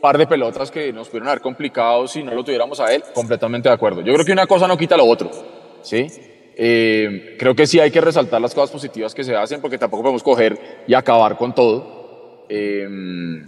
par 0.00 0.18
de 0.18 0.26
pelotas 0.26 0.70
que 0.70 0.92
nos 0.92 1.08
pudieron 1.08 1.28
haber 1.28 1.40
complicado 1.40 2.06
si 2.08 2.22
no 2.22 2.34
lo 2.34 2.42
tuviéramos 2.44 2.80
a 2.80 2.92
él, 2.94 3.02
completamente 3.14 3.68
de 3.68 3.74
acuerdo. 3.74 4.00
Yo 4.00 4.12
creo 4.14 4.24
que 4.24 4.32
una 4.32 4.46
cosa 4.46 4.66
no 4.66 4.76
quita 4.76 4.96
lo 4.96 5.04
otro, 5.04 5.30
¿sí? 5.82 6.06
Eh, 6.56 7.36
creo 7.38 7.54
que 7.54 7.66
sí 7.66 7.80
hay 7.80 7.90
que 7.90 8.00
resaltar 8.00 8.40
las 8.40 8.54
cosas 8.54 8.70
positivas 8.70 9.14
que 9.14 9.24
se 9.24 9.34
hacen, 9.34 9.60
porque 9.60 9.78
tampoco 9.78 10.02
podemos 10.02 10.22
coger 10.22 10.84
y 10.86 10.94
acabar 10.94 11.36
con 11.36 11.54
todo. 11.54 12.46
Em, 12.48 13.44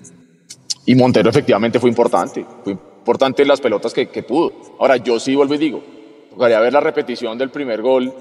y 0.87 0.95
Montero 0.95 1.29
efectivamente 1.29 1.79
fue 1.79 1.91
importante, 1.91 2.45
fue 2.65 2.73
importante 2.73 3.45
las 3.45 3.61
pelotas 3.61 3.93
que, 3.93 4.07
pudo. 4.23 4.53
Ahora, 4.79 4.97
yo 4.97 5.19
sí 5.19 5.35
vuelvo 5.35 5.55
y 5.55 5.59
digo, 5.59 5.83
tocaría 6.31 6.61
ver 6.61 6.73
la 6.73 6.81
repetición 6.81 7.37
del 7.37 7.51
primer 7.51 7.83
gol, 7.83 8.13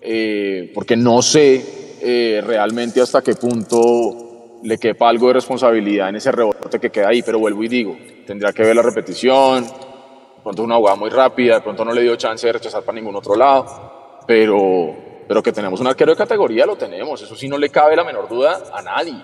eh, 0.00 0.70
porque 0.74 0.96
no 0.96 1.22
sé 1.22 1.62
eh, 2.02 2.42
realmente 2.44 3.00
hasta 3.00 3.22
qué 3.22 3.34
punto 3.34 4.33
le 4.64 4.78
quepa 4.78 5.10
algo 5.10 5.28
de 5.28 5.34
responsabilidad 5.34 6.08
en 6.08 6.16
ese 6.16 6.32
rebote 6.32 6.80
que 6.80 6.90
queda 6.90 7.08
ahí, 7.08 7.22
pero 7.22 7.38
vuelvo 7.38 7.62
y 7.62 7.68
digo, 7.68 7.96
tendría 8.26 8.52
que 8.52 8.62
ver 8.62 8.74
la 8.74 8.80
repetición, 8.80 9.62
de 9.64 10.42
pronto 10.42 10.62
una 10.62 10.76
jugada 10.76 10.96
muy 10.96 11.10
rápida, 11.10 11.56
de 11.56 11.60
pronto 11.60 11.84
no 11.84 11.92
le 11.92 12.00
dio 12.00 12.16
chance 12.16 12.46
de 12.46 12.54
rechazar 12.54 12.82
para 12.82 12.96
ningún 12.96 13.14
otro 13.14 13.36
lado, 13.36 14.22
pero, 14.26 14.96
pero 15.28 15.42
que 15.42 15.52
tenemos 15.52 15.80
un 15.80 15.86
arquero 15.86 16.12
de 16.12 16.16
categoría, 16.16 16.64
lo 16.64 16.76
tenemos, 16.76 17.20
eso 17.20 17.36
sí 17.36 17.46
no 17.46 17.58
le 17.58 17.68
cabe 17.68 17.94
la 17.94 18.04
menor 18.04 18.26
duda 18.26 18.62
a 18.72 18.80
nadie. 18.80 19.22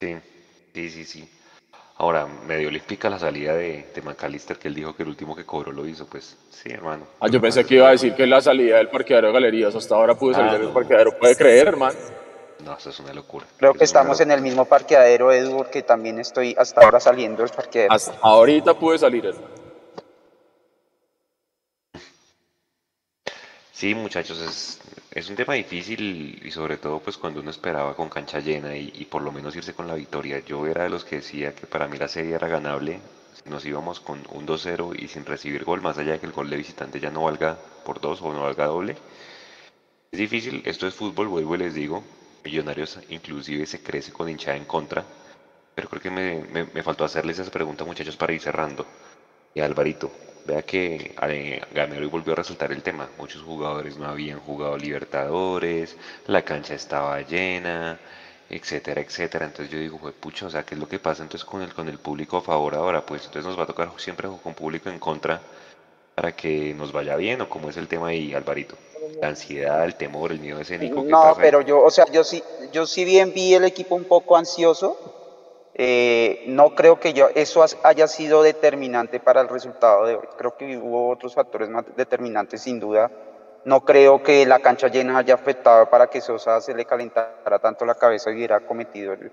Sí, 0.00 0.16
sí, 0.74 0.90
sí, 0.90 1.04
sí. 1.04 1.28
Ahora, 1.98 2.26
medio 2.26 2.70
le 2.72 2.78
explica 2.78 3.08
la 3.08 3.20
salida 3.20 3.54
de, 3.54 3.86
de 3.94 4.02
McAllister, 4.02 4.58
que 4.58 4.66
él 4.66 4.74
dijo 4.74 4.96
que 4.96 5.04
el 5.04 5.08
último 5.08 5.34
que 5.36 5.46
cobró 5.46 5.70
lo 5.70 5.86
hizo, 5.86 6.06
pues 6.06 6.36
sí, 6.50 6.70
hermano. 6.70 7.06
Ah, 7.20 7.28
yo 7.28 7.40
pensé 7.40 7.64
que 7.64 7.76
iba 7.76 7.88
a 7.88 7.92
decir 7.92 8.14
que 8.14 8.26
la 8.26 8.40
salida 8.40 8.78
del 8.78 8.88
parqueadero 8.88 9.28
de 9.28 9.32
galerías, 9.32 9.74
hasta 9.76 9.94
ahora 9.94 10.16
pude 10.16 10.34
salir 10.34 10.50
ah, 10.50 10.58
del 10.58 10.68
parqueadero, 10.70 11.16
¿puede 11.16 11.36
creer, 11.36 11.68
hermano? 11.68 11.96
No, 12.64 12.76
eso 12.76 12.90
es 12.90 13.00
una 13.00 13.12
locura. 13.12 13.46
Creo 13.58 13.74
que 13.74 13.84
estamos 13.84 14.20
en 14.20 14.30
el 14.30 14.40
mismo 14.40 14.64
parqueadero, 14.64 15.30
Edu, 15.32 15.66
que 15.70 15.82
también 15.82 16.18
estoy 16.18 16.54
hasta 16.58 16.82
ahora 16.82 17.00
saliendo 17.00 17.42
del 17.42 17.50
parqueadero. 17.50 17.92
Hasta 17.92 18.16
ahorita 18.22 18.74
pude 18.74 18.98
salir. 18.98 19.34
Sí, 23.72 23.94
muchachos, 23.94 24.40
es, 24.40 24.80
es 25.10 25.28
un 25.28 25.36
tema 25.36 25.52
difícil 25.52 26.40
y 26.42 26.50
sobre 26.50 26.78
todo 26.78 26.98
pues 27.00 27.18
cuando 27.18 27.40
uno 27.40 27.50
esperaba 27.50 27.94
con 27.94 28.08
cancha 28.08 28.40
llena 28.40 28.74
y, 28.74 29.04
por 29.04 29.20
lo 29.20 29.32
menos 29.32 29.54
irse 29.54 29.74
con 29.74 29.86
la 29.86 29.94
victoria. 29.94 30.40
Yo 30.40 30.66
era 30.66 30.84
de 30.84 30.88
los 30.88 31.04
que 31.04 31.16
decía 31.16 31.54
que 31.54 31.66
para 31.66 31.86
mí 31.86 31.98
la 31.98 32.08
serie 32.08 32.34
era 32.34 32.48
ganable 32.48 33.00
si 33.34 33.50
nos 33.50 33.66
íbamos 33.66 34.00
con 34.00 34.22
un 34.32 34.46
2-0 34.46 34.98
y 34.98 35.08
sin 35.08 35.26
recibir 35.26 35.64
gol, 35.64 35.82
más 35.82 35.98
allá 35.98 36.12
de 36.12 36.20
que 36.20 36.26
el 36.26 36.32
gol 36.32 36.48
de 36.48 36.56
visitante 36.56 37.00
ya 37.00 37.10
no 37.10 37.24
valga 37.24 37.58
por 37.84 38.00
dos 38.00 38.22
o 38.22 38.32
no 38.32 38.42
valga 38.44 38.64
doble. 38.64 38.96
Es 40.10 40.18
difícil, 40.18 40.62
esto 40.64 40.86
es 40.86 40.94
fútbol, 40.94 41.28
vuelvo 41.28 41.54
y 41.54 41.58
les 41.58 41.74
digo, 41.74 42.02
Millonarios 42.46 42.98
inclusive 43.08 43.66
se 43.66 43.82
crece 43.82 44.12
con 44.12 44.28
hinchada 44.28 44.56
en 44.56 44.64
contra, 44.64 45.04
pero 45.74 45.88
creo 45.88 46.02
que 46.02 46.10
me, 46.10 46.64
me 46.72 46.82
faltó 46.82 47.04
hacerles 47.04 47.38
esa 47.38 47.50
pregunta 47.50 47.84
muchachos 47.84 48.16
para 48.16 48.32
ir 48.32 48.40
cerrando. 48.40 48.86
Y 49.54 49.60
Alvarito, 49.60 50.10
Vea 50.46 50.62
que 50.62 51.12
eh, 51.22 51.60
Gamero 51.72 52.04
y 52.04 52.08
volvió 52.08 52.32
a 52.32 52.36
resaltar 52.36 52.70
el 52.70 52.82
tema. 52.82 53.08
Muchos 53.18 53.42
jugadores 53.42 53.98
no 53.98 54.06
habían 54.06 54.38
jugado 54.38 54.76
Libertadores, 54.76 55.96
la 56.28 56.42
cancha 56.42 56.74
estaba 56.74 57.20
llena, 57.22 57.98
etcétera, 58.48 59.00
etcétera. 59.00 59.46
Entonces 59.46 59.72
yo 59.72 59.80
digo, 59.80 59.98
pucha, 60.20 60.46
o 60.46 60.50
sea, 60.50 60.62
¿qué 60.62 60.76
es 60.76 60.80
lo 60.80 60.88
que 60.88 61.00
pasa 61.00 61.24
entonces 61.24 61.44
con 61.44 61.62
el, 61.62 61.74
con 61.74 61.88
el 61.88 61.98
público 61.98 62.36
a 62.36 62.42
favor 62.42 62.76
ahora? 62.76 63.04
Pues 63.04 63.24
entonces 63.24 63.44
nos 63.44 63.58
va 63.58 63.64
a 63.64 63.66
tocar 63.66 63.90
siempre 63.96 64.28
con 64.40 64.54
público 64.54 64.88
en 64.88 65.00
contra 65.00 65.40
para 66.14 66.32
que 66.32 66.72
nos 66.74 66.92
vaya 66.92 67.16
bien 67.16 67.40
o 67.40 67.48
cómo 67.48 67.68
es 67.68 67.76
el 67.76 67.88
tema 67.88 68.08
ahí, 68.08 68.32
Alvarito. 68.32 68.76
La 69.20 69.28
ansiedad, 69.28 69.84
el 69.84 69.94
temor, 69.94 70.32
el 70.32 70.40
miedo 70.40 70.60
escénico. 70.60 71.02
No, 71.02 71.36
pero 71.40 71.60
yo, 71.60 71.82
o 71.82 71.90
sea, 71.90 72.06
yo 72.12 72.24
sí, 72.24 72.42
yo 72.72 72.86
sí 72.86 73.04
bien 73.04 73.32
vi 73.32 73.54
el 73.54 73.64
equipo 73.64 73.94
un 73.94 74.04
poco 74.04 74.36
ansioso 74.36 75.14
eh, 75.78 76.44
no 76.46 76.74
creo 76.74 76.98
que 76.98 77.12
yo, 77.12 77.28
eso 77.34 77.62
haya 77.82 78.08
sido 78.08 78.42
determinante 78.42 79.20
para 79.20 79.42
el 79.42 79.48
resultado 79.48 80.06
de 80.06 80.14
hoy. 80.14 80.26
Creo 80.38 80.56
que 80.56 80.78
hubo 80.78 81.10
otros 81.10 81.34
factores 81.34 81.68
más 81.68 81.84
determinantes, 81.94 82.62
sin 82.62 82.80
duda. 82.80 83.10
No 83.66 83.84
creo 83.84 84.22
que 84.22 84.46
la 84.46 84.60
cancha 84.60 84.88
llena 84.88 85.18
haya 85.18 85.34
afectado 85.34 85.90
para 85.90 86.06
que 86.06 86.22
Sosa 86.22 86.62
se 86.62 86.74
le 86.74 86.86
calentara 86.86 87.58
tanto 87.58 87.84
la 87.84 87.96
cabeza 87.96 88.30
y 88.30 88.36
hubiera 88.36 88.60
cometido 88.60 89.12
el, 89.12 89.30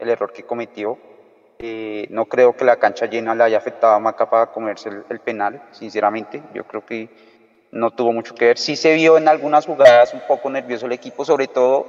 error 0.00 0.32
que 0.32 0.42
cometió. 0.42 0.98
Eh, 1.60 2.08
no 2.10 2.26
creo 2.26 2.56
que 2.56 2.64
la 2.64 2.76
cancha 2.76 3.06
llena 3.06 3.36
le 3.36 3.44
haya 3.44 3.58
afectado 3.58 3.94
a 3.94 4.00
Maca 4.00 4.28
para 4.28 4.50
comerse 4.50 4.88
el, 4.88 5.04
el, 5.08 5.20
penal, 5.20 5.62
sinceramente. 5.70 6.42
Yo 6.54 6.64
creo 6.64 6.84
que 6.84 7.08
no 7.74 7.90
tuvo 7.90 8.12
mucho 8.12 8.34
que 8.34 8.46
ver. 8.46 8.58
Sí 8.58 8.76
se 8.76 8.94
vio 8.94 9.18
en 9.18 9.28
algunas 9.28 9.66
jugadas 9.66 10.14
un 10.14 10.20
poco 10.20 10.48
nervioso 10.48 10.86
el 10.86 10.92
equipo, 10.92 11.24
sobre 11.24 11.48
todo 11.48 11.86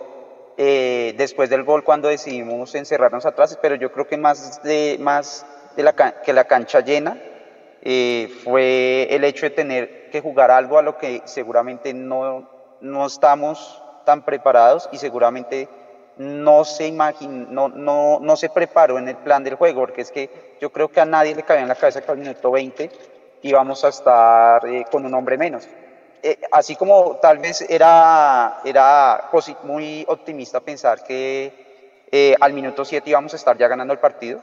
eh, 0.58 1.14
después 1.16 1.50
del 1.50 1.64
gol 1.64 1.84
cuando 1.84 2.08
decidimos 2.08 2.74
encerrarnos 2.74 3.26
atrás, 3.26 3.58
pero 3.62 3.76
yo 3.76 3.92
creo 3.92 4.08
que 4.08 4.18
más 4.18 4.64
de, 4.64 4.98
más 5.00 5.46
que 5.76 6.34
la 6.34 6.44
cancha 6.46 6.80
llena 6.80 7.22
eh, 7.84 8.30
fue 8.44 9.08
el 9.12 9.24
hecho 9.24 9.46
de 9.46 9.52
tener 9.52 10.10
que 10.10 10.22
jugar 10.22 10.50
algo 10.50 10.80
a 10.80 10.82
lo 10.82 10.98
que 10.98 11.22
seguramente 11.26 11.94
no, 11.94 12.50
no 12.82 13.06
estamos 13.06 13.84
tan 14.06 14.26
preparados 14.26 14.90
y 14.92 14.98
seguramente 14.98 15.70
no 16.18 16.66
se 16.66 16.88
imagin, 16.88 17.54
no, 17.54 17.68
no, 17.68 18.20
no 18.22 18.36
se 18.38 18.50
preparó 18.50 18.98
en 18.98 19.10
el 19.10 19.18
plan 19.18 19.44
del 19.44 19.56
juego, 19.56 19.82
porque 19.82 20.02
es 20.02 20.12
que 20.12 20.58
yo 20.60 20.72
creo 20.72 20.88
que 20.88 21.02
a 21.02 21.06
nadie 21.06 21.36
le 21.36 21.44
cabía 21.44 21.64
en 21.64 21.68
la 21.68 21.76
cabeza 21.76 22.02
que 22.02 22.12
al 22.12 22.18
minuto 22.18 22.50
20 22.50 22.90
íbamos 23.48 23.84
a 23.84 23.90
estar 23.90 24.66
eh, 24.68 24.86
con 24.92 25.06
un 25.06 25.14
hombre 25.14 25.38
menos. 25.38 25.68
Eh, 26.28 26.40
así 26.52 26.76
como 26.76 27.18
tal 27.18 27.38
vez 27.38 27.62
era, 27.70 28.62
era 28.66 29.30
muy 29.62 30.04
optimista 30.08 30.60
pensar 30.60 31.04
que 31.04 32.08
eh, 32.12 32.36
al 32.40 32.52
minuto 32.52 32.84
7 32.84 33.08
íbamos 33.08 33.34
a 33.34 33.36
estar 33.36 33.56
ya 33.56 33.68
ganando 33.68 33.94
el 33.94 34.00
partido, 34.00 34.42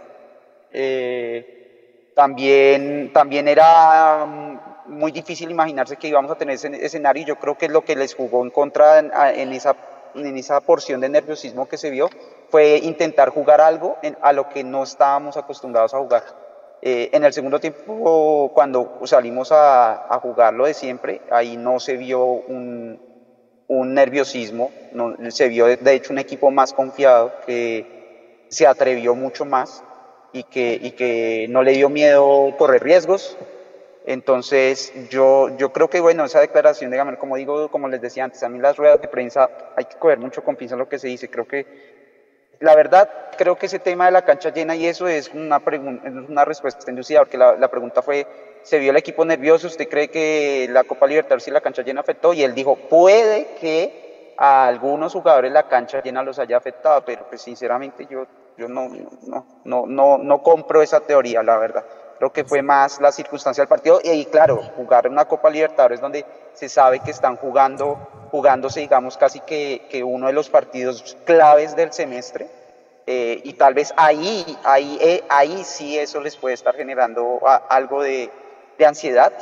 eh, 0.70 2.12
también, 2.14 3.12
también 3.12 3.48
era 3.48 4.24
mm, 4.24 4.92
muy 4.92 5.10
difícil 5.10 5.50
imaginarse 5.50 5.96
que 5.96 6.06
íbamos 6.06 6.30
a 6.30 6.36
tener 6.36 6.54
ese 6.54 6.68
escenario 6.86 7.24
y 7.24 7.26
yo 7.26 7.36
creo 7.36 7.58
que 7.58 7.68
lo 7.68 7.84
que 7.84 7.96
les 7.96 8.14
jugó 8.14 8.44
en 8.44 8.50
contra 8.50 9.00
en, 9.00 9.52
esa, 9.52 9.74
en 10.14 10.36
esa 10.36 10.60
porción 10.60 11.00
de 11.00 11.08
nerviosismo 11.08 11.66
que 11.66 11.78
se 11.78 11.90
vio 11.90 12.08
fue 12.48 12.76
intentar 12.76 13.30
jugar 13.30 13.60
algo 13.60 13.96
a 14.20 14.32
lo 14.32 14.48
que 14.48 14.62
no 14.62 14.84
estábamos 14.84 15.36
acostumbrados 15.36 15.94
a 15.94 15.98
jugar. 15.98 16.41
Eh, 16.84 17.10
en 17.12 17.22
el 17.22 17.32
segundo 17.32 17.60
tiempo, 17.60 18.50
cuando 18.52 19.00
salimos 19.04 19.52
a, 19.52 20.12
a, 20.12 20.18
jugar 20.18 20.52
lo 20.52 20.66
de 20.66 20.74
siempre, 20.74 21.20
ahí 21.30 21.56
no 21.56 21.78
se 21.78 21.96
vio 21.96 22.24
un, 22.24 23.00
un 23.68 23.94
nerviosismo, 23.94 24.72
no, 24.92 25.14
se 25.30 25.46
vio 25.46 25.66
de 25.66 25.94
hecho 25.94 26.12
un 26.12 26.18
equipo 26.18 26.50
más 26.50 26.72
confiado, 26.72 27.32
que 27.46 28.44
se 28.48 28.66
atrevió 28.66 29.14
mucho 29.14 29.44
más 29.44 29.84
y 30.32 30.42
que, 30.42 30.78
y 30.82 30.90
que 30.90 31.46
no 31.48 31.62
le 31.62 31.72
dio 31.72 31.88
miedo 31.88 32.52
correr 32.58 32.82
riesgos. 32.82 33.36
Entonces, 34.04 34.92
yo, 35.08 35.56
yo 35.56 35.72
creo 35.72 35.88
que, 35.88 36.00
bueno, 36.00 36.24
esa 36.24 36.40
declaración 36.40 36.90
de 36.90 37.16
como 37.16 37.36
digo, 37.36 37.70
como 37.70 37.86
les 37.86 38.00
decía 38.00 38.24
antes, 38.24 38.42
a 38.42 38.48
mí 38.48 38.58
las 38.58 38.76
ruedas 38.76 39.00
de 39.00 39.06
prensa 39.06 39.48
hay 39.76 39.84
que 39.84 39.96
coger 39.96 40.18
mucho 40.18 40.42
con 40.42 40.56
pinzas 40.56 40.78
lo 40.78 40.88
que 40.88 40.98
se 40.98 41.06
dice. 41.06 41.30
Creo 41.30 41.46
que 41.46 41.91
la 42.62 42.76
verdad, 42.76 43.10
creo 43.36 43.56
que 43.56 43.66
ese 43.66 43.80
tema 43.80 44.06
de 44.06 44.12
la 44.12 44.22
cancha 44.22 44.50
llena 44.50 44.76
y 44.76 44.86
eso 44.86 45.08
es 45.08 45.30
una, 45.34 45.60
una 46.28 46.44
respuesta 46.44 46.88
inducida, 46.88 47.20
porque 47.20 47.36
la, 47.36 47.68
pregunta 47.68 48.02
fue, 48.02 48.26
¿se 48.62 48.78
vio 48.78 48.92
el 48.92 48.96
equipo 48.96 49.24
nervioso? 49.24 49.66
¿Usted 49.66 49.88
cree 49.88 50.08
que 50.08 50.68
la 50.70 50.84
Copa 50.84 51.08
Libertadores 51.08 51.48
y 51.48 51.50
la 51.50 51.60
cancha 51.60 51.82
llena 51.82 52.02
afectó? 52.02 52.32
Y 52.32 52.44
él 52.44 52.54
dijo, 52.54 52.76
puede 52.76 53.56
que 53.60 54.34
a 54.38 54.68
algunos 54.68 55.12
jugadores 55.12 55.50
la 55.50 55.64
cancha 55.64 56.00
llena 56.02 56.22
los 56.22 56.38
haya 56.38 56.56
afectado, 56.56 57.04
pero 57.04 57.26
pues 57.28 57.42
sinceramente 57.42 58.06
yo, 58.08 58.26
yo 58.56 58.68
no, 58.68 58.88
no, 59.26 59.46
no, 59.64 59.86
no, 59.86 60.18
no 60.18 60.42
compro 60.42 60.82
esa 60.82 61.00
teoría, 61.00 61.42
la 61.42 61.58
verdad. 61.58 61.84
Creo 62.22 62.32
que 62.32 62.44
fue 62.44 62.62
más 62.62 63.00
la 63.00 63.10
circunstancia 63.10 63.62
del 63.62 63.68
partido 63.68 64.00
y, 64.00 64.24
claro, 64.26 64.62
jugar 64.76 65.08
una 65.08 65.24
Copa 65.24 65.50
Libertadores 65.50 66.00
donde 66.00 66.24
se 66.54 66.68
sabe 66.68 67.00
que 67.00 67.10
están 67.10 67.34
jugando, 67.34 68.28
jugándose, 68.30 68.78
digamos, 68.78 69.16
casi 69.16 69.40
que, 69.40 69.88
que 69.90 70.04
uno 70.04 70.28
de 70.28 70.32
los 70.32 70.48
partidos 70.48 71.16
claves 71.24 71.74
del 71.74 71.92
semestre. 71.92 72.46
Eh, 73.08 73.40
y 73.42 73.54
tal 73.54 73.74
vez 73.74 73.92
ahí, 73.96 74.56
ahí, 74.62 74.98
eh, 75.00 75.24
ahí 75.28 75.64
sí 75.64 75.98
eso 75.98 76.20
les 76.20 76.36
puede 76.36 76.54
estar 76.54 76.76
generando 76.76 77.40
algo 77.68 78.04
de, 78.04 78.30
de 78.78 78.86
ansiedad. 78.86 79.32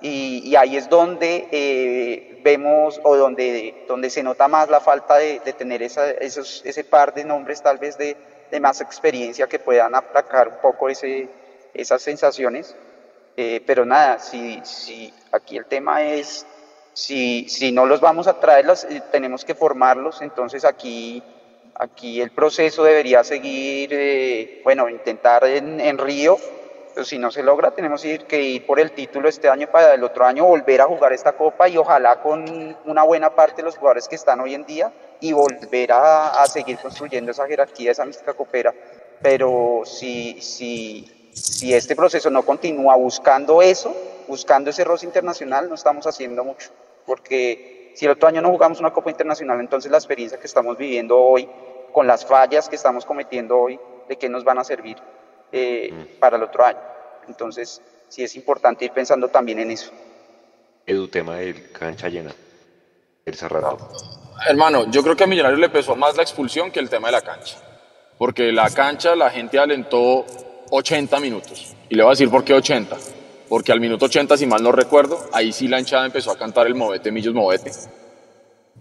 Y, 0.00 0.40
y, 0.42 0.56
ahí 0.56 0.78
es 0.78 0.88
donde 0.88 1.48
eh, 1.52 2.40
vemos 2.42 2.98
o 3.04 3.14
donde, 3.14 3.84
donde 3.86 4.08
se 4.08 4.22
nota 4.22 4.48
más 4.48 4.70
la 4.70 4.80
falta 4.80 5.18
de, 5.18 5.40
de 5.40 5.52
tener 5.52 5.82
esa, 5.82 6.10
esos, 6.12 6.62
ese 6.64 6.82
par 6.82 7.12
de 7.12 7.24
nombres 7.24 7.60
tal 7.60 7.76
vez 7.76 7.98
de, 7.98 8.16
de 8.50 8.58
más 8.58 8.80
experiencia 8.80 9.46
que 9.46 9.58
puedan 9.58 9.94
aplacar 9.94 10.48
un 10.48 10.56
poco 10.62 10.88
ese, 10.88 11.28
esas 11.74 12.02
sensaciones. 12.02 12.76
Eh, 13.36 13.62
pero 13.66 13.84
nada, 13.84 14.18
si, 14.18 14.60
si 14.62 15.12
aquí 15.32 15.56
el 15.56 15.64
tema 15.64 16.02
es, 16.02 16.46
si, 16.92 17.48
si 17.48 17.72
no 17.72 17.86
los 17.86 18.00
vamos 18.00 18.26
a 18.26 18.38
traer, 18.38 18.66
eh, 18.90 19.00
tenemos 19.10 19.44
que 19.44 19.54
formarlos, 19.54 20.20
entonces 20.20 20.66
aquí, 20.66 21.22
aquí 21.74 22.20
el 22.20 22.30
proceso 22.30 22.84
debería 22.84 23.24
seguir, 23.24 23.90
eh, 23.92 24.60
bueno, 24.64 24.88
intentar 24.88 25.44
en, 25.44 25.80
en, 25.80 25.96
Río, 25.96 26.36
pero 26.94 27.06
si 27.06 27.16
no 27.16 27.30
se 27.30 27.42
logra, 27.42 27.70
tenemos 27.70 28.02
que 28.02 28.42
ir 28.42 28.66
por 28.66 28.78
el 28.78 28.92
título 28.92 29.30
este 29.30 29.48
año 29.48 29.66
para 29.68 29.94
el 29.94 30.04
otro 30.04 30.26
año 30.26 30.44
volver 30.44 30.82
a 30.82 30.84
jugar 30.84 31.14
esta 31.14 31.32
copa 31.32 31.66
y 31.70 31.78
ojalá 31.78 32.20
con 32.20 32.76
una 32.84 33.02
buena 33.02 33.34
parte 33.34 33.56
de 33.56 33.62
los 33.62 33.78
jugadores 33.78 34.08
que 34.08 34.16
están 34.16 34.40
hoy 34.40 34.52
en 34.54 34.66
día 34.66 34.92
y 35.20 35.32
volver 35.32 35.92
a, 35.92 36.42
a 36.42 36.46
seguir 36.46 36.76
construyendo 36.76 37.30
esa 37.30 37.46
jerarquía, 37.46 37.92
esa 37.92 38.04
mística 38.04 38.34
copera. 38.34 38.74
Pero 39.22 39.82
si, 39.86 40.38
si, 40.42 41.21
si 41.32 41.72
este 41.72 41.96
proceso 41.96 42.30
no 42.30 42.42
continúa 42.42 42.96
buscando 42.96 43.62
eso, 43.62 43.94
buscando 44.28 44.70
ese 44.70 44.84
roce 44.84 45.06
internacional, 45.06 45.68
no 45.68 45.74
estamos 45.74 46.06
haciendo 46.06 46.44
mucho. 46.44 46.70
Porque 47.06 47.92
si 47.94 48.04
el 48.04 48.12
otro 48.12 48.28
año 48.28 48.40
no 48.40 48.50
jugamos 48.50 48.80
una 48.80 48.92
Copa 48.92 49.10
Internacional, 49.10 49.60
entonces 49.60 49.90
la 49.90 49.98
experiencia 49.98 50.38
que 50.38 50.46
estamos 50.46 50.76
viviendo 50.76 51.18
hoy, 51.18 51.48
con 51.92 52.06
las 52.06 52.24
fallas 52.24 52.68
que 52.68 52.76
estamos 52.76 53.04
cometiendo 53.04 53.58
hoy, 53.58 53.78
¿de 54.08 54.16
qué 54.16 54.28
nos 54.28 54.44
van 54.44 54.58
a 54.58 54.64
servir 54.64 54.96
eh, 55.50 55.90
mm. 55.92 56.18
para 56.18 56.36
el 56.36 56.42
otro 56.42 56.64
año? 56.64 56.80
Entonces, 57.28 57.80
sí 58.08 58.22
es 58.22 58.34
importante 58.36 58.84
ir 58.84 58.92
pensando 58.92 59.28
también 59.28 59.58
en 59.58 59.70
eso. 59.70 59.90
Edu, 60.86 61.08
tema 61.08 61.36
del 61.36 61.70
cancha 61.70 62.08
llena, 62.08 62.34
el 63.24 63.34
cerrado. 63.34 63.78
Hermano, 64.48 64.90
yo 64.90 65.02
creo 65.02 65.16
que 65.16 65.24
a 65.24 65.26
Millonarios 65.26 65.60
le 65.60 65.68
pesó 65.68 65.94
más 65.94 66.16
la 66.16 66.22
expulsión 66.22 66.70
que 66.70 66.80
el 66.80 66.90
tema 66.90 67.08
de 67.08 67.12
la 67.12 67.20
cancha. 67.20 67.56
Porque 68.18 68.52
la 68.52 68.68
cancha 68.70 69.14
la 69.14 69.30
gente 69.30 69.58
alentó 69.58 70.24
80 70.74 71.20
minutos. 71.20 71.74
Y 71.90 71.94
le 71.94 72.02
voy 72.02 72.10
a 72.10 72.14
decir 72.14 72.30
por 72.30 72.44
qué 72.44 72.54
80. 72.54 72.96
Porque 73.48 73.72
al 73.72 73.80
minuto 73.80 74.06
80, 74.06 74.38
si 74.38 74.46
mal 74.46 74.62
no 74.62 74.72
recuerdo, 74.72 75.28
ahí 75.32 75.52
sí 75.52 75.68
la 75.68 75.78
hinchada 75.78 76.06
empezó 76.06 76.30
a 76.30 76.38
cantar 76.38 76.66
el 76.66 76.74
Movete, 76.74 77.12
Millos 77.12 77.34
Movete. 77.34 77.70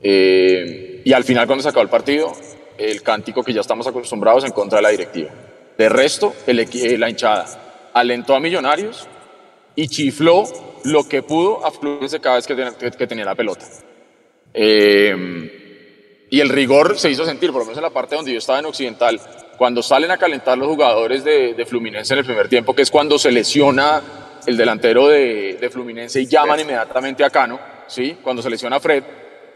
Eh, 0.02 1.02
y 1.04 1.12
al 1.12 1.26
final, 1.26 1.46
cuando 1.48 1.62
se 1.62 1.70
acabó 1.70 1.84
el 1.84 1.90
partido, 1.90 2.32
el 2.78 3.02
cántico 3.04 3.44
que 3.44 3.52
ya 3.52 3.60
estamos 3.60 3.86
acostumbrados 3.88 4.46
en 4.46 4.52
contra 4.52 4.78
de 4.78 4.84
la 4.84 4.90
directiva. 4.90 5.32
De 5.78 5.90
resto, 5.90 6.34
el, 6.48 6.60
eh, 6.60 6.98
la 6.98 7.10
hinchada 7.10 7.92
alentó 7.94 8.36
a 8.36 8.40
Millonarios 8.40 9.08
y 9.76 9.90
chifló 9.90 10.46
lo 10.86 11.08
que 11.10 11.24
pudo 11.24 11.66
a 11.66 11.72
Fluminense 11.72 12.22
cada 12.22 12.38
vez 12.38 12.48
que, 12.48 13.08
tenía 13.08 13.26
la 13.26 13.36
pelota. 13.36 13.66
Eh, 14.54 16.28
y 16.30 16.40
el 16.40 16.48
rigor 16.48 16.98
se 16.98 17.12
hizo 17.12 17.26
sentir, 17.26 17.52
por 17.52 17.60
lo 17.60 17.66
menos 17.66 17.78
en 17.78 17.84
la 17.84 17.90
parte 17.90 18.16
donde 18.16 18.32
yo 18.32 18.38
estaba 18.38 18.60
en 18.60 18.66
Occidental, 18.66 19.20
cuando 19.62 19.84
salen 19.84 20.10
a 20.10 20.18
calentar 20.18 20.58
los 20.58 20.68
jugadores 20.68 21.24
de, 21.24 21.54
de 21.54 21.66
Fluminense 21.68 22.16
en 22.16 22.18
el 22.18 22.26
primer 22.26 22.50
tiempo, 22.50 22.74
que 22.74 22.82
es 22.82 22.90
cuando 22.90 23.20
se 23.20 23.32
lesiona 23.32 24.02
el 24.48 24.58
delantero 24.58 25.08
de, 25.08 25.60
de 25.62 25.70
Fluminense 25.70 26.20
y 26.20 26.26
llaman 26.26 26.62
inmediatamente 26.62 27.24
a 27.24 27.30
Cano, 27.30 27.60
¿sí? 27.86 28.18
cuando 28.24 28.42
se 28.42 28.50
lesiona 28.50 28.80
Fred. 28.80 29.04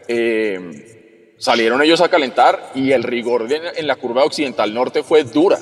Eh, 0.06 1.34
salieron 1.38 1.82
ellos 1.82 2.00
a 2.02 2.08
calentar 2.08 2.70
y 2.76 2.92
el 2.92 3.02
rigor 3.02 3.48
en 3.50 3.84
la 3.84 3.96
curva 3.96 4.22
occidental 4.22 4.72
norte 4.72 5.02
fue 5.02 5.24
dura. 5.24 5.58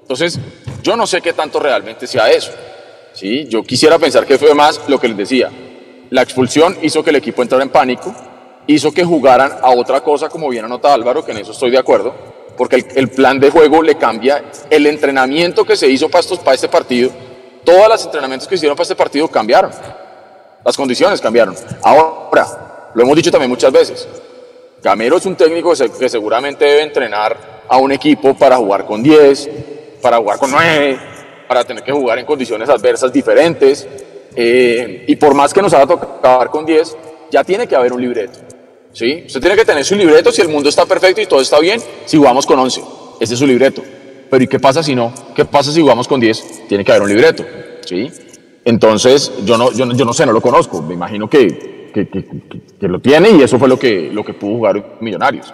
Entonces, 0.00 0.40
yo 0.82 0.96
no 0.96 1.06
sé 1.06 1.20
qué 1.20 1.34
tanto 1.34 1.60
realmente 1.60 2.06
sea 2.06 2.30
eso. 2.30 2.52
¿sí? 3.12 3.44
Yo 3.50 3.62
quisiera 3.64 3.98
pensar 3.98 4.24
que 4.24 4.38
fue 4.38 4.54
más 4.54 4.80
lo 4.88 4.98
que 4.98 5.08
les 5.08 5.16
decía. 5.18 5.50
La 6.08 6.22
expulsión 6.22 6.78
hizo 6.80 7.04
que 7.04 7.10
el 7.10 7.16
equipo 7.16 7.42
entrara 7.42 7.62
en 7.62 7.68
pánico, 7.68 8.14
hizo 8.66 8.94
que 8.94 9.04
jugaran 9.04 9.52
a 9.60 9.72
otra 9.72 10.00
cosa, 10.00 10.30
como 10.30 10.48
bien 10.48 10.64
anota 10.64 10.94
Álvaro, 10.94 11.22
que 11.22 11.32
en 11.32 11.38
eso 11.38 11.52
estoy 11.52 11.70
de 11.70 11.76
acuerdo, 11.76 12.32
porque 12.56 12.84
el, 12.94 13.08
plan 13.08 13.40
de 13.40 13.50
juego 13.50 13.82
le 13.82 13.96
cambia. 13.96 14.44
El 14.70 14.86
entrenamiento 14.86 15.64
que 15.64 15.76
se 15.76 15.88
hizo 15.88 16.08
para, 16.08 16.54
este 16.54 16.68
partido, 16.68 17.10
todos 17.64 17.88
los 17.88 18.04
entrenamientos 18.04 18.48
que 18.48 18.54
se 18.54 18.60
hicieron 18.60 18.76
para 18.76 18.84
este 18.84 18.96
partido 18.96 19.28
cambiaron. 19.28 19.70
Las 20.64 20.76
condiciones 20.76 21.20
cambiaron. 21.20 21.54
Ahora, 21.82 22.90
lo 22.94 23.02
hemos 23.02 23.16
dicho 23.16 23.30
también 23.30 23.50
muchas 23.50 23.72
veces, 23.72 24.08
Gamero 24.82 25.16
es 25.16 25.24
un 25.24 25.34
técnico 25.34 25.72
que 25.98 26.08
seguramente 26.08 26.64
debe 26.64 26.82
entrenar 26.82 27.64
a 27.66 27.78
un 27.78 27.90
equipo 27.90 28.34
para 28.34 28.56
jugar 28.56 28.84
con 28.84 29.02
10, 29.02 29.48
para 30.02 30.18
jugar 30.18 30.38
con 30.38 30.50
9, 30.50 30.98
para 31.48 31.64
tener 31.64 31.82
que 31.82 31.90
jugar 31.90 32.18
en 32.18 32.26
condiciones 32.26 32.68
adversas 32.68 33.10
diferentes. 33.10 33.88
Eh, 34.36 35.04
y 35.08 35.16
por 35.16 35.32
más 35.34 35.54
que 35.54 35.62
nos 35.62 35.72
haga 35.72 35.86
tocar 35.86 36.50
con 36.50 36.66
10, 36.66 36.96
ya 37.30 37.42
tiene 37.44 37.66
que 37.66 37.74
haber 37.74 37.94
un 37.94 38.02
libreto. 38.02 38.40
¿Sí? 38.94 39.24
Usted 39.26 39.40
tiene 39.40 39.56
que 39.56 39.66
tener 39.66 39.84
su 39.84 39.94
libreto 39.94 40.32
si 40.32 40.40
el 40.40 40.48
mundo 40.48 40.70
está 40.70 40.86
perfecto 40.86 41.20
y 41.20 41.26
todo 41.26 41.42
está 41.42 41.60
bien, 41.60 41.78
si 42.06 42.16
jugamos 42.16 42.46
con 42.46 42.58
11. 42.58 42.82
Ese 43.20 43.34
es 43.34 43.38
su 43.38 43.46
libreto. 43.46 43.82
Pero 44.30 44.42
¿y 44.42 44.46
qué 44.46 44.58
pasa 44.58 44.82
si 44.82 44.94
no? 44.94 45.12
¿Qué 45.36 45.44
pasa 45.44 45.70
si 45.70 45.82
jugamos 45.82 46.08
con 46.08 46.18
10? 46.18 46.68
Tiene 46.68 46.82
que 46.82 46.92
haber 46.92 47.02
un 47.02 47.10
libreto. 47.10 47.44
¿sí? 47.84 48.10
Entonces, 48.64 49.30
yo 49.44 49.58
no, 49.58 49.70
yo, 49.72 49.84
yo 49.92 50.04
no 50.06 50.14
sé, 50.14 50.24
no 50.24 50.32
lo 50.32 50.40
conozco. 50.40 50.80
Me 50.80 50.94
imagino 50.94 51.28
que 51.28 51.74
que, 51.94 52.88
lo 52.88 53.00
tiene 53.00 53.30
y 53.30 53.42
eso 53.42 53.58
fue 53.58 53.68
lo 53.68 53.78
que, 53.78 54.10
lo 54.12 54.24
que 54.24 54.34
pudo 54.34 54.56
jugar 54.56 54.96
Millonarios. 55.00 55.52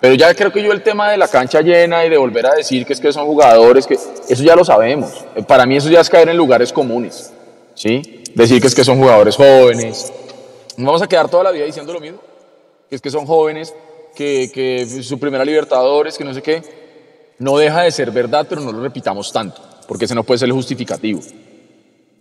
Pero 0.00 0.14
ya 0.14 0.34
creo 0.34 0.50
que 0.50 0.62
yo 0.62 0.72
el 0.72 0.82
tema 0.82 1.10
de 1.10 1.16
la 1.16 1.28
cancha 1.28 1.60
llena 1.60 2.04
y 2.04 2.10
de 2.10 2.16
volver 2.16 2.46
a 2.46 2.54
decir 2.54 2.84
que 2.84 2.92
es 2.92 3.00
que 3.00 3.12
son 3.12 3.26
jugadores, 3.26 3.86
que 3.86 3.94
eso 3.94 4.42
ya 4.42 4.56
lo 4.56 4.64
sabemos. 4.64 5.24
Para 5.46 5.64
mí 5.64 5.76
eso 5.76 5.90
ya 5.90 6.00
es 6.00 6.10
caer 6.10 6.28
en 6.28 6.36
lugares 6.36 6.72
comunes. 6.72 7.32
¿sí? 7.74 8.24
Decir 8.34 8.60
que 8.60 8.66
es 8.66 8.74
que 8.74 8.84
son 8.84 8.98
jugadores 8.98 9.36
jóvenes. 9.36 10.12
¿No 10.76 10.86
vamos 10.86 11.02
a 11.02 11.06
quedar 11.06 11.28
toda 11.28 11.44
la 11.44 11.50
vida 11.52 11.66
diciendo 11.66 11.92
lo 11.92 12.00
mismo? 12.00 12.18
Que 12.92 12.96
es 12.96 13.00
que 13.00 13.10
son 13.10 13.24
jóvenes, 13.24 13.74
que, 14.14 14.50
que 14.52 14.84
su 15.02 15.18
primera 15.18 15.46
Libertadores, 15.46 16.18
que 16.18 16.24
no 16.24 16.34
sé 16.34 16.42
qué. 16.42 16.62
No 17.38 17.56
deja 17.56 17.80
de 17.80 17.90
ser 17.90 18.10
verdad, 18.10 18.46
pero 18.46 18.60
no 18.60 18.70
lo 18.70 18.82
repitamos 18.82 19.32
tanto, 19.32 19.62
porque 19.88 20.04
ese 20.04 20.14
no 20.14 20.24
puede 20.24 20.36
ser 20.36 20.48
el 20.48 20.52
justificativo. 20.52 21.22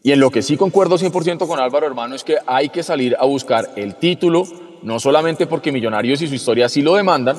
Y 0.02 0.14
en 0.14 0.22
lo 0.22 0.32
que 0.32 0.42
sí 0.42 0.56
concuerdo 0.56 0.98
100% 0.98 1.46
con 1.46 1.60
Álvaro, 1.60 1.88
hermano, 1.88 2.16
es 2.16 2.24
que 2.24 2.38
hay 2.48 2.70
que 2.70 2.84
salir 2.84 3.18
a 3.20 3.26
buscar 3.26 3.72
el 3.76 3.96
título, 3.96 4.46
no 4.82 4.98
solamente 5.02 5.46
porque 5.46 5.74
Millonarios 5.74 6.22
y 6.22 6.30
su 6.30 6.36
historia 6.36 6.70
sí 6.70 6.82
lo 6.82 6.96
demandan, 6.96 7.36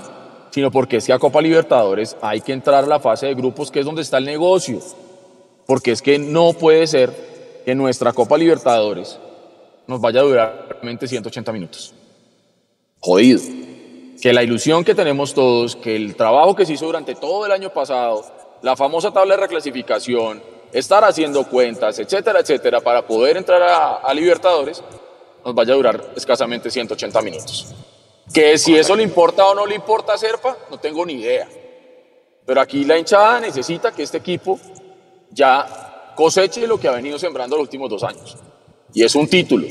sino 0.50 0.70
porque 0.70 1.00
sea 1.00 1.18
Copa 1.18 1.40
Libertadores 1.40 2.18
hay 2.20 2.42
que 2.42 2.52
entrar 2.52 2.84
a 2.84 2.86
la 2.86 3.00
fase 3.00 3.28
de 3.28 3.34
grupos, 3.34 3.70
que 3.70 3.80
es 3.80 3.86
donde 3.86 4.02
está 4.02 4.18
el 4.18 4.26
negocio. 4.26 4.78
Porque 5.66 5.92
es 5.92 6.02
que 6.02 6.18
no 6.18 6.52
puede 6.52 6.86
ser 6.86 7.62
que 7.64 7.74
nuestra 7.74 8.12
Copa 8.12 8.36
Libertadores 8.36 9.18
nos 9.86 10.02
vaya 10.02 10.20
a 10.20 10.24
durar 10.24 10.66
realmente 10.68 11.08
180 11.08 11.50
minutos. 11.50 11.94
Jodido. 13.02 13.40
Que 14.20 14.32
la 14.32 14.44
ilusión 14.44 14.84
que 14.84 14.94
tenemos 14.94 15.34
todos, 15.34 15.74
que 15.74 15.96
el 15.96 16.14
trabajo 16.14 16.54
que 16.54 16.64
se 16.64 16.74
hizo 16.74 16.86
durante 16.86 17.16
todo 17.16 17.44
el 17.44 17.50
año 17.50 17.70
pasado, 17.70 18.24
la 18.62 18.76
famosa 18.76 19.10
tabla 19.10 19.34
de 19.34 19.40
reclasificación, 19.42 20.40
estar 20.72 21.02
haciendo 21.04 21.44
cuentas, 21.48 21.98
etcétera, 21.98 22.38
etcétera, 22.38 22.80
para 22.80 23.04
poder 23.04 23.36
entrar 23.36 23.60
a, 24.04 24.14
Libertadores, 24.14 24.84
nos 25.44 25.52
vaya 25.52 25.72
a 25.72 25.76
durar 25.76 26.12
escasamente 26.14 26.70
180 26.70 27.20
minutos. 27.22 27.74
Que 28.32 28.56
si 28.56 28.76
eso 28.76 28.94
le 28.94 29.02
importa 29.02 29.46
o 29.46 29.54
no 29.56 29.66
le 29.66 29.74
importa 29.74 30.12
a 30.12 30.18
Serpa, 30.18 30.56
no 30.70 30.78
tengo 30.78 31.04
ni 31.04 31.14
idea. 31.14 31.48
Pero 32.46 32.60
aquí 32.60 32.84
la 32.84 32.96
hinchada 32.96 33.40
necesita 33.40 33.90
que 33.90 34.04
este 34.04 34.18
equipo 34.18 34.60
ya 35.32 36.12
coseche 36.14 36.68
lo 36.68 36.78
que 36.78 36.86
ha 36.86 36.92
venido 36.92 37.18
sembrando 37.18 37.56
los 37.56 37.64
últimos 37.64 37.90
dos 37.90 38.04
años. 38.04 38.38
Y 38.94 39.02
es 39.02 39.16
un 39.16 39.26
título 39.26 39.66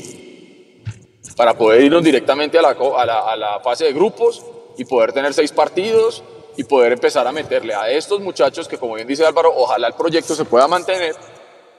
para 1.36 1.54
poder 1.54 1.82
irnos 1.82 2.02
directamente 2.02 2.58
a 2.58 2.62
la, 2.62 3.60
fase 3.62 3.84
de 3.84 3.92
grupos 3.92 4.44
y 4.76 4.84
poder 4.84 5.12
tener 5.12 5.32
seis 5.34 5.52
partidos 5.52 6.22
y 6.56 6.64
poder 6.64 6.92
empezar 6.92 7.26
a 7.26 7.32
meterle 7.32 7.74
a 7.74 7.90
estos 7.90 8.20
muchachos 8.20 8.68
que, 8.68 8.76
como 8.76 8.94
bien 8.94 9.06
dice 9.06 9.24
Álvaro, 9.24 9.52
ojalá 9.54 9.88
el 9.88 9.94
proyecto 9.94 10.34
se 10.34 10.44
pueda 10.44 10.68
mantener, 10.68 11.14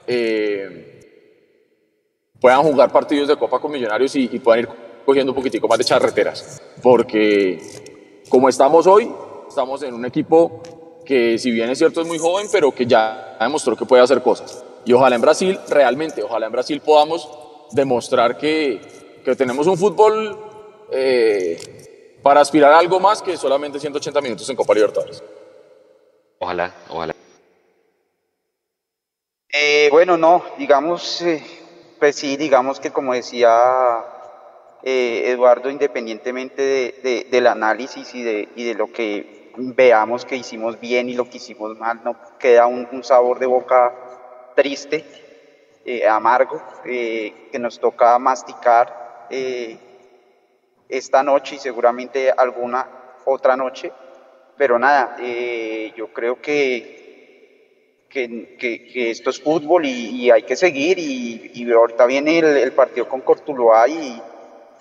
eh, 0.06 1.30
puedan 2.40 2.62
jugar 2.62 2.90
partidos 2.90 3.28
de 3.28 3.36
Copa 3.36 3.60
con 3.60 3.70
Millonarios 3.70 4.16
y, 4.16 4.26
puedan 4.40 4.60
ir 4.60 4.68
cogiendo 5.04 5.32
un 5.32 5.36
poquitico 5.36 5.68
más 5.68 5.78
de 5.78 5.84
charreteras. 5.84 6.60
Porque 6.82 8.22
como 8.28 8.48
estamos 8.48 8.86
hoy, 8.86 9.10
estamos 9.48 9.82
en 9.82 9.94
un 9.94 10.04
equipo 10.04 10.62
que 11.04 11.38
si 11.38 11.50
bien 11.50 11.70
es 11.70 11.78
cierto 11.78 12.00
es 12.00 12.06
muy 12.06 12.18
joven, 12.18 12.48
pero 12.50 12.72
que 12.72 12.86
ya 12.86 13.36
demostró 13.40 13.76
que 13.76 13.84
puede 13.84 14.02
hacer 14.02 14.22
cosas. 14.22 14.64
Y 14.84 14.92
ojalá 14.92 15.16
en 15.16 15.22
Brasil, 15.22 15.58
realmente, 15.68 16.22
ojalá 16.22 16.46
en 16.46 16.52
Brasil 16.52 16.80
podamos 16.80 17.28
demostrar 17.72 18.36
que, 18.36 19.03
que 19.24 19.34
tenemos 19.34 19.66
un 19.66 19.78
fútbol 19.78 20.38
eh, 20.90 22.18
para 22.22 22.40
aspirar 22.40 22.72
a 22.72 22.78
algo 22.78 23.00
más 23.00 23.22
que 23.22 23.36
solamente 23.36 23.80
180 23.80 24.20
minutos 24.20 24.48
en 24.48 24.56
Copa 24.56 24.74
Libertadores. 24.74 25.22
Ojalá, 26.38 26.74
ojalá. 26.88 27.14
Eh, 29.52 29.88
bueno, 29.90 30.16
no, 30.16 30.42
digamos, 30.58 31.22
eh, 31.22 31.42
pues 31.98 32.16
sí, 32.16 32.36
digamos 32.36 32.80
que 32.80 32.90
como 32.90 33.14
decía 33.14 34.04
eh, 34.82 35.24
Eduardo, 35.26 35.70
independientemente 35.70 37.26
del 37.30 37.46
análisis 37.46 38.14
y 38.14 38.22
de, 38.22 38.48
y 38.56 38.64
de, 38.64 38.74
lo 38.74 38.92
que 38.92 39.52
veamos 39.56 40.24
que 40.24 40.36
hicimos 40.36 40.80
bien 40.80 41.08
y 41.08 41.14
lo 41.14 41.30
que 41.30 41.36
hicimos 41.36 41.78
mal, 41.78 42.00
no 42.04 42.16
queda 42.38 42.66
un, 42.66 43.04
sabor 43.04 43.38
de 43.38 43.46
boca 43.46 43.94
triste, 44.56 45.04
amargo, 46.10 46.60
que 46.82 47.58
nos 47.60 47.78
toca 47.78 48.18
masticar 48.18 49.03
esta 50.88 51.22
noche 51.22 51.56
y 51.56 51.58
seguramente 51.58 52.30
alguna 52.30 52.86
otra 53.24 53.56
noche. 53.56 53.92
Pero 54.56 54.78
nada, 54.78 55.16
eh, 55.20 55.92
yo 55.96 56.12
creo 56.12 56.40
que, 56.40 58.06
que, 58.08 59.10
esto 59.10 59.30
es 59.30 59.40
fútbol 59.40 59.84
y, 59.84 60.30
hay 60.30 60.44
que 60.44 60.54
seguir 60.54 60.98
y, 60.98 61.72
ahorita 61.72 62.06
viene 62.06 62.38
el, 62.38 62.72
partido 62.72 63.08
con 63.08 63.22
Cortuluá 63.22 63.88
y, 63.88 64.22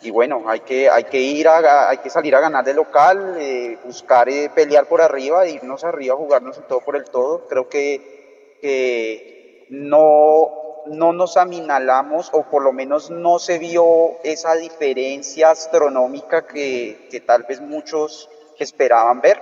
y, 0.04 0.12
bueno, 0.12 0.44
hay 0.46 0.60
que, 0.60 0.90
hay 0.90 1.06
que 1.06 1.20
ir 1.20 1.48
hay 1.48 1.98
que 1.98 2.12
salir 2.12 2.36
a 2.36 2.40
ganar 2.40 2.64
de 2.64 2.76
local, 2.76 3.36
eh, 3.40 3.80
buscar 3.84 4.30
eh, 4.30 4.52
pelear 4.54 4.86
por 4.86 5.02
arriba, 5.02 5.48
irnos 5.48 5.84
arriba, 5.84 6.16
jugarnos 6.16 6.58
el 6.58 6.64
todo 6.66 6.82
por 6.82 6.96
el 6.96 7.06
todo. 7.06 7.48
Creo 7.48 7.68
que, 7.68 8.60
que 8.62 9.66
no 9.70 10.63
no 10.88 11.14
nos 11.14 11.38
aminalamos 11.38 12.30
o 12.34 12.44
por 12.44 12.64
lo 12.64 12.74
menos 12.74 13.10
no 13.10 13.40
se 13.40 13.58
vio 13.60 14.20
esa 14.24 14.56
diferencia 14.56 15.52
astronómica 15.52 16.46
que, 16.46 17.24
tal 17.26 17.44
vez 17.44 17.62
muchos 17.62 18.30
esperaban 18.60 19.22
ver. 19.22 19.42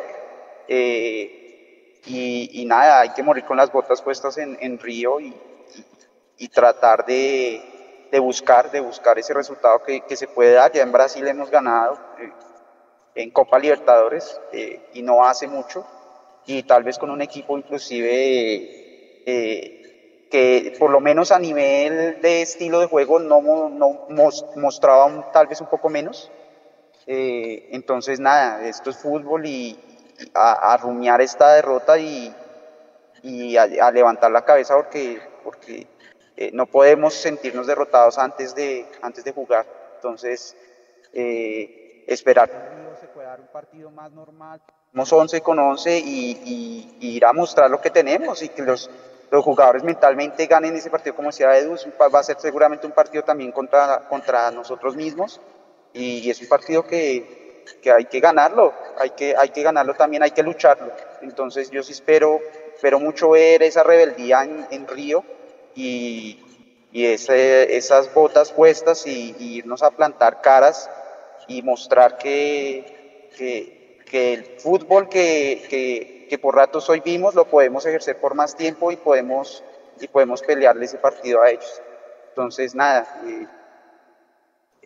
Eh, 0.67 1.99
y, 2.05 2.65
nada, 2.65 3.01
hay 3.01 3.09
que 3.09 3.23
morir 3.23 3.45
con 3.45 3.57
las 3.57 3.71
botas 3.71 4.01
puestas 4.01 4.37
en, 4.37 4.79
Río 4.79 5.19
y, 5.19 5.35
tratar 6.49 7.05
de, 7.05 7.61
buscar, 8.19 8.71
de 8.71 8.79
buscar 8.79 9.19
ese 9.19 9.33
resultado 9.33 9.83
que, 9.83 10.15
se 10.15 10.27
puede 10.27 10.53
dar. 10.53 10.71
Ya 10.71 10.83
en 10.83 10.91
Brasil 10.91 11.27
hemos 11.27 11.51
ganado 11.51 11.99
eh, 12.19 12.31
en 13.15 13.31
Copa 13.31 13.59
Libertadores 13.59 14.39
eh, 14.51 14.89
y 14.93 15.01
no 15.01 15.25
hace 15.25 15.47
mucho. 15.47 15.85
Y 16.45 16.63
tal 16.63 16.83
vez 16.83 16.97
con 16.97 17.11
un 17.11 17.21
equipo 17.21 17.55
inclusive 17.55 18.79
que 20.32 20.75
por 20.79 20.89
lo 20.89 20.99
menos 21.01 21.32
a 21.32 21.39
nivel 21.39 22.21
de 22.21 22.41
estilo 22.41 22.79
de 22.79 22.88
juego 22.88 23.19
no, 23.19 23.69
no 23.69 24.07
mostraba 24.55 25.32
tal 25.32 25.47
vez 25.47 25.61
un 25.61 25.67
poco 25.67 25.89
menos. 25.89 26.32
Eh, 27.05 27.69
entonces, 27.71 28.19
nada, 28.19 28.65
esto 28.65 28.89
es 28.89 28.97
fútbol 28.97 29.45
y, 29.45 29.77
a, 30.34 30.77
rumiar 30.77 31.19
esta 31.21 31.53
derrota 31.53 31.97
y, 31.97 32.34
y 33.23 33.57
a, 33.57 33.91
levantar 33.91 34.32
la 34.32 34.45
cabeza 34.45 34.75
porque, 34.75 35.21
porque 35.43 35.88
eh, 36.38 36.51
no 36.53 36.65
podemos 36.65 37.13
sentirnos 37.13 37.67
derrotados 37.67 38.17
antes 38.17 38.55
de, 38.55 38.86
antes 39.01 39.23
de 39.23 39.34
jugar. 39.34 39.65
Entonces, 39.95 40.55
eh, 41.13 42.05
esperar 42.07 42.49
se 43.01 43.07
puede 43.07 43.27
dar 43.27 43.41
un 43.41 43.47
partido 43.47 43.89
más 43.89 44.11
normal. 44.11 44.61
Somos 44.93 45.11
11 45.11 45.41
con 45.41 45.57
11 45.57 45.99
y, 45.99 46.97
ir 46.99 47.25
a 47.25 47.34
mostrar 47.34 47.69
lo 47.69 47.82
que 47.82 47.89
tenemos 47.89 48.43
y 48.43 48.49
que 48.49 48.61
los, 48.61 48.91
los 49.32 49.43
jugadores 49.43 49.84
mentalmente 49.84 50.45
ganen 50.45 50.75
ese 50.75 50.89
partido, 50.89 51.15
como 51.15 51.29
decía 51.29 51.57
Edu, 51.57 51.75
va 52.13 52.19
a 52.19 52.23
ser 52.23 52.38
seguramente 52.39 52.86
un 52.86 52.91
partido 52.91 53.23
también 53.23 53.51
contra, 53.51 54.07
contra 54.09 54.51
nosotros 54.51 54.95
mismos 54.95 55.39
y 55.93 56.29
es 56.29 56.41
un 56.41 56.49
partido 56.49 56.86
que, 56.86 57.63
que, 57.82 57.91
hay 57.91 58.05
que 58.05 58.19
ganarlo, 58.19 58.73
hay 58.99 59.11
que, 59.11 59.34
hay 59.38 59.49
que 59.49 59.63
ganarlo 59.63 59.93
también, 59.93 60.21
hay 60.21 60.32
que 60.32 60.43
lucharlo. 60.43 60.91
Entonces 61.21 61.71
yo 61.71 61.82
sí 61.82 61.93
espero, 61.93 62.39
espero 62.75 62.99
mucho 62.99 63.32
ver 63.32 63.63
esa 63.63 63.84
rebeldía 63.84 64.43
en, 64.43 64.67
en 64.69 64.88
Río 64.88 65.23
y, 65.75 66.43
y 66.91 67.05
ese, 67.05 67.77
esas 67.77 68.13
botas 68.13 68.51
puestas 68.51 69.07
y, 69.07 69.36
irnos 69.39 69.82
a 69.82 69.91
plantar 69.91 70.41
caras 70.41 70.89
y 71.47 71.61
mostrar 71.61 72.17
que, 72.17 73.29
que, 73.38 73.97
que 74.05 74.34
el 74.34 74.43
fútbol 74.59 75.07
que, 75.07 76.20
que, 76.32 76.39
por 76.39 76.55
ratos 76.55 76.89
hoy 76.89 77.01
vimos 77.01 77.36
lo 77.36 77.43
podemos 77.43 77.86
ejercer 77.86 78.17
por 78.21 78.36
más 78.36 78.55
tiempo 78.55 78.89
y 78.89 78.95
podemos, 78.95 79.65
y 79.99 80.07
podemos 80.07 80.41
pelearle 80.41 80.86
ese 80.86 80.97
partido 80.97 81.41
a 81.41 81.49
ellos. 81.49 81.82
Entonces, 82.29 82.73
nada, 82.73 83.05
eh, 83.27 83.47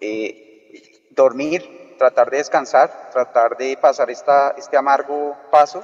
eh, 0.02 1.06
dormir, 1.12 1.96
tratar 2.00 2.32
de 2.32 2.38
descansar, 2.38 3.12
tratar 3.12 3.58
de 3.58 3.78
pasar 3.78 4.10
esta, 4.10 4.56
este 4.58 4.76
amargo 4.76 5.38
paso 5.52 5.84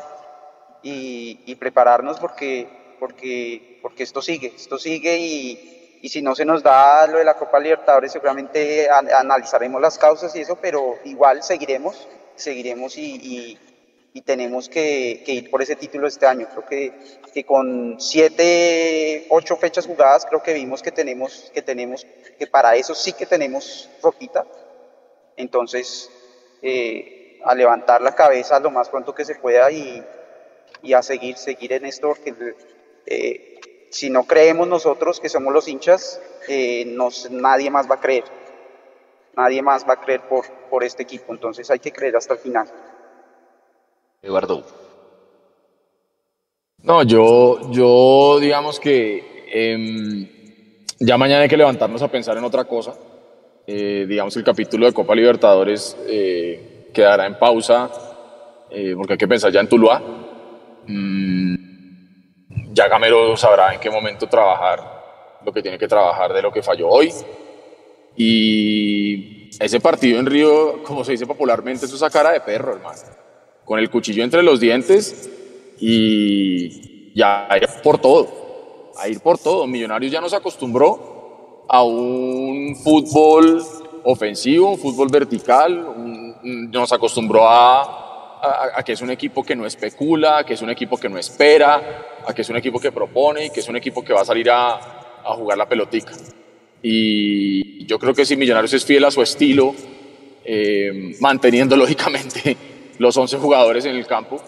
y 0.82 1.54
prepararnos 1.58 2.20
porque, 2.20 2.96
porque, 3.00 3.78
porque 3.84 4.02
esto 4.02 4.20
sigue, 4.24 4.54
esto 4.56 4.80
sigue 4.80 5.16
y, 5.20 6.00
y 6.02 6.10
si 6.10 6.24
no 6.24 6.34
se 6.34 6.44
nos 6.44 6.64
da 6.64 7.06
lo 7.06 7.20
de 7.20 7.24
la 7.24 7.36
Copa 7.36 7.60
Libertadores, 7.60 8.12
seguramente 8.12 8.90
analizaremos 8.90 9.80
las 9.80 10.00
causas 10.00 10.36
y 10.36 10.42
eso, 10.42 10.58
pero 10.60 10.96
igual 11.06 11.44
seguiremos, 11.44 12.08
seguiremos 12.36 12.98
y, 12.98 13.60
tenemos 14.20 14.68
que, 14.68 15.24
ir 15.26 15.50
por 15.50 15.62
ese 15.62 15.78
título 15.78 16.08
este 16.08 16.26
año. 16.26 16.48
Creo 16.50 16.66
que, 16.66 16.94
que, 17.34 17.46
con 17.46 17.96
siete, 17.98 19.26
ocho 19.30 19.56
fechas 19.56 19.88
jugadas, 19.88 20.26
creo 20.26 20.44
que 20.44 20.54
vimos 20.54 20.82
que 20.82 20.92
tenemos, 20.92 21.50
que 21.54 21.62
tenemos, 21.62 22.06
que 22.38 22.48
para 22.48 22.76
eso 22.76 22.94
sí 22.94 23.14
que 23.14 23.26
tenemos 23.26 23.90
ropita. 24.04 24.46
Entonces, 25.38 26.10
eh, 26.62 27.40
a 27.46 27.56
levantar 27.56 28.02
la 28.02 28.14
cabeza 28.14 28.60
lo 28.60 28.70
más 28.70 28.90
pronto 28.90 29.16
que 29.16 29.24
se 29.24 29.36
pueda 29.36 29.72
y, 29.72 30.04
a 30.94 31.02
seguir, 31.02 31.38
seguir 31.38 31.72
en 31.72 31.86
esto, 31.86 32.10
porque 32.10 32.56
eh, 33.06 33.60
si 33.90 34.10
no 34.10 34.26
creemos 34.26 34.68
nosotros 34.68 35.20
que 35.20 35.30
somos 35.30 35.54
los 35.54 35.68
hinchas, 35.68 36.22
eh, 36.50 36.86
nos, 36.86 37.32
nadie 37.32 37.70
más 37.70 37.90
va 37.90 37.96
a 37.96 38.02
creer. 38.02 38.26
Nadie 39.38 39.62
más 39.62 39.88
va 39.88 39.94
a 39.94 40.02
creer 40.02 40.22
por, 40.28 40.46
por 40.70 40.84
este 40.84 41.04
equipo. 41.04 41.34
Entonces 41.34 41.72
hay 41.72 41.80
que 41.80 41.94
creer 41.94 42.18
hasta 42.18 42.34
el 42.34 42.40
final. 42.40 42.68
Eduardo. 44.22 44.64
No, 46.84 47.04
yo, 47.04 47.72
yo 47.72 48.40
digamos 48.40 48.80
que 48.80 49.46
em, 49.52 50.28
ya 51.00 51.18
mañana 51.18 51.44
hay 51.44 51.50
que 51.50 51.58
levantarnos 51.58 52.02
a 52.02 52.08
pensar 52.08 52.38
en 52.38 52.44
otra 52.44 52.66
cosa. 52.66 52.96
Eh, 53.68 54.06
digamos 54.08 54.34
que 54.34 54.40
el 54.40 54.46
capítulo 54.46 54.86
de 54.86 54.94
Copa 54.94 55.16
Libertadores 55.16 55.96
eh, 56.08 56.90
quedará 56.94 57.26
en 57.26 57.38
pausa 57.38 57.90
porque 58.96 59.14
hay 59.14 59.18
que 59.18 59.28
pensar 59.28 59.52
ya 59.52 59.60
en 59.60 59.68
Tuluá. 59.68 60.02
Mm, 60.88 61.56
ya 62.74 62.88
Gamero 62.88 63.36
sabrá 63.36 63.74
en 63.74 63.80
qué 63.80 63.90
momento 63.90 64.28
trabajar 64.28 65.02
lo 65.46 65.52
que 65.52 65.62
tiene 65.62 65.78
que 65.78 65.88
trabajar 65.88 66.34
de 66.34 66.42
lo 66.42 66.52
que 66.52 66.62
falló 66.62 66.88
hoy. 66.90 67.12
Y 68.16 69.50
ese 69.60 69.80
partido 69.80 70.20
en 70.20 70.26
Río, 70.26 70.84
como 70.84 71.04
se 71.04 71.14
dice 71.14 71.26
popularmente, 71.26 71.86
es 71.86 71.94
esa 71.94 72.10
cara 72.10 72.32
de 72.32 72.42
perro, 72.42 72.74
hermano. 72.74 73.00
Con 73.72 73.80
el 73.80 73.90
cuchillo 73.90 74.22
entre 74.22 74.44
los 74.44 74.60
dientes 74.60 75.30
y 75.80 77.14
ya 77.18 77.48
ir 77.56 77.70
por 77.82 78.00
todo. 78.00 78.92
A 78.98 79.08
ir 79.08 79.22
por 79.22 79.38
todo. 79.38 79.66
Millonarios 79.66 80.12
ya 80.12 80.20
nos 80.20 80.34
acostumbró 80.34 81.64
a 81.70 81.82
un 81.82 82.76
fútbol 82.76 83.64
ofensivo, 84.04 84.72
un 84.72 84.78
fútbol 84.78 85.08
vertical, 85.10 86.38
nos 86.44 86.92
acostumbró 86.92 87.48
a 87.48 88.84
que 88.86 88.92
es 88.92 89.02
un 89.02 89.10
equipo 89.10 89.42
que 89.42 89.56
no 89.56 89.66
especula, 89.66 90.40
a 90.40 90.44
que 90.44 90.56
es 90.56 90.62
un 90.62 90.70
equipo 90.70 90.98
que 90.98 91.08
no 91.08 91.18
espera, 91.18 92.26
a 92.28 92.34
que 92.34 92.42
es 92.42 92.50
un 92.50 92.58
equipo 92.58 92.78
que 92.78 92.92
propone 92.92 93.46
y 93.46 93.50
que 93.52 93.62
es 93.62 93.70
un 93.70 93.78
equipo 93.78 94.04
que 94.04 94.12
va 94.12 94.20
a 94.20 94.26
salir 94.26 94.50
a, 94.50 94.74
a 95.24 95.34
jugar 95.34 95.58
la 95.58 95.70
pelotica. 95.70 96.12
Y 96.84 97.86
yo 97.86 97.98
creo 97.98 98.14
que 98.14 98.26
si 98.26 98.36
Millonarios 98.36 98.74
es 98.74 98.84
fiel 98.84 99.06
a 99.06 99.12
su 99.12 99.22
estilo, 99.22 99.74
eh, 100.44 101.16
manteniendo 101.22 101.78
lógicamente 101.78 102.58
los 103.02 103.18
11 103.18 103.38
jugadores 103.40 103.84
en 103.86 103.96
el 103.96 104.06
campo, 104.06 104.40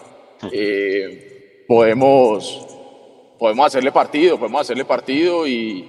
eh, 0.52 1.64
podemos, 1.66 2.64
podemos 3.36 3.66
hacerle 3.66 3.90
partido, 3.90 4.38
podemos 4.38 4.60
hacerle 4.60 4.84
partido 4.84 5.44
y, 5.44 5.84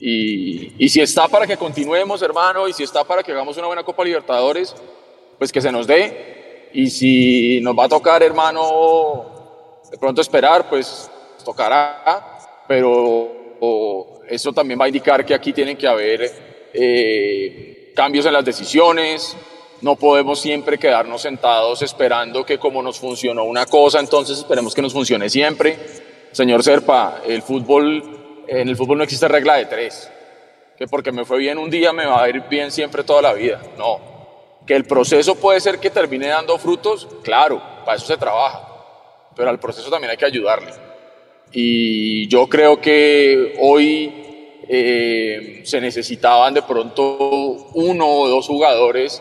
y, 0.00 0.88
si 0.88 1.00
está 1.00 1.28
para 1.28 1.46
que 1.46 1.56
continuemos, 1.56 2.20
hermano, 2.20 2.66
y 2.66 2.72
si 2.72 2.82
está 2.82 3.04
para 3.04 3.22
que 3.22 3.30
hagamos 3.30 3.56
una 3.58 3.68
buena 3.68 3.84
Copa 3.84 4.04
Libertadores, 4.04 4.74
pues 5.38 5.52
que 5.52 5.60
se 5.60 5.70
nos 5.70 5.86
dé. 5.86 6.70
Y 6.72 6.90
si 6.90 7.60
nos 7.60 7.78
va 7.78 7.84
a 7.84 7.88
tocar, 7.88 8.24
hermano, 8.24 9.26
de 9.88 9.98
pronto 9.98 10.20
esperar, 10.20 10.68
pues 10.68 11.08
tocará, 11.44 12.40
pero 12.66 13.30
eso 14.28 14.52
también 14.52 14.80
va 14.80 14.86
a 14.86 14.88
indicar 14.88 15.24
que 15.24 15.34
aquí 15.34 15.52
tienen 15.52 15.76
que 15.76 15.86
haber 15.86 16.70
eh, 16.74 17.92
cambios 17.94 18.26
en 18.26 18.32
las 18.32 18.44
decisiones, 18.44 19.36
no 19.82 19.96
podemos 19.96 20.40
siempre 20.40 20.78
quedarnos 20.78 21.22
sentados 21.22 21.82
esperando 21.82 22.46
que 22.46 22.58
como 22.58 22.82
nos 22.82 22.98
funcionó 22.98 23.44
una 23.44 23.66
cosa, 23.66 23.98
entonces 23.98 24.38
esperemos 24.38 24.74
que 24.74 24.82
nos 24.82 24.92
funcione 24.92 25.28
siempre. 25.28 25.76
Señor 26.30 26.62
Serpa, 26.62 27.20
el 27.26 27.42
fútbol, 27.42 28.44
en 28.46 28.68
el 28.68 28.76
fútbol 28.76 28.98
no 28.98 29.04
existe 29.04 29.26
regla 29.26 29.56
de 29.56 29.66
tres, 29.66 30.08
que 30.78 30.86
porque 30.86 31.10
me 31.10 31.24
fue 31.24 31.38
bien 31.38 31.58
un 31.58 31.68
día 31.68 31.92
me 31.92 32.06
va 32.06 32.22
a 32.22 32.28
ir 32.28 32.44
bien 32.48 32.70
siempre 32.70 33.02
toda 33.02 33.22
la 33.22 33.34
vida. 33.34 33.60
No, 33.76 34.00
que 34.66 34.74
el 34.74 34.84
proceso 34.84 35.34
puede 35.34 35.60
ser 35.60 35.80
que 35.80 35.90
termine 35.90 36.28
dando 36.28 36.58
frutos, 36.58 37.08
claro, 37.24 37.60
para 37.84 37.96
eso 37.96 38.06
se 38.06 38.16
trabaja, 38.16 38.68
pero 39.34 39.50
al 39.50 39.58
proceso 39.58 39.90
también 39.90 40.12
hay 40.12 40.16
que 40.16 40.26
ayudarle. 40.26 40.72
Y 41.50 42.28
yo 42.28 42.46
creo 42.46 42.80
que 42.80 43.56
hoy 43.60 44.62
eh, 44.68 45.62
se 45.64 45.80
necesitaban 45.80 46.54
de 46.54 46.62
pronto 46.62 47.18
uno 47.74 48.06
o 48.06 48.28
dos 48.28 48.46
jugadores 48.46 49.20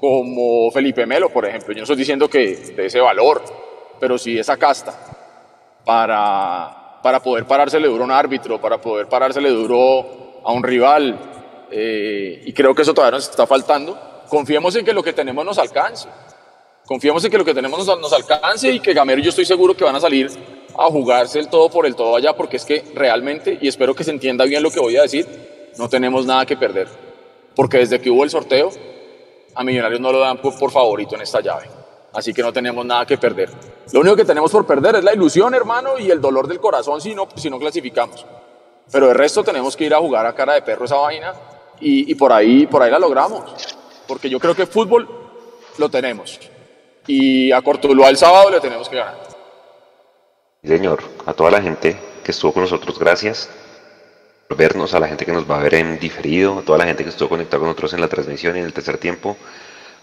como 0.00 0.70
Felipe 0.70 1.06
Melo, 1.06 1.28
por 1.28 1.44
ejemplo. 1.44 1.72
Yo 1.72 1.78
no 1.80 1.84
estoy 1.84 1.96
diciendo 1.96 2.28
que 2.28 2.56
de 2.56 2.86
ese 2.86 3.00
valor, 3.00 3.42
pero 4.00 4.16
sí 4.16 4.38
esa 4.38 4.56
casta 4.56 4.98
para, 5.84 6.98
para 7.02 7.20
poder 7.22 7.44
parársele 7.44 7.86
duro 7.86 8.02
a 8.02 8.06
un 8.06 8.12
árbitro, 8.12 8.60
para 8.60 8.80
poder 8.80 9.06
parársele 9.06 9.50
duro 9.50 10.40
a 10.42 10.52
un 10.52 10.62
rival. 10.62 11.18
Eh, 11.70 12.42
y 12.46 12.52
creo 12.52 12.74
que 12.74 12.82
eso 12.82 12.94
todavía 12.94 13.18
nos 13.18 13.28
está 13.28 13.46
faltando 13.46 14.10
confiemos 14.30 14.74
en 14.76 14.84
que 14.86 14.94
lo 14.94 15.02
que 15.02 15.12
tenemos 15.12 15.44
nos 15.44 15.58
alcance. 15.58 16.08
Confiemos 16.86 17.22
en 17.24 17.30
que 17.30 17.36
lo 17.36 17.44
que 17.44 17.52
tenemos 17.52 17.86
nos, 17.86 18.12
alcance 18.12 18.70
y 18.70 18.80
que 18.80 18.94
Gamero 18.94 19.20
y 19.20 19.24
yo 19.24 19.28
estoy 19.28 19.44
seguro 19.44 19.76
que 19.76 19.84
van 19.84 19.96
a 19.96 20.00
salir 20.00 20.30
a 20.76 20.86
jugarse 20.86 21.38
el 21.38 21.48
todo 21.48 21.68
por 21.68 21.84
el 21.84 21.94
todo 21.94 22.16
allá, 22.16 22.34
porque 22.34 22.56
es 22.56 22.64
que 22.64 22.82
realmente, 22.94 23.58
y 23.60 23.68
espero 23.68 23.94
que 23.94 24.02
se 24.02 24.10
entienda 24.10 24.44
bien 24.46 24.62
lo 24.62 24.70
que 24.70 24.80
voy 24.80 24.96
a 24.96 25.02
decir, 25.02 25.26
no 25.76 25.88
tenemos 25.88 26.24
nada 26.24 26.46
que 26.46 26.56
perder. 26.56 26.88
Porque 27.54 27.78
desde 27.78 28.00
que 28.00 28.10
hubo 28.10 28.24
el 28.24 28.30
sorteo, 28.30 28.70
a 29.54 29.64
Millonarios 29.64 30.00
no 30.00 30.12
lo 30.12 30.20
dan 30.20 30.38
por, 30.38 30.58
por 30.58 30.70
favorito 30.70 31.14
en 31.14 31.22
esta 31.22 31.40
llave. 31.40 31.68
Así 32.12 32.34
que 32.34 32.42
no 32.42 32.52
tenemos 32.52 32.84
nada 32.84 33.06
que 33.06 33.16
perder. 33.16 33.50
Lo 33.92 34.00
único 34.00 34.16
que 34.16 34.24
tenemos 34.24 34.50
por 34.50 34.66
perder 34.66 34.96
es 34.96 35.04
la 35.04 35.14
ilusión, 35.14 35.54
hermano, 35.54 35.98
y 35.98 36.10
el 36.10 36.20
dolor 36.20 36.48
del 36.48 36.58
corazón 36.58 37.00
si 37.00 37.14
no, 37.14 37.28
si 37.36 37.48
no 37.48 37.58
clasificamos. 37.58 38.26
Pero 38.90 39.10
el 39.10 39.14
resto 39.14 39.44
tenemos 39.44 39.76
que 39.76 39.84
ir 39.84 39.94
a 39.94 39.98
jugar 39.98 40.26
a 40.26 40.34
cara 40.34 40.54
de 40.54 40.62
perro 40.62 40.84
esa 40.84 40.96
vaina 40.96 41.32
y, 41.80 42.10
y 42.10 42.14
por, 42.16 42.32
ahí, 42.32 42.66
por 42.66 42.82
ahí 42.82 42.90
la 42.90 42.98
logramos 42.98 43.44
porque 44.10 44.28
yo 44.28 44.40
creo 44.40 44.56
que 44.56 44.66
fútbol 44.66 45.08
lo 45.78 45.88
tenemos. 45.88 46.40
Y 47.06 47.52
a 47.52 47.62
Cortuluá 47.62 48.08
el 48.08 48.16
sábado 48.16 48.50
le 48.50 48.58
tenemos 48.58 48.88
que 48.88 48.96
ganar. 48.96 49.20
Señor, 50.64 51.00
a 51.26 51.32
toda 51.32 51.52
la 51.52 51.62
gente 51.62 51.96
que 52.24 52.32
estuvo 52.32 52.52
con 52.52 52.62
nosotros, 52.64 52.98
gracias 52.98 53.48
vernos, 54.56 54.94
a 54.94 55.00
la 55.00 55.08
gente 55.08 55.24
que 55.24 55.32
nos 55.32 55.50
va 55.50 55.58
a 55.58 55.62
ver 55.62 55.74
en 55.74 55.98
diferido, 55.98 56.62
toda 56.62 56.78
la 56.78 56.84
gente 56.84 57.04
que 57.04 57.10
estuvo 57.10 57.28
conectada 57.28 57.58
con 57.60 57.68
nosotros 57.68 57.92
en 57.94 58.00
la 58.00 58.08
transmisión 58.08 58.56
y 58.56 58.60
en 58.60 58.66
el 58.66 58.72
tercer 58.72 58.98
tiempo. 58.98 59.36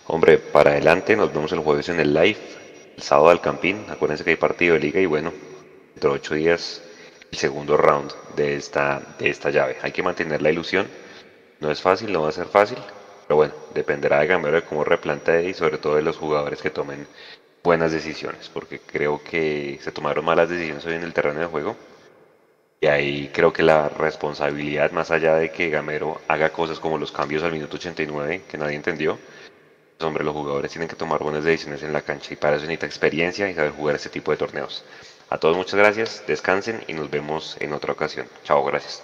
Hombre, 0.08 0.38
para 0.38 0.72
adelante, 0.72 1.16
nos 1.16 1.34
vemos 1.34 1.52
el 1.52 1.60
jueves 1.60 1.90
en 1.90 2.00
el 2.00 2.14
live, 2.14 2.38
el 2.96 3.04
sábado 3.04 3.30
al 3.30 3.42
Campín. 3.42 3.86
Acuérdense 3.90 4.24
que 4.24 4.32
hay 4.32 4.36
partido 4.38 4.76
de 4.76 4.80
liga 4.80 5.00
y 5.00 5.06
bueno, 5.06 5.34
dentro 5.94 6.12
de 6.12 6.16
ocho 6.16 6.34
días 6.36 6.82
el 7.32 7.38
segundo 7.38 7.78
round 7.78 8.12
de 8.36 8.56
esta, 8.56 9.02
de 9.20 9.30
esta 9.30 9.50
llave. 9.50 9.78
Hay 9.82 9.92
que 9.92 10.04
mantener 10.04 10.42
la 10.42 10.50
ilusión. 10.50 10.88
No 11.60 11.72
es 11.72 11.82
fácil, 11.82 12.12
no 12.14 12.22
va 12.22 12.30
a 12.30 12.32
ser 12.32 12.48
fácil, 12.48 12.78
Pero 13.28 13.36
bueno, 13.36 13.54
dependerá 13.74 14.20
de 14.20 14.28
Gamero 14.28 14.56
de 14.56 14.62
cómo 14.64 14.84
replantee 14.84 15.50
y 15.50 15.54
sobre 15.54 15.78
todo 15.78 15.96
de 15.96 16.02
los 16.02 16.18
jugadores 16.18 16.62
que 16.62 16.70
tomen 16.70 17.08
buenas 17.64 17.92
decisiones, 17.92 18.50
porque 18.54 18.80
creo 18.80 19.22
que 19.22 19.80
se 19.82 19.92
tomaron 19.92 20.24
malas 20.24 20.50
decisiones 20.50 20.86
hoy 20.86 20.94
en 20.94 21.04
el 21.04 21.14
terreno 21.14 21.40
de 21.40 21.48
juego. 21.48 21.76
Y 22.80 22.88
ahí 22.88 23.30
creo 23.34 23.52
que 23.52 23.64
la 23.64 23.90
responsabilidad, 23.90 24.92
más 24.92 25.10
allá 25.10 25.36
de 25.36 25.52
que 25.52 25.70
Gamero 25.70 26.22
haga 26.28 26.52
cosas 26.52 26.80
como 26.80 26.98
los 26.98 27.12
cambios 27.12 27.44
al 27.44 27.52
minuto 27.52 27.78
89, 27.78 28.44
que 28.50 28.58
nadie 28.58 28.76
entendió, 28.76 29.18
pues, 29.98 30.08
hombre, 30.08 30.24
los 30.24 30.34
jugadores 30.36 30.72
tienen 30.72 30.88
que 30.88 30.96
tomar 30.96 31.24
buenas 31.24 31.44
decisiones 31.44 31.82
en 31.82 31.92
la 31.92 32.04
cancha 32.04 32.34
y 32.34 32.36
para 32.36 32.58
eso 32.58 32.66
necesita 32.66 32.86
experiencia 32.86 33.50
y 33.50 33.56
saber 33.56 33.72
jugar 33.72 33.96
este 33.96 34.10
tipo 34.10 34.30
de 34.32 34.38
torneos. 34.38 34.84
A 35.30 35.40
todos 35.40 35.58
muchas 35.58 35.76
gracias, 35.76 36.24
descansen 36.28 36.84
y 36.88 36.94
nos 36.94 37.10
vemos 37.10 37.58
en 37.60 37.74
otra 37.74 37.94
ocasión. 37.94 38.28
Chao, 38.44 38.64
gracias. 38.64 39.02